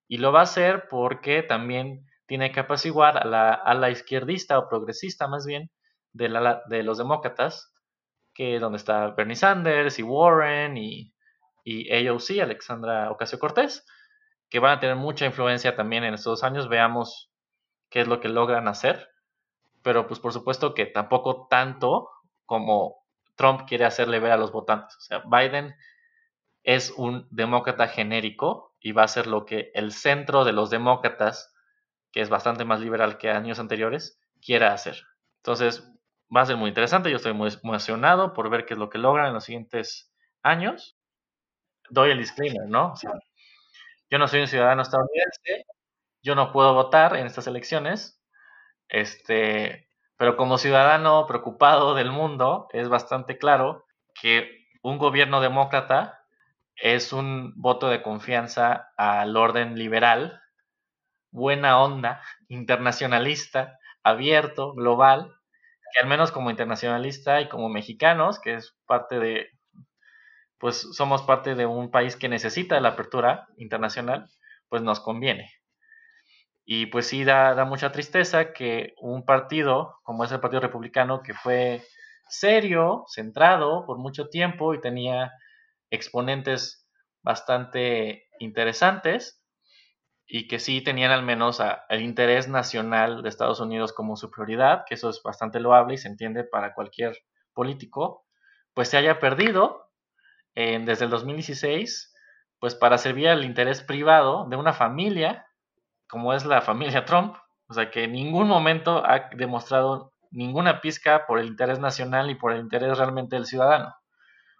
Y 0.08 0.18
lo 0.18 0.32
va 0.32 0.40
a 0.40 0.44
hacer 0.44 0.86
porque 0.88 1.42
también 1.42 2.06
tiene 2.26 2.52
que 2.52 2.60
apaciguar 2.60 3.18
a 3.18 3.24
la, 3.26 3.52
a 3.52 3.74
la 3.74 3.90
izquierdista 3.90 4.58
o 4.58 4.68
progresista 4.68 5.28
más 5.28 5.46
bien 5.46 5.70
de, 6.12 6.28
la, 6.28 6.62
de 6.68 6.82
los 6.82 6.98
demócratas, 6.98 7.72
que 8.34 8.58
donde 8.58 8.78
está 8.78 9.08
Bernie 9.10 9.36
Sanders 9.36 9.98
y 9.98 10.02
Warren 10.02 10.76
y, 10.76 11.14
y 11.64 12.06
AOC, 12.08 12.42
Alexandra 12.42 13.10
Ocasio 13.10 13.38
Cortés, 13.38 13.84
que 14.50 14.58
van 14.58 14.78
a 14.78 14.80
tener 14.80 14.96
mucha 14.96 15.26
influencia 15.26 15.76
también 15.76 16.04
en 16.04 16.14
estos 16.14 16.42
años. 16.44 16.68
Veamos 16.68 17.30
qué 17.90 18.00
es 18.00 18.08
lo 18.08 18.20
que 18.20 18.28
logran 18.28 18.68
hacer 18.68 19.08
pero 19.84 20.08
pues 20.08 20.18
por 20.18 20.32
supuesto 20.32 20.74
que 20.74 20.86
tampoco 20.86 21.46
tanto 21.48 22.08
como 22.46 23.04
Trump 23.36 23.68
quiere 23.68 23.84
hacerle 23.84 24.18
ver 24.18 24.32
a 24.32 24.38
los 24.38 24.50
votantes. 24.50 24.96
O 24.96 25.00
sea, 25.02 25.22
Biden 25.26 25.76
es 26.62 26.90
un 26.90 27.28
demócrata 27.30 27.86
genérico 27.86 28.73
y 28.84 28.92
va 28.92 29.04
a 29.04 29.08
ser 29.08 29.26
lo 29.26 29.46
que 29.46 29.70
el 29.72 29.92
centro 29.92 30.44
de 30.44 30.52
los 30.52 30.68
demócratas, 30.68 31.54
que 32.12 32.20
es 32.20 32.28
bastante 32.28 32.66
más 32.66 32.80
liberal 32.80 33.16
que 33.16 33.30
años 33.30 33.58
anteriores, 33.58 34.20
quiera 34.44 34.74
hacer. 34.74 35.06
Entonces, 35.38 35.90
va 36.34 36.42
a 36.42 36.46
ser 36.46 36.58
muy 36.58 36.68
interesante. 36.68 37.10
Yo 37.10 37.16
estoy 37.16 37.32
muy 37.32 37.50
emocionado 37.62 38.34
por 38.34 38.50
ver 38.50 38.66
qué 38.66 38.74
es 38.74 38.78
lo 38.78 38.90
que 38.90 38.98
logran 38.98 39.28
en 39.28 39.32
los 39.32 39.44
siguientes 39.44 40.12
años. 40.42 40.98
Doy 41.88 42.10
el 42.10 42.18
disclaimer, 42.18 42.68
¿no? 42.68 42.92
yo 44.10 44.18
no 44.18 44.28
soy 44.28 44.42
un 44.42 44.48
ciudadano 44.48 44.82
estadounidense, 44.82 45.66
yo 46.22 46.34
no 46.34 46.52
puedo 46.52 46.74
votar 46.74 47.16
en 47.16 47.26
estas 47.26 47.46
elecciones, 47.46 48.22
este, 48.88 49.88
pero 50.18 50.36
como 50.36 50.58
ciudadano 50.58 51.26
preocupado 51.26 51.94
del 51.94 52.10
mundo, 52.10 52.68
es 52.74 52.90
bastante 52.90 53.38
claro 53.38 53.86
que 54.20 54.66
un 54.82 54.98
gobierno 54.98 55.40
demócrata 55.40 56.23
es 56.76 57.12
un 57.12 57.52
voto 57.56 57.88
de 57.88 58.02
confianza 58.02 58.92
al 58.96 59.36
orden 59.36 59.78
liberal, 59.78 60.40
buena 61.30 61.80
onda, 61.82 62.22
internacionalista, 62.48 63.78
abierto, 64.02 64.74
global, 64.74 65.34
que 65.92 66.00
al 66.02 66.08
menos 66.08 66.32
como 66.32 66.50
internacionalista 66.50 67.40
y 67.40 67.48
como 67.48 67.68
mexicanos, 67.68 68.40
que 68.40 68.54
es 68.54 68.76
parte 68.86 69.18
de, 69.18 69.50
pues 70.58 70.88
somos 70.94 71.22
parte 71.22 71.54
de 71.54 71.66
un 71.66 71.90
país 71.90 72.16
que 72.16 72.28
necesita 72.28 72.80
la 72.80 72.90
apertura 72.90 73.48
internacional, 73.56 74.28
pues 74.68 74.82
nos 74.82 75.00
conviene. 75.00 75.50
Y 76.64 76.86
pues 76.86 77.06
sí 77.06 77.24
da, 77.24 77.54
da 77.54 77.64
mucha 77.64 77.92
tristeza 77.92 78.52
que 78.52 78.94
un 78.98 79.24
partido 79.24 79.98
como 80.02 80.24
es 80.24 80.32
el 80.32 80.40
Partido 80.40 80.60
Republicano, 80.60 81.22
que 81.22 81.34
fue 81.34 81.82
serio, 82.28 83.04
centrado 83.08 83.84
por 83.86 83.98
mucho 83.98 84.28
tiempo 84.28 84.74
y 84.74 84.80
tenía 84.80 85.32
exponentes 85.94 86.86
bastante 87.22 88.28
interesantes 88.38 89.42
y 90.26 90.48
que 90.48 90.58
sí 90.58 90.82
tenían 90.82 91.10
al 91.10 91.22
menos 91.22 91.60
el 91.88 92.02
interés 92.02 92.48
nacional 92.48 93.22
de 93.22 93.28
Estados 93.28 93.60
Unidos 93.60 93.92
como 93.92 94.16
su 94.16 94.30
prioridad, 94.30 94.84
que 94.86 94.94
eso 94.94 95.10
es 95.10 95.22
bastante 95.22 95.60
loable 95.60 95.94
y 95.94 95.98
se 95.98 96.08
entiende 96.08 96.44
para 96.44 96.74
cualquier 96.74 97.16
político, 97.52 98.24
pues 98.72 98.88
se 98.88 98.96
haya 98.96 99.20
perdido 99.20 99.90
desde 100.54 101.04
el 101.04 101.10
2016, 101.10 102.14
pues 102.58 102.74
para 102.74 102.98
servir 102.98 103.28
al 103.28 103.44
interés 103.44 103.82
privado 103.82 104.46
de 104.48 104.56
una 104.56 104.72
familia 104.72 105.46
como 106.08 106.32
es 106.32 106.44
la 106.44 106.62
familia 106.62 107.04
Trump, 107.04 107.36
o 107.66 107.74
sea 107.74 107.90
que 107.90 108.04
en 108.04 108.12
ningún 108.12 108.46
momento 108.46 109.04
ha 109.04 109.30
demostrado 109.34 110.12
ninguna 110.30 110.80
pizca 110.80 111.26
por 111.26 111.38
el 111.38 111.46
interés 111.46 111.78
nacional 111.78 112.30
y 112.30 112.34
por 112.34 112.52
el 112.52 112.60
interés 112.60 112.98
realmente 112.98 113.36
del 113.36 113.46
ciudadano. 113.46 113.94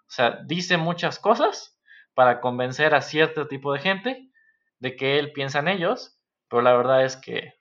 O 0.09 0.11
sea, 0.11 0.41
dice 0.45 0.77
muchas 0.77 1.19
cosas 1.19 1.79
para 2.15 2.41
convencer 2.41 2.95
a 2.95 3.01
cierto 3.01 3.49
tipo 3.49 3.73
de 3.73 3.81
gente 3.81 4.31
de 4.79 4.97
que 4.97 5.19
él 5.19 5.33
piensa 5.33 5.59
en 5.61 5.69
ellos, 5.69 6.19
pero 6.49 6.63
la 6.63 6.77
verdad 6.77 7.05
es 7.05 7.17
que 7.17 7.55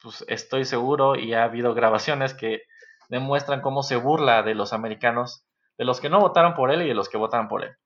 pues, 0.00 0.24
estoy 0.28 0.64
seguro 0.64 1.16
y 1.16 1.34
ha 1.34 1.44
habido 1.44 1.74
grabaciones 1.74 2.34
que 2.34 2.62
demuestran 3.08 3.60
cómo 3.60 3.82
se 3.82 3.96
burla 3.96 4.42
de 4.42 4.54
los 4.54 4.72
americanos, 4.72 5.44
de 5.76 5.84
los 5.84 6.00
que 6.00 6.08
no 6.08 6.20
votaron 6.20 6.54
por 6.54 6.70
él 6.70 6.82
y 6.82 6.88
de 6.88 6.94
los 6.94 7.08
que 7.08 7.18
votaron 7.18 7.48
por 7.48 7.64
él. 7.64 7.76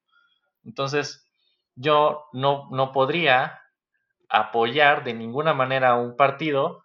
Entonces, 0.64 1.28
yo 1.74 2.26
no, 2.32 2.68
no 2.70 2.92
podría 2.92 3.60
apoyar 4.28 5.04
de 5.04 5.14
ninguna 5.14 5.54
manera 5.54 5.90
a 5.90 5.96
un 5.96 6.16
partido 6.16 6.84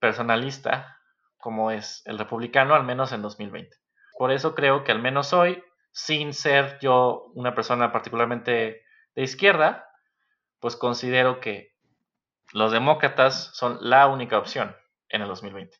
personalista 0.00 0.98
como 1.38 1.70
es 1.70 2.02
el 2.04 2.18
republicano, 2.18 2.74
al 2.74 2.84
menos 2.84 3.12
en 3.12 3.22
2020. 3.22 3.76
Por 4.18 4.32
eso 4.32 4.54
creo 4.54 4.82
que 4.84 4.92
al 4.92 5.00
menos 5.00 5.32
hoy, 5.32 5.62
sin 5.92 6.32
ser 6.32 6.78
yo 6.80 7.30
una 7.34 7.54
persona 7.54 7.92
particularmente 7.92 8.82
de 9.14 9.22
izquierda, 9.22 9.88
pues 10.60 10.76
considero 10.76 11.40
que 11.40 11.74
los 12.52 12.72
demócratas 12.72 13.50
son 13.54 13.78
la 13.80 14.06
única 14.06 14.38
opción 14.38 14.74
en 15.08 15.22
el 15.22 15.28
2020 15.28 15.78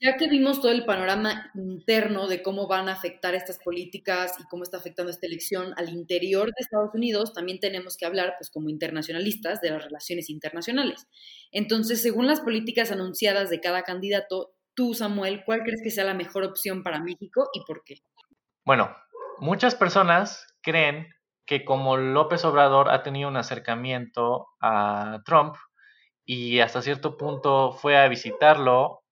ya 0.00 0.16
que 0.16 0.28
vimos 0.28 0.60
todo 0.60 0.72
el 0.72 0.86
panorama 0.86 1.50
interno 1.54 2.26
de 2.26 2.42
cómo 2.42 2.66
van 2.66 2.88
a 2.88 2.92
afectar 2.92 3.34
estas 3.34 3.58
políticas 3.58 4.32
y 4.38 4.44
cómo 4.44 4.62
está 4.62 4.78
afectando 4.78 5.10
esta 5.10 5.26
elección 5.26 5.74
al 5.76 5.90
interior 5.90 6.46
de 6.46 6.54
Estados 6.58 6.94
Unidos, 6.94 7.34
también 7.34 7.60
tenemos 7.60 7.98
que 7.98 8.06
hablar, 8.06 8.34
pues 8.38 8.50
como 8.50 8.70
internacionalistas, 8.70 9.60
de 9.60 9.70
las 9.70 9.84
relaciones 9.84 10.30
internacionales. 10.30 11.06
Entonces, 11.52 12.00
según 12.00 12.26
las 12.26 12.40
políticas 12.40 12.90
anunciadas 12.90 13.50
de 13.50 13.60
cada 13.60 13.82
candidato, 13.82 14.54
tú, 14.74 14.94
Samuel, 14.94 15.42
¿cuál 15.44 15.64
crees 15.64 15.82
que 15.82 15.90
sea 15.90 16.04
la 16.04 16.14
mejor 16.14 16.44
opción 16.44 16.82
para 16.82 17.02
México 17.02 17.50
y 17.52 17.60
por 17.66 17.82
qué? 17.84 17.96
Bueno, 18.70 18.96
muchas 19.40 19.74
personas 19.74 20.46
creen 20.62 21.12
que 21.44 21.64
como 21.64 21.96
López 21.96 22.44
Obrador 22.44 22.88
ha 22.88 23.02
tenido 23.02 23.28
un 23.28 23.36
acercamiento 23.36 24.46
a 24.60 25.22
Trump 25.24 25.56
y 26.24 26.60
hasta 26.60 26.80
cierto 26.80 27.16
punto 27.16 27.72
fue 27.72 27.98
a 27.98 28.06
visitarlo 28.06 29.02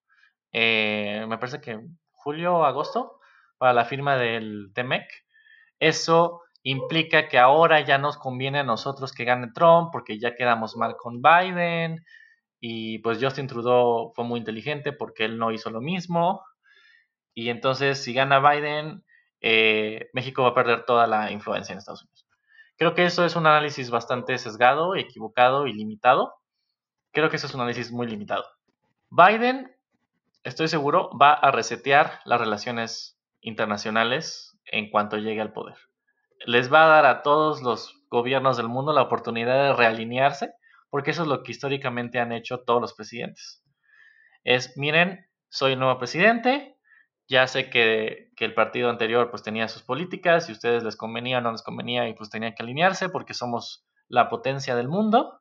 eh, 0.53 1.27
me 1.29 1.39
parece 1.39 1.61
que 1.61 1.81
julio 2.13 2.59
o 2.59 2.65
agosto, 2.65 3.19
para 3.57 3.73
la 3.73 3.85
firma 3.85 4.17
del 4.17 4.71
TEMEC. 4.75 5.11
Eso 5.81 6.43
implica 6.63 7.27
que 7.27 7.41
ahora 7.41 7.81
ya 7.81 7.99
nos 7.99 8.17
conviene 8.17 8.61
a 8.61 8.63
nosotros 8.63 9.13
que 9.13 9.25
gane 9.25 9.51
Trump 9.53 9.89
porque 9.91 10.21
ya 10.21 10.37
quedamos 10.37 10.77
mal 10.77 10.95
con 10.97 11.21
Biden 11.21 12.05
y 12.61 13.01
pues 13.01 13.19
Justin 13.21 13.49
Trudeau 13.49 14.13
fue 14.15 14.25
muy 14.25 14.39
inteligente 14.39 14.93
porque 14.93 15.25
él 15.25 15.37
no 15.37 15.51
hizo 15.51 15.69
lo 15.71 15.81
mismo 15.81 16.45
y 17.35 17.49
entonces 17.49 18.01
si 18.01 18.15
gana 18.15 18.39
Biden 18.39 19.03
eh, 19.41 20.11
México 20.13 20.43
va 20.43 20.51
a 20.51 20.55
perder 20.55 20.85
toda 20.85 21.07
la 21.07 21.31
influencia 21.31 21.73
en 21.73 21.79
Estados 21.79 22.03
Unidos. 22.03 22.27
Creo 22.77 22.95
que 22.95 23.05
eso 23.05 23.25
es 23.25 23.37
un 23.37 23.47
análisis 23.47 23.91
bastante 23.91 24.39
sesgado, 24.39 24.95
equivocado 24.95 25.67
y 25.67 25.73
limitado. 25.73 26.35
Creo 27.13 27.29
que 27.29 27.37
eso 27.37 27.47
es 27.47 27.55
un 27.55 27.61
análisis 27.61 27.91
muy 27.91 28.07
limitado. 28.07 28.45
Biden 29.11 29.75
estoy 30.45 30.69
seguro, 30.69 31.11
va 31.17 31.33
a 31.33 31.51
resetear 31.51 32.21
las 32.25 32.41
relaciones 32.41 33.19
internacionales 33.41 34.59
en 34.67 34.91
cuanto 34.91 35.17
llegue 35.17 35.41
al 35.41 35.53
poder. 35.53 35.77
Les 36.47 36.73
va 36.73 36.85
a 36.85 36.89
dar 36.89 37.07
a 37.07 37.23
todos 37.23 37.63
los 37.63 38.05
gobiernos 38.11 38.57
del 38.57 38.69
mundo 38.69 38.93
la 38.93 39.03
oportunidad 39.03 39.63
de 39.65 39.73
realinearse, 39.75 40.53
porque 40.91 41.11
eso 41.11 41.23
es 41.23 41.29
lo 41.29 41.43
que 41.43 41.53
históricamente 41.53 42.19
han 42.19 42.33
hecho 42.33 42.61
todos 42.61 42.81
los 42.81 42.95
presidentes. 42.95 43.63
Es, 44.45 44.77
miren, 44.77 45.27
soy 45.49 45.73
el 45.73 45.79
nuevo 45.79 45.99
presidente, 45.99 46.78
ya 47.29 47.47
sé 47.47 47.71
que, 47.71 48.33
el 48.39 48.55
partido 48.55 48.89
anterior 48.89 49.31
pues 49.31 49.43
tenía 49.43 49.69
sus 49.69 49.83
políticas 49.83 50.49
y 50.49 50.53
a 50.53 50.55
ustedes 50.55 50.85
les 50.85 50.97
convenía 50.97 51.39
o 51.39 51.41
no 51.41 51.53
les 51.53 51.63
convenía 51.63 52.09
y 52.09 52.15
pues 52.15 52.31
tenían 52.31 52.55
que 52.55 52.63
alinearse 52.63 53.09
porque 53.09 53.35
somos 53.35 53.85
la 54.09 54.29
potencia 54.29 54.77
del 54.77 54.89
mundo, 54.89 55.41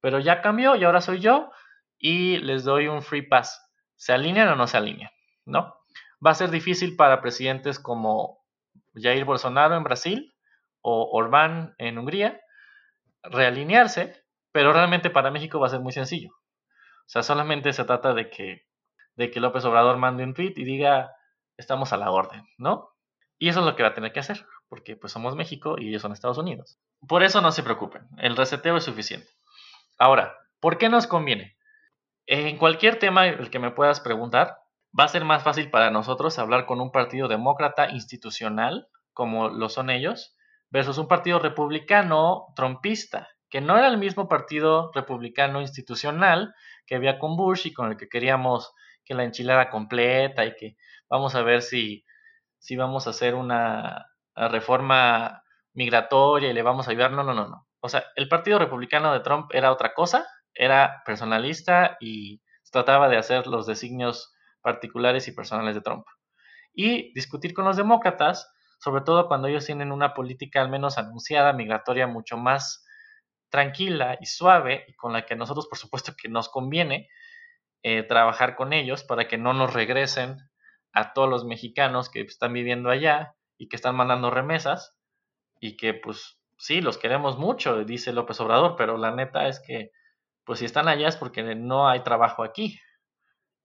pero 0.00 0.20
ya 0.20 0.42
cambió 0.42 0.76
y 0.76 0.84
ahora 0.84 1.00
soy 1.00 1.20
yo 1.20 1.50
y 1.98 2.36
les 2.38 2.64
doy 2.64 2.88
un 2.88 3.02
free 3.02 3.22
pass 3.22 3.62
¿Se 3.96 4.12
alinean 4.12 4.48
o 4.48 4.56
no 4.56 4.66
se 4.66 4.76
alinean? 4.76 5.10
¿No? 5.46 5.74
Va 6.24 6.32
a 6.32 6.34
ser 6.34 6.50
difícil 6.50 6.96
para 6.96 7.22
presidentes 7.22 7.78
como 7.78 8.44
Jair 8.94 9.24
Bolsonaro 9.24 9.76
en 9.76 9.84
Brasil 9.84 10.34
o 10.82 11.08
Orbán 11.12 11.74
en 11.78 11.98
Hungría 11.98 12.40
realinearse, 13.22 14.22
pero 14.52 14.72
realmente 14.72 15.10
para 15.10 15.30
México 15.30 15.58
va 15.58 15.66
a 15.66 15.70
ser 15.70 15.80
muy 15.80 15.92
sencillo. 15.92 16.30
O 16.30 17.08
sea, 17.08 17.22
solamente 17.22 17.72
se 17.72 17.84
trata 17.84 18.14
de 18.14 18.28
que, 18.30 18.66
de 19.14 19.30
que 19.30 19.40
López 19.40 19.64
Obrador 19.64 19.96
mande 19.96 20.24
un 20.24 20.34
tweet 20.34 20.52
y 20.56 20.64
diga, 20.64 21.15
estamos 21.56 21.92
a 21.92 21.96
la 21.96 22.10
orden, 22.10 22.46
¿no? 22.58 22.90
Y 23.38 23.48
eso 23.48 23.60
es 23.60 23.66
lo 23.66 23.76
que 23.76 23.82
va 23.82 23.90
a 23.90 23.94
tener 23.94 24.12
que 24.12 24.20
hacer, 24.20 24.46
porque 24.68 24.96
pues 24.96 25.12
somos 25.12 25.36
México 25.36 25.76
y 25.78 25.88
ellos 25.88 26.02
son 26.02 26.12
Estados 26.12 26.38
Unidos. 26.38 26.78
Por 27.06 27.22
eso 27.22 27.40
no 27.40 27.52
se 27.52 27.62
preocupen, 27.62 28.06
el 28.18 28.36
reseteo 28.36 28.76
es 28.76 28.84
suficiente. 28.84 29.28
Ahora, 29.98 30.36
¿por 30.60 30.78
qué 30.78 30.88
nos 30.88 31.06
conviene? 31.06 31.56
En 32.26 32.56
cualquier 32.56 32.98
tema 32.98 33.26
el 33.26 33.50
que 33.50 33.58
me 33.58 33.70
puedas 33.70 34.00
preguntar, 34.00 34.58
va 34.98 35.04
a 35.04 35.08
ser 35.08 35.24
más 35.24 35.42
fácil 35.42 35.70
para 35.70 35.90
nosotros 35.90 36.38
hablar 36.38 36.66
con 36.66 36.80
un 36.80 36.90
partido 36.90 37.28
demócrata 37.28 37.90
institucional, 37.90 38.88
como 39.12 39.48
lo 39.48 39.68
son 39.68 39.90
ellos, 39.90 40.36
versus 40.70 40.98
un 40.98 41.08
partido 41.08 41.38
republicano 41.38 42.46
trompista, 42.56 43.28
que 43.48 43.60
no 43.60 43.76
era 43.76 43.88
el 43.88 43.98
mismo 43.98 44.28
partido 44.28 44.90
republicano 44.94 45.60
institucional 45.60 46.54
que 46.86 46.96
había 46.96 47.18
con 47.18 47.36
Bush 47.36 47.66
y 47.66 47.72
con 47.72 47.90
el 47.90 47.96
que 47.96 48.08
queríamos 48.08 48.72
que 49.04 49.14
la 49.14 49.24
enchilada 49.24 49.70
completa 49.70 50.44
y 50.44 50.56
que 50.56 50.76
vamos 51.08 51.34
a 51.34 51.42
ver 51.42 51.62
si, 51.62 52.04
si 52.58 52.76
vamos 52.76 53.06
a 53.06 53.10
hacer 53.10 53.34
una 53.34 54.06
reforma 54.34 55.42
migratoria 55.72 56.50
y 56.50 56.54
le 56.54 56.62
vamos 56.62 56.88
a 56.88 56.90
ayudar. 56.90 57.12
No, 57.12 57.22
no, 57.22 57.34
no, 57.34 57.48
no. 57.48 57.66
O 57.80 57.88
sea, 57.88 58.04
el 58.16 58.28
partido 58.28 58.58
republicano 58.58 59.12
de 59.12 59.20
Trump 59.20 59.50
era 59.52 59.72
otra 59.72 59.94
cosa 59.94 60.26
era 60.56 61.02
personalista 61.04 61.96
y 62.00 62.42
trataba 62.72 63.08
de 63.08 63.18
hacer 63.18 63.46
los 63.46 63.66
designios 63.66 64.34
particulares 64.60 65.28
y 65.28 65.32
personales 65.32 65.74
de 65.74 65.82
Trump. 65.82 66.04
Y 66.74 67.12
discutir 67.14 67.54
con 67.54 67.64
los 67.64 67.76
demócratas, 67.76 68.50
sobre 68.80 69.02
todo 69.02 69.28
cuando 69.28 69.48
ellos 69.48 69.64
tienen 69.64 69.92
una 69.92 70.14
política 70.14 70.60
al 70.60 70.68
menos 70.68 70.98
anunciada 70.98 71.52
migratoria 71.52 72.06
mucho 72.06 72.36
más 72.36 72.84
tranquila 73.48 74.18
y 74.20 74.26
suave 74.26 74.84
y 74.88 74.94
con 74.94 75.12
la 75.12 75.24
que 75.24 75.36
nosotros 75.36 75.68
por 75.68 75.78
supuesto 75.78 76.14
que 76.20 76.28
nos 76.28 76.48
conviene 76.48 77.08
eh, 77.82 78.02
trabajar 78.02 78.56
con 78.56 78.72
ellos 78.72 79.04
para 79.04 79.28
que 79.28 79.38
no 79.38 79.52
nos 79.52 79.72
regresen 79.72 80.38
a 80.96 81.12
todos 81.12 81.28
los 81.28 81.44
mexicanos 81.44 82.08
que 82.08 82.22
están 82.22 82.54
viviendo 82.54 82.88
allá 82.88 83.34
y 83.58 83.68
que 83.68 83.76
están 83.76 83.94
mandando 83.96 84.30
remesas 84.30 84.96
y 85.60 85.76
que 85.76 85.92
pues 85.92 86.38
sí, 86.56 86.80
los 86.80 86.96
queremos 86.96 87.36
mucho, 87.36 87.84
dice 87.84 88.14
López 88.14 88.40
Obrador, 88.40 88.76
pero 88.76 88.96
la 88.96 89.10
neta 89.10 89.46
es 89.46 89.60
que 89.60 89.90
pues 90.44 90.60
si 90.60 90.64
están 90.64 90.88
allá 90.88 91.08
es 91.08 91.16
porque 91.16 91.42
no 91.54 91.86
hay 91.86 92.00
trabajo 92.00 92.42
aquí 92.42 92.80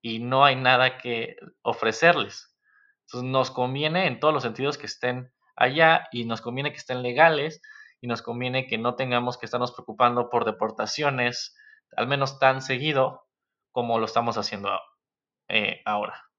y 0.01 0.19
no 0.19 0.43
hay 0.43 0.57
nada 0.57 0.97
que 0.97 1.37
ofrecerles. 1.61 2.53
Entonces 3.05 3.29
nos 3.29 3.49
conviene 3.49 4.07
en 4.07 4.19
todos 4.19 4.33
los 4.33 4.43
sentidos 4.43 4.77
que 4.77 4.87
estén 4.87 5.31
allá 5.55 6.09
y 6.11 6.25
nos 6.25 6.41
conviene 6.41 6.71
que 6.71 6.79
estén 6.79 7.01
legales 7.01 7.61
y 8.01 8.07
nos 8.07 8.21
conviene 8.21 8.67
que 8.67 8.77
no 8.77 8.95
tengamos 8.95 9.37
que 9.37 9.45
estarnos 9.45 9.71
preocupando 9.71 10.29
por 10.29 10.43
deportaciones, 10.43 11.55
al 11.95 12.07
menos 12.07 12.39
tan 12.39 12.61
seguido 12.61 13.25
como 13.71 13.99
lo 13.99 14.05
estamos 14.05 14.37
haciendo 14.37 14.77
eh, 15.47 15.81
ahora. 15.85 16.30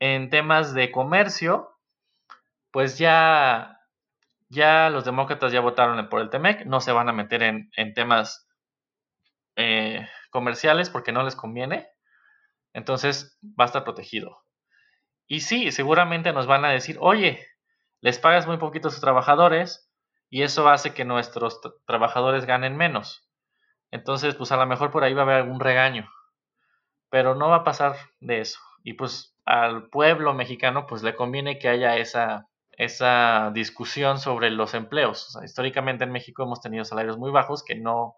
En 0.00 0.30
temas 0.30 0.74
de 0.74 0.90
comercio, 0.90 1.74
pues 2.70 2.98
ya, 2.98 3.80
ya 4.48 4.90
los 4.90 5.04
demócratas 5.04 5.52
ya 5.52 5.60
votaron 5.60 6.08
por 6.08 6.20
el 6.20 6.30
TEMEC, 6.30 6.66
no 6.66 6.80
se 6.80 6.92
van 6.92 7.08
a 7.08 7.12
meter 7.12 7.42
en, 7.42 7.94
temas 7.94 8.48
eh, 9.56 10.08
comerciales 10.30 10.90
porque 10.90 11.12
no 11.12 11.22
les 11.22 11.36
conviene, 11.36 11.88
entonces 12.72 13.38
va 13.42 13.64
a 13.64 13.66
estar 13.66 13.84
protegido. 13.84 14.44
Y 15.26 15.40
sí, 15.40 15.72
seguramente 15.72 16.32
nos 16.32 16.46
van 16.46 16.64
a 16.64 16.70
decir, 16.70 16.98
oye, 17.00 17.46
les 18.00 18.18
pagas 18.18 18.46
muy 18.46 18.58
poquito 18.58 18.88
a 18.88 18.90
sus 18.90 19.00
trabajadores 19.00 19.90
y 20.28 20.42
eso 20.42 20.68
hace 20.68 20.92
que 20.92 21.04
nuestros 21.04 21.60
trabajadores 21.86 22.44
ganen 22.44 22.76
menos. 22.76 23.26
Entonces, 23.90 24.34
pues 24.34 24.50
a 24.52 24.56
lo 24.56 24.66
mejor 24.66 24.90
por 24.90 25.04
ahí 25.04 25.14
va 25.14 25.22
a 25.22 25.24
haber 25.24 25.36
algún 25.36 25.60
regaño, 25.60 26.10
pero 27.08 27.34
no 27.34 27.48
va 27.48 27.56
a 27.58 27.64
pasar 27.64 27.96
de 28.20 28.40
eso. 28.40 28.58
Y 28.82 28.94
pues 28.94 29.33
al 29.44 29.88
pueblo 29.88 30.34
mexicano, 30.34 30.86
pues 30.86 31.02
le 31.02 31.14
conviene 31.14 31.58
que 31.58 31.68
haya 31.68 31.96
esa, 31.96 32.48
esa 32.72 33.50
discusión 33.54 34.18
sobre 34.18 34.50
los 34.50 34.74
empleos. 34.74 35.38
históricamente 35.44 36.04
en 36.04 36.12
México 36.12 36.42
hemos 36.42 36.60
tenido 36.60 36.84
salarios 36.84 37.18
muy 37.18 37.30
bajos 37.30 37.62
que 37.64 37.74
no, 37.74 38.16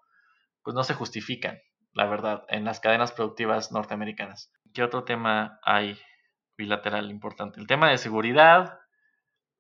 pues 0.63 0.75
no 0.75 0.85
se 0.85 0.95
justifican, 0.95 1.61
la 1.93 2.07
verdad, 2.07 2.45
en 2.49 2.65
las 2.65 2.81
cadenas 2.81 3.13
productivas 3.13 3.73
norteamericanas. 3.73 4.53
¿Qué 4.75 4.83
otro 4.83 5.05
tema 5.05 5.59
hay 5.63 5.99
bilateral 6.57 7.11
importante? 7.11 7.61
El 7.61 7.67
tema 7.67 7.91
de 7.91 7.99
seguridad, 7.99 8.79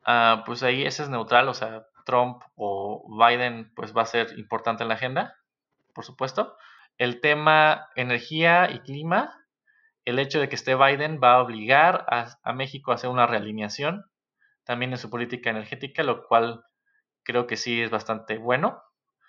ah, 0.04 0.42
pues 0.46 0.62
ahí 0.62 0.84
ese 0.84 1.02
es 1.02 1.08
neutral, 1.08 1.48
o 1.48 1.54
sea, 1.54 1.86
Trump 2.04 2.42
o 2.54 3.04
Biden 3.18 3.72
pues 3.74 3.96
va 3.96 4.02
a 4.02 4.06
ser 4.06 4.38
importante 4.38 4.84
en 4.84 4.88
la 4.88 4.94
agenda 4.94 5.34
por 5.96 6.04
supuesto. 6.04 6.56
El 6.98 7.20
tema 7.22 7.88
energía 7.96 8.70
y 8.70 8.80
clima, 8.80 9.45
el 10.06 10.18
hecho 10.18 10.40
de 10.40 10.48
que 10.48 10.54
esté 10.54 10.74
Biden 10.74 11.20
va 11.22 11.34
a 11.34 11.42
obligar 11.42 12.06
a, 12.08 12.52
México 12.54 12.90
a 12.90 12.94
hacer 12.94 13.10
una 13.10 13.26
realineación 13.26 14.06
también 14.64 14.92
en 14.92 14.98
su 14.98 15.10
política 15.10 15.50
energética, 15.50 16.02
lo 16.02 16.26
cual 16.26 16.64
creo 17.22 17.46
que 17.46 17.56
sí 17.56 17.82
es 17.82 17.90
bastante 17.90 18.38
bueno. 18.38 18.82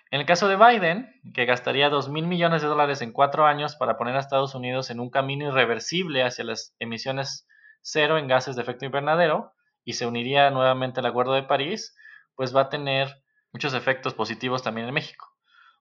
En 0.09 0.21
el 0.21 0.25
caso 0.25 0.47
de 0.47 0.55
Biden, 0.55 1.13
que 1.33 1.45
gastaría 1.45 1.89
2 1.89 2.09
mil 2.09 2.27
millones 2.27 2.61
de 2.61 2.69
dólares 2.69 3.01
en 3.01 3.11
cuatro 3.11 3.45
años 3.45 3.75
para 3.75 3.97
poner 3.97 4.15
a 4.15 4.19
Estados 4.19 4.55
Unidos 4.55 4.89
en 4.89 5.01
un 5.01 5.09
camino 5.09 5.47
irreversible 5.49 6.23
hacia 6.23 6.45
las 6.45 6.73
emisiones 6.79 7.45
cero 7.81 8.17
en 8.17 8.27
gases 8.27 8.55
de 8.55 8.61
efecto 8.61 8.85
invernadero 8.85 9.53
y 9.83 9.93
se 9.93 10.05
uniría 10.05 10.49
nuevamente 10.49 11.01
al 11.01 11.05
Acuerdo 11.05 11.33
de 11.33 11.43
París, 11.43 11.95
pues 12.35 12.55
va 12.55 12.61
a 12.61 12.69
tener 12.69 13.21
muchos 13.51 13.73
efectos 13.73 14.13
positivos 14.13 14.63
también 14.63 14.87
en 14.87 14.93
México 14.93 15.27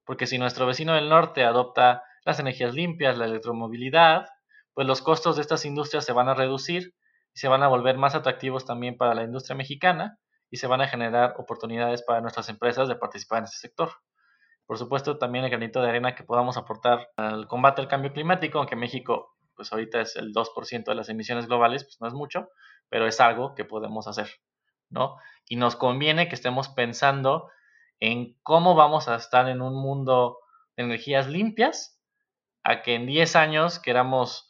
porque 0.06 0.26
si 0.26 0.38
nuestro 0.38 0.66
vecino 0.66 0.94
del 0.94 1.10
norte 1.10 1.44
adopta 1.44 2.04
las 2.24 2.38
energías 2.38 2.74
limpias, 2.74 3.18
la 3.18 3.26
electromovilidad, 3.26 4.26
pues 4.76 4.86
los 4.86 5.00
costos 5.00 5.36
de 5.36 5.42
estas 5.42 5.64
industrias 5.64 6.04
se 6.04 6.12
van 6.12 6.28
a 6.28 6.34
reducir 6.34 6.94
y 7.34 7.38
se 7.38 7.48
van 7.48 7.62
a 7.62 7.68
volver 7.68 7.96
más 7.96 8.14
atractivos 8.14 8.66
también 8.66 8.98
para 8.98 9.14
la 9.14 9.22
industria 9.22 9.56
mexicana 9.56 10.18
y 10.50 10.58
se 10.58 10.66
van 10.66 10.82
a 10.82 10.86
generar 10.86 11.32
oportunidades 11.38 12.02
para 12.02 12.20
nuestras 12.20 12.50
empresas 12.50 12.86
de 12.86 12.96
participar 12.96 13.38
en 13.38 13.44
este 13.44 13.56
sector. 13.56 13.92
Por 14.66 14.76
supuesto, 14.76 15.16
también 15.16 15.46
el 15.46 15.50
granito 15.50 15.80
de 15.80 15.88
arena 15.88 16.14
que 16.14 16.24
podamos 16.24 16.58
aportar 16.58 17.08
al 17.16 17.48
combate 17.48 17.80
al 17.80 17.88
cambio 17.88 18.12
climático, 18.12 18.58
aunque 18.58 18.76
México, 18.76 19.34
pues 19.54 19.72
ahorita 19.72 20.02
es 20.02 20.14
el 20.14 20.34
2% 20.34 20.84
de 20.84 20.94
las 20.94 21.08
emisiones 21.08 21.46
globales, 21.46 21.84
pues 21.84 21.96
no 22.02 22.06
es 22.06 22.12
mucho, 22.12 22.50
pero 22.90 23.06
es 23.06 23.18
algo 23.18 23.54
que 23.54 23.64
podemos 23.64 24.06
hacer, 24.06 24.28
¿no? 24.90 25.16
Y 25.48 25.56
nos 25.56 25.74
conviene 25.74 26.28
que 26.28 26.34
estemos 26.34 26.68
pensando 26.68 27.48
en 27.98 28.36
cómo 28.42 28.74
vamos 28.74 29.08
a 29.08 29.16
estar 29.16 29.48
en 29.48 29.62
un 29.62 29.72
mundo 29.72 30.36
de 30.76 30.84
energías 30.84 31.28
limpias, 31.28 31.98
a 32.62 32.82
que 32.82 32.94
en 32.94 33.06
10 33.06 33.36
años 33.36 33.78
queramos 33.78 34.45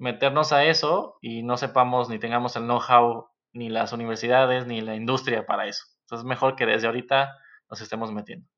meternos 0.00 0.52
a 0.52 0.64
eso 0.64 1.18
y 1.20 1.42
no 1.42 1.56
sepamos 1.56 2.08
ni 2.08 2.18
tengamos 2.18 2.56
el 2.56 2.64
know-how, 2.64 3.28
ni 3.52 3.68
las 3.68 3.92
universidades, 3.92 4.66
ni 4.66 4.80
la 4.80 4.96
industria 4.96 5.46
para 5.46 5.66
eso. 5.66 5.84
Entonces 6.00 6.24
es 6.24 6.28
mejor 6.28 6.56
que 6.56 6.66
desde 6.66 6.86
ahorita 6.86 7.36
nos 7.68 7.80
estemos 7.80 8.10
metiendo. 8.10 8.48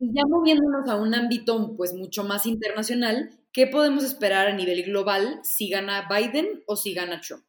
Y 0.00 0.08
ya 0.12 0.22
moviéndonos 0.28 0.88
a 0.88 0.96
un 0.96 1.14
ámbito 1.14 1.76
pues 1.76 1.94
mucho 1.94 2.24
más 2.24 2.44
internacional, 2.44 3.30
¿qué 3.52 3.66
podemos 3.66 4.02
esperar 4.02 4.48
a 4.48 4.52
nivel 4.52 4.82
global 4.82 5.38
si 5.42 5.70
gana 5.70 6.08
Biden 6.08 6.62
o 6.66 6.74
si 6.74 6.92
gana 6.92 7.20
Trump? 7.20 7.44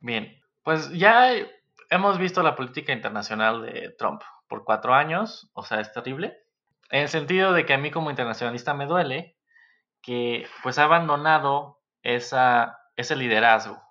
Bien, 0.00 0.40
pues 0.62 0.90
ya 0.92 1.32
hemos 1.90 2.18
visto 2.18 2.42
la 2.42 2.56
política 2.56 2.92
internacional 2.92 3.62
de 3.62 3.94
Trump 3.98 4.22
por 4.48 4.64
cuatro 4.64 4.94
años, 4.94 5.50
o 5.52 5.64
sea, 5.64 5.80
es 5.80 5.92
terrible. 5.92 6.38
En 6.90 7.02
el 7.02 7.08
sentido 7.08 7.52
de 7.52 7.66
que 7.66 7.74
a 7.74 7.78
mí 7.78 7.90
como 7.90 8.10
internacionalista 8.10 8.72
me 8.72 8.86
duele 8.86 9.36
que 10.00 10.46
pues 10.62 10.78
ha 10.78 10.84
abandonado 10.84 11.80
esa, 12.04 12.78
ese 12.96 13.16
liderazgo 13.16 13.82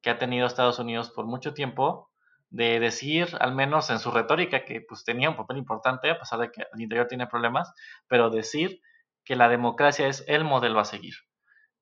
que 0.00 0.10
ha 0.10 0.18
tenido 0.18 0.46
Estados 0.46 0.78
Unidos 0.78 1.10
por 1.10 1.26
mucho 1.26 1.54
tiempo 1.54 2.10
de 2.50 2.78
decir, 2.78 3.36
al 3.40 3.54
menos 3.54 3.90
en 3.90 3.98
su 3.98 4.12
retórica, 4.12 4.64
que 4.64 4.80
pues 4.80 5.04
tenía 5.04 5.30
un 5.30 5.36
papel 5.36 5.56
importante, 5.56 6.10
a 6.10 6.18
pesar 6.20 6.38
de 6.38 6.52
que 6.52 6.62
al 6.72 6.80
interior 6.80 7.08
tiene 7.08 7.26
problemas, 7.26 7.72
pero 8.06 8.30
decir 8.30 8.80
que 9.24 9.34
la 9.34 9.48
democracia 9.48 10.06
es 10.06 10.24
el 10.28 10.44
modelo 10.44 10.78
a 10.78 10.84
seguir. 10.84 11.14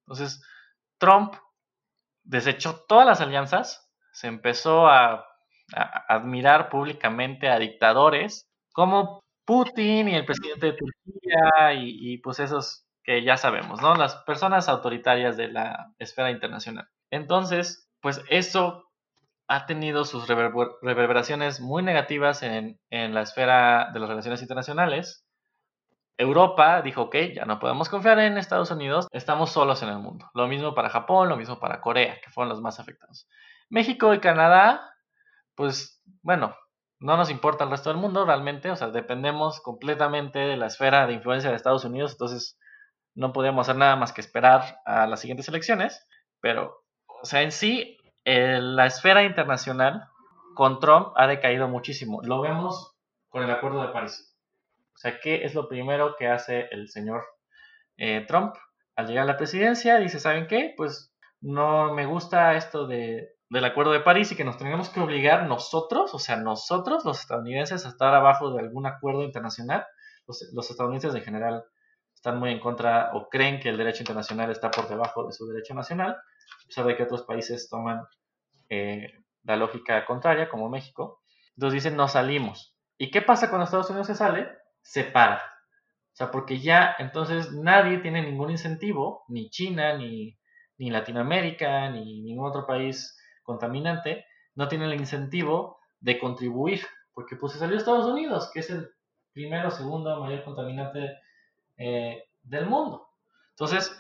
Entonces, 0.07 0.43
Trump 0.99 1.35
desechó 2.23 2.85
todas 2.89 3.07
las 3.07 3.21
alianzas, 3.21 3.91
se 4.13 4.29
empezó 4.29 4.87
a 4.87 5.27
admirar 6.09 6.69
públicamente 6.69 7.49
a 7.49 7.59
dictadores 7.59 8.49
como 8.73 9.21
Putin 9.45 10.09
y 10.09 10.15
el 10.15 10.25
presidente 10.25 10.67
de 10.67 10.73
Turquía 10.75 11.75
y, 11.75 12.19
pues 12.19 12.39
esos 12.41 12.87
que 13.05 13.23
ya 13.25 13.37
sabemos, 13.37 13.81
¿no? 13.81 13.95
Las 13.95 14.17
personas 14.25 14.69
autoritarias 14.69 15.37
de 15.37 15.49
la 15.49 15.93
esfera 15.99 16.31
internacional. 16.31 16.89
Entonces, 17.11 17.89
pues 18.01 18.23
eso 18.29 18.89
ha 19.49 19.67
tenido 19.67 20.05
sus 20.05 20.29
reverberaciones 20.29 21.61
muy 21.61 21.83
negativas 21.83 22.43
en, 22.43 22.81
en, 22.91 23.15
la 23.15 23.23
esfera 23.23 23.91
de 23.93 24.01
las 24.01 24.09
relaciones 24.09 24.41
internacionales. 24.41 25.27
Europa 26.17 26.81
dijo, 26.83 27.03
ok, 27.03 27.17
ya 27.35 27.45
no 27.45 27.59
podemos 27.59 27.89
confiar 27.89 28.19
en 28.21 28.39
Estados 28.39 28.71
Unidos, 28.71 29.09
estamos 29.11 29.51
solos 29.51 29.83
en 29.83 29.89
el 29.89 29.99
mundo. 29.99 30.31
Lo 30.35 30.47
mismo 30.47 30.75
para 30.75 30.91
Japón, 30.91 31.29
lo 31.29 31.37
mismo 31.37 31.59
para 31.59 31.81
Corea, 31.81 32.19
que 32.23 32.31
fueron 32.31 32.51
los 32.51 32.61
más 32.61 32.79
afectados. 32.81 33.29
México 33.69 34.15
y 34.15 34.21
Canadá 34.21 34.93
pues 35.55 36.03
bueno, 36.23 36.57
no 37.01 37.17
nos 37.17 37.31
importa 37.31 37.65
el 37.65 37.71
resto 37.71 37.91
del 37.91 37.99
mundo 37.99 38.25
realmente, 38.25 38.71
o 38.71 38.77
sea, 38.77 38.89
dependemos 38.89 39.61
completamente 39.61 40.39
de 40.39 40.57
la 40.57 40.67
esfera 40.67 41.07
de 41.07 41.15
influencia 41.15 41.51
de 41.51 41.57
Estados 41.57 41.85
Unidos, 41.85 42.13
entonces 42.13 42.59
no 43.15 43.33
podíamos 43.33 43.69
hacer 43.69 43.77
nada 43.77 43.97
más 43.97 44.13
que 44.13 44.21
esperar 44.21 44.79
a 44.85 45.07
las 45.07 45.21
siguientes 45.21 45.49
elecciones, 45.49 46.07
pero, 46.41 46.85
o 47.07 47.25
sea, 47.25 47.43
en 47.43 47.53
sí, 47.53 47.99
la 48.25 48.87
esfera 48.87 49.25
internacional 49.25 50.09
con 50.55 50.81
Trump 50.81 51.13
ha 51.17 51.27
decaído 51.27 51.69
muchísimo. 51.69 52.21
Lo 52.23 52.41
vemos 52.41 52.95
con 53.29 53.43
el 53.43 53.51
Acuerdo 53.51 53.83
de 53.83 53.93
París. 53.93 54.37
O 54.95 54.99
sea, 54.99 55.19
¿qué 55.21 55.45
es 55.45 55.55
lo 55.55 55.69
primero 55.69 56.17
que 56.19 56.29
hace 56.29 56.69
el 56.71 56.89
señor 56.89 57.25
eh, 57.97 58.25
Trump? 58.27 58.55
Al 58.95 59.07
llegar 59.07 59.25
a 59.25 59.33
la 59.33 59.37
presidencia, 59.39 59.99
dice, 59.99 60.21
¿saben 60.21 60.47
qué? 60.47 60.75
Pues 60.77 61.15
no 61.41 61.95
me 61.95 62.07
gusta 62.07 62.55
esto 62.55 62.87
de 62.87 63.33
del 63.53 63.67
Acuerdo 63.67 63.93
de 63.93 64.01
París 64.01 64.33
y 64.33 64.37
que 64.37 64.45
nos 64.45 64.57
tenemos 64.57 64.89
que 64.89 65.01
obligar 65.01 65.47
nosotros, 65.47 66.15
o 66.15 66.19
sea, 66.19 66.37
nosotros, 66.37 67.05
los 67.05 67.21
estadounidenses, 67.21 67.85
a 67.85 67.91
estar 67.91 68.15
abajo 68.15 68.51
de 68.51 68.61
algún 68.61 68.87
acuerdo 68.87 69.25
internacional. 69.25 69.85
Los, 70.27 70.71
estadounidenses 70.71 71.15
en 71.15 71.23
general 71.23 71.65
están 72.23 72.39
muy 72.39 72.53
en 72.53 72.61
contra 72.61 73.11
o 73.15 73.29
creen 73.29 73.59
que 73.59 73.69
el 73.69 73.77
derecho 73.77 74.05
internacional 74.05 74.49
está 74.49 74.71
por 74.71 74.89
debajo 74.89 75.27
de 75.27 75.33
su 75.33 75.45
derecho 75.49 75.75
nacional, 75.75 76.13
a 76.13 76.67
pesar 76.69 76.87
de 76.87 76.97
que 76.97 77.03
otros 77.03 77.23
países 77.23 77.69
toman 77.69 78.05
eh, 78.69 79.25
la 79.43 79.57
lógica 79.57 80.07
contraria, 80.07 80.49
como 80.49 80.69
México. 80.69 81.21
Entonces 81.57 81.83
dicen, 81.83 81.97
nos 81.97 82.13
salimos. 82.13 82.77
¿Y 82.97 83.11
qué 83.11 83.23
pasa 83.23 83.49
cuando 83.49 83.65
Estados 83.65 83.91
Unidos 83.91 84.07
se 84.07 84.15
sale? 84.15 84.47
Se 84.83 85.03
para. 85.03 85.39
O 85.39 86.15
sea, 86.15 86.31
porque 86.31 86.61
ya 86.61 86.95
entonces 87.01 87.51
nadie 87.55 87.99
tiene 87.99 88.23
ningún 88.23 88.53
incentivo, 88.53 89.25
ni 89.27 89.51
China, 89.51 89.97
ni, 89.97 90.39
ni 90.79 90.91
Latinoamérica, 90.91 91.91
ni 91.91 92.23
ningún 92.23 92.47
otro 92.47 92.69
país 92.69 93.19
contaminante, 93.43 94.27
no 94.55 94.69
tiene 94.69 94.85
el 94.85 94.95
incentivo 94.95 95.81
de 95.99 96.21
contribuir, 96.21 96.87
porque 97.15 97.35
pues 97.35 97.55
se 97.55 97.59
salió 97.59 97.77
Estados 97.77 98.07
Unidos, 98.07 98.49
que 98.55 98.61
es 98.61 98.71
el 98.71 98.89
primero 99.33 99.73
segundo 99.73 100.21
mayor 100.21 100.45
contaminante 100.45 101.19
eh, 101.77 102.25
del 102.43 102.67
mundo. 102.67 103.09
Entonces, 103.51 103.97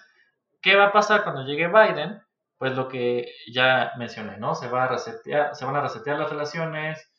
¿qué 0.60 0.76
va 0.76 0.86
a 0.86 0.92
pasar 0.92 1.22
cuando 1.24 1.44
llegue 1.44 1.68
Biden? 1.68 2.20
pues 2.62 2.76
lo 2.76 2.86
que 2.86 3.26
ya 3.52 3.90
mencioné, 3.98 4.38
¿no? 4.38 4.54
Se, 4.54 4.68
van 4.68 4.84
a 4.84 4.86
resetear 4.86 6.16
las 6.16 6.30
relaciones, 6.30 7.10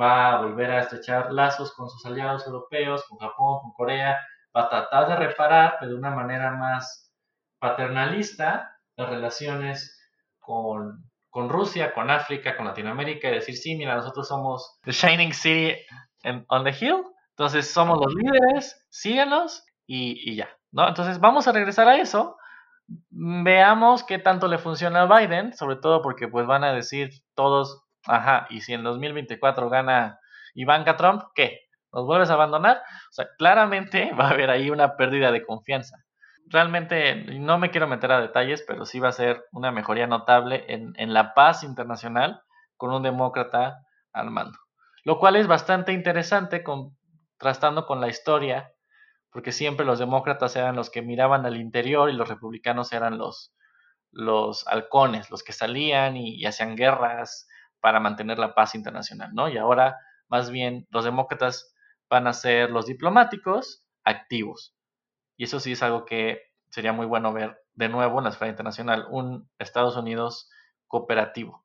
va 0.00 0.28
a 0.28 0.42
volver 0.42 0.70
a 0.70 0.82
estrechar 0.82 1.32
lazos 1.32 1.74
con 1.74 1.90
sus 1.90 2.06
aliados 2.06 2.46
europeos, 2.46 3.04
con 3.08 3.18
Japón, 3.18 3.62
con 3.62 3.72
Corea, 3.72 4.20
va 4.56 4.62
a 4.62 4.68
tratar 4.68 5.08
de 5.08 5.16
reparar, 5.16 5.74
pero 5.80 5.90
de 5.90 5.98
una 5.98 6.12
manera 6.12 6.52
más 6.52 7.12
paternalista, 7.58 8.78
las 8.94 9.10
relaciones 9.10 10.00
con, 10.38 11.10
con 11.30 11.48
Rusia, 11.48 11.94
con 11.94 12.08
África, 12.08 12.56
con 12.56 12.66
Latinoamérica, 12.66 13.26
y 13.26 13.32
decir, 13.32 13.56
sí, 13.56 13.74
mira, 13.74 13.96
nosotros 13.96 14.28
somos 14.28 14.78
The 14.84 14.92
Shining 14.92 15.32
City 15.32 15.84
on 16.46 16.62
the 16.62 16.70
Hill, 16.70 17.02
entonces 17.30 17.68
somos 17.68 17.98
los 17.98 18.14
líderes, 18.14 18.86
síguenos 18.88 19.64
y, 19.86 20.36
ya, 20.36 20.48
¿no? 20.70 20.88
Entonces 20.88 21.20
vamos 21.20 21.48
a 21.48 21.52
regresar 21.52 21.88
a 21.88 21.96
eso, 21.96 22.36
veamos 23.10 24.04
qué 24.04 24.18
tanto 24.18 24.48
le 24.48 24.58
funciona 24.58 25.02
a 25.02 25.18
Biden, 25.18 25.54
sobre 25.54 25.76
todo 25.76 26.02
porque 26.02 26.28
pues 26.28 26.46
van 26.46 26.64
a 26.64 26.72
decir 26.72 27.10
todos, 27.34 27.84
ajá, 28.06 28.46
y 28.50 28.60
si 28.60 28.74
en 28.74 28.82
2024 28.82 29.68
gana 29.68 30.18
Ivanka 30.54 30.96
Trump, 30.96 31.22
¿qué? 31.34 31.60
¿Nos 31.92 32.06
vuelves 32.06 32.30
a 32.30 32.34
abandonar? 32.34 32.78
O 32.78 33.12
sea, 33.12 33.26
claramente 33.36 34.12
va 34.18 34.28
a 34.28 34.30
haber 34.30 34.50
ahí 34.50 34.70
una 34.70 34.96
pérdida 34.96 35.30
de 35.32 35.44
confianza. 35.44 35.96
Realmente 36.46 37.14
no 37.38 37.58
me 37.58 37.70
quiero 37.70 37.86
meter 37.86 38.12
a 38.12 38.20
detalles, 38.20 38.64
pero 38.66 38.84
sí 38.84 38.98
va 38.98 39.08
a 39.08 39.12
ser 39.12 39.44
una 39.52 39.70
mejoría 39.70 40.06
notable 40.06 40.64
en, 40.68 40.92
en 40.96 41.14
la 41.14 41.34
paz 41.34 41.62
internacional 41.62 42.42
con 42.76 42.92
un 42.92 43.02
demócrata 43.02 43.78
al 44.12 44.30
mando. 44.30 44.58
Lo 45.04 45.18
cual 45.18 45.36
es 45.36 45.46
bastante 45.46 45.92
interesante 45.92 46.62
contrastando 46.62 47.86
con 47.86 48.00
la 48.00 48.08
historia 48.08 48.72
porque 49.32 49.50
siempre 49.50 49.86
los 49.86 49.98
demócratas 49.98 50.54
eran 50.56 50.76
los 50.76 50.90
que 50.90 51.02
miraban 51.02 51.46
al 51.46 51.56
interior 51.56 52.10
y 52.10 52.12
los 52.12 52.28
republicanos 52.28 52.92
eran 52.92 53.16
los, 53.16 53.54
los 54.10 54.66
halcones, 54.68 55.30
los 55.30 55.42
que 55.42 55.54
salían 55.54 56.16
y, 56.16 56.44
hacían 56.44 56.76
guerras 56.76 57.48
para 57.80 57.98
mantener 57.98 58.38
la 58.38 58.54
paz 58.54 58.74
internacional, 58.74 59.34
¿no? 59.34 59.48
Y 59.48 59.56
ahora, 59.56 59.96
más 60.28 60.50
bien, 60.50 60.86
los 60.90 61.04
demócratas 61.04 61.74
van 62.10 62.26
a 62.26 62.34
ser 62.34 62.70
los 62.70 62.86
diplomáticos 62.86 63.86
activos. 64.04 64.76
Y 65.38 65.44
eso 65.44 65.60
sí 65.60 65.72
es 65.72 65.82
algo 65.82 66.04
que 66.04 66.42
sería 66.68 66.92
muy 66.92 67.06
bueno 67.06 67.32
ver 67.32 67.58
de 67.72 67.88
nuevo 67.88 68.18
en 68.18 68.24
la 68.24 68.30
esfera 68.30 68.50
internacional, 68.50 69.06
un 69.10 69.50
Estados 69.58 69.96
Unidos 69.96 70.50
cooperativo. 70.88 71.64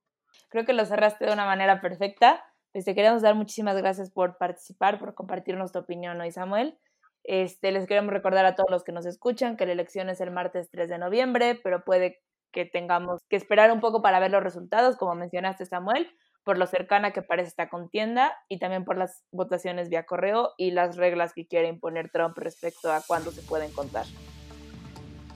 Creo 0.49 0.65
que 0.65 0.72
lo 0.72 0.86
cerraste 0.86 1.26
de 1.26 1.34
una 1.34 1.45
manera 1.45 1.82
perfecta. 1.82 2.45
Pues 2.72 2.86
te 2.86 2.95
queremos 2.95 3.22
dar 3.22 3.36
muchísimas 3.36 3.76
gracias 3.76 4.09
por 4.09 4.38
participar, 4.38 4.99
por 4.99 5.15
compartirnos 5.15 5.74
tu 5.74 5.80
opinión 5.80 6.20
hoy, 6.22 6.32
Samuel. 6.32 6.80
Este, 7.28 7.73
les 7.73 7.86
queremos 7.88 8.13
recordar 8.13 8.45
a 8.45 8.55
todos 8.55 8.71
los 8.71 8.86
que 8.86 8.93
nos 8.93 9.05
escuchan 9.05 9.57
que 9.57 9.65
la 9.65 9.73
elección 9.73 10.07
es 10.07 10.21
el 10.21 10.32
martes 10.32 10.69
3 10.71 10.88
de 10.88 10.97
noviembre, 10.97 11.59
pero 11.61 11.84
puede 11.84 12.21
que 12.53 12.63
tengamos 12.63 13.21
que 13.30 13.36
esperar 13.36 13.69
un 13.73 13.82
poco 13.82 14.01
para 14.01 14.19
ver 14.21 14.32
los 14.32 14.41
resultados, 14.41 14.95
como 14.95 15.13
mencionaste 15.13 15.65
Samuel, 15.65 16.09
por 16.45 16.57
lo 16.57 16.65
cercana 16.67 17.11
que 17.11 17.21
parece 17.21 17.49
esta 17.49 17.67
contienda 17.67 18.34
y 18.47 18.59
también 18.59 18.86
por 18.86 18.97
las 18.97 19.25
votaciones 19.32 19.89
vía 19.89 20.05
correo 20.05 20.53
y 20.57 20.71
las 20.71 20.95
reglas 20.95 21.34
que 21.34 21.45
quiere 21.45 21.67
imponer 21.67 22.09
Trump 22.09 22.38
respecto 22.38 22.89
a 22.89 23.01
cuándo 23.05 23.32
se 23.32 23.41
pueden 23.41 23.73
contar. 23.73 24.05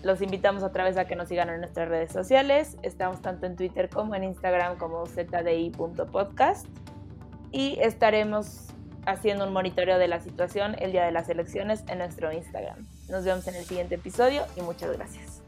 Los 0.02 0.22
invitamos 0.22 0.64
otra 0.64 0.86
vez 0.86 0.96
a 0.96 1.06
que 1.06 1.18
nos 1.18 1.28
sigan 1.28 1.50
en 1.50 1.60
nuestras 1.60 1.90
redes 1.90 2.14
sociales. 2.14 2.78
Estamos 2.84 3.22
tanto 3.22 3.46
en 3.46 3.58
Twitter 3.58 3.90
como 3.90 4.16
en 4.16 4.24
Instagram 4.24 4.78
como 4.78 5.06
zdi.podcast 5.06 6.66
y 7.52 7.78
estaremos 7.82 8.74
haciendo 9.06 9.46
un 9.46 9.54
monitoreo 9.54 9.98
de 9.98 10.08
la 10.08 10.20
situación 10.20 10.76
el 10.80 10.92
día 10.92 11.06
de 11.06 11.12
las 11.12 11.30
elecciones 11.30 11.84
en 11.88 12.00
nuestro 12.00 12.32
Instagram. 12.32 12.88
Nos 13.10 13.26
vemos 13.26 13.48
en 13.48 13.56
el 13.56 13.66
siguiente 13.66 13.96
episodio 13.96 14.44
y 14.56 14.62
muchas 14.62 14.96
gracias. 14.96 15.41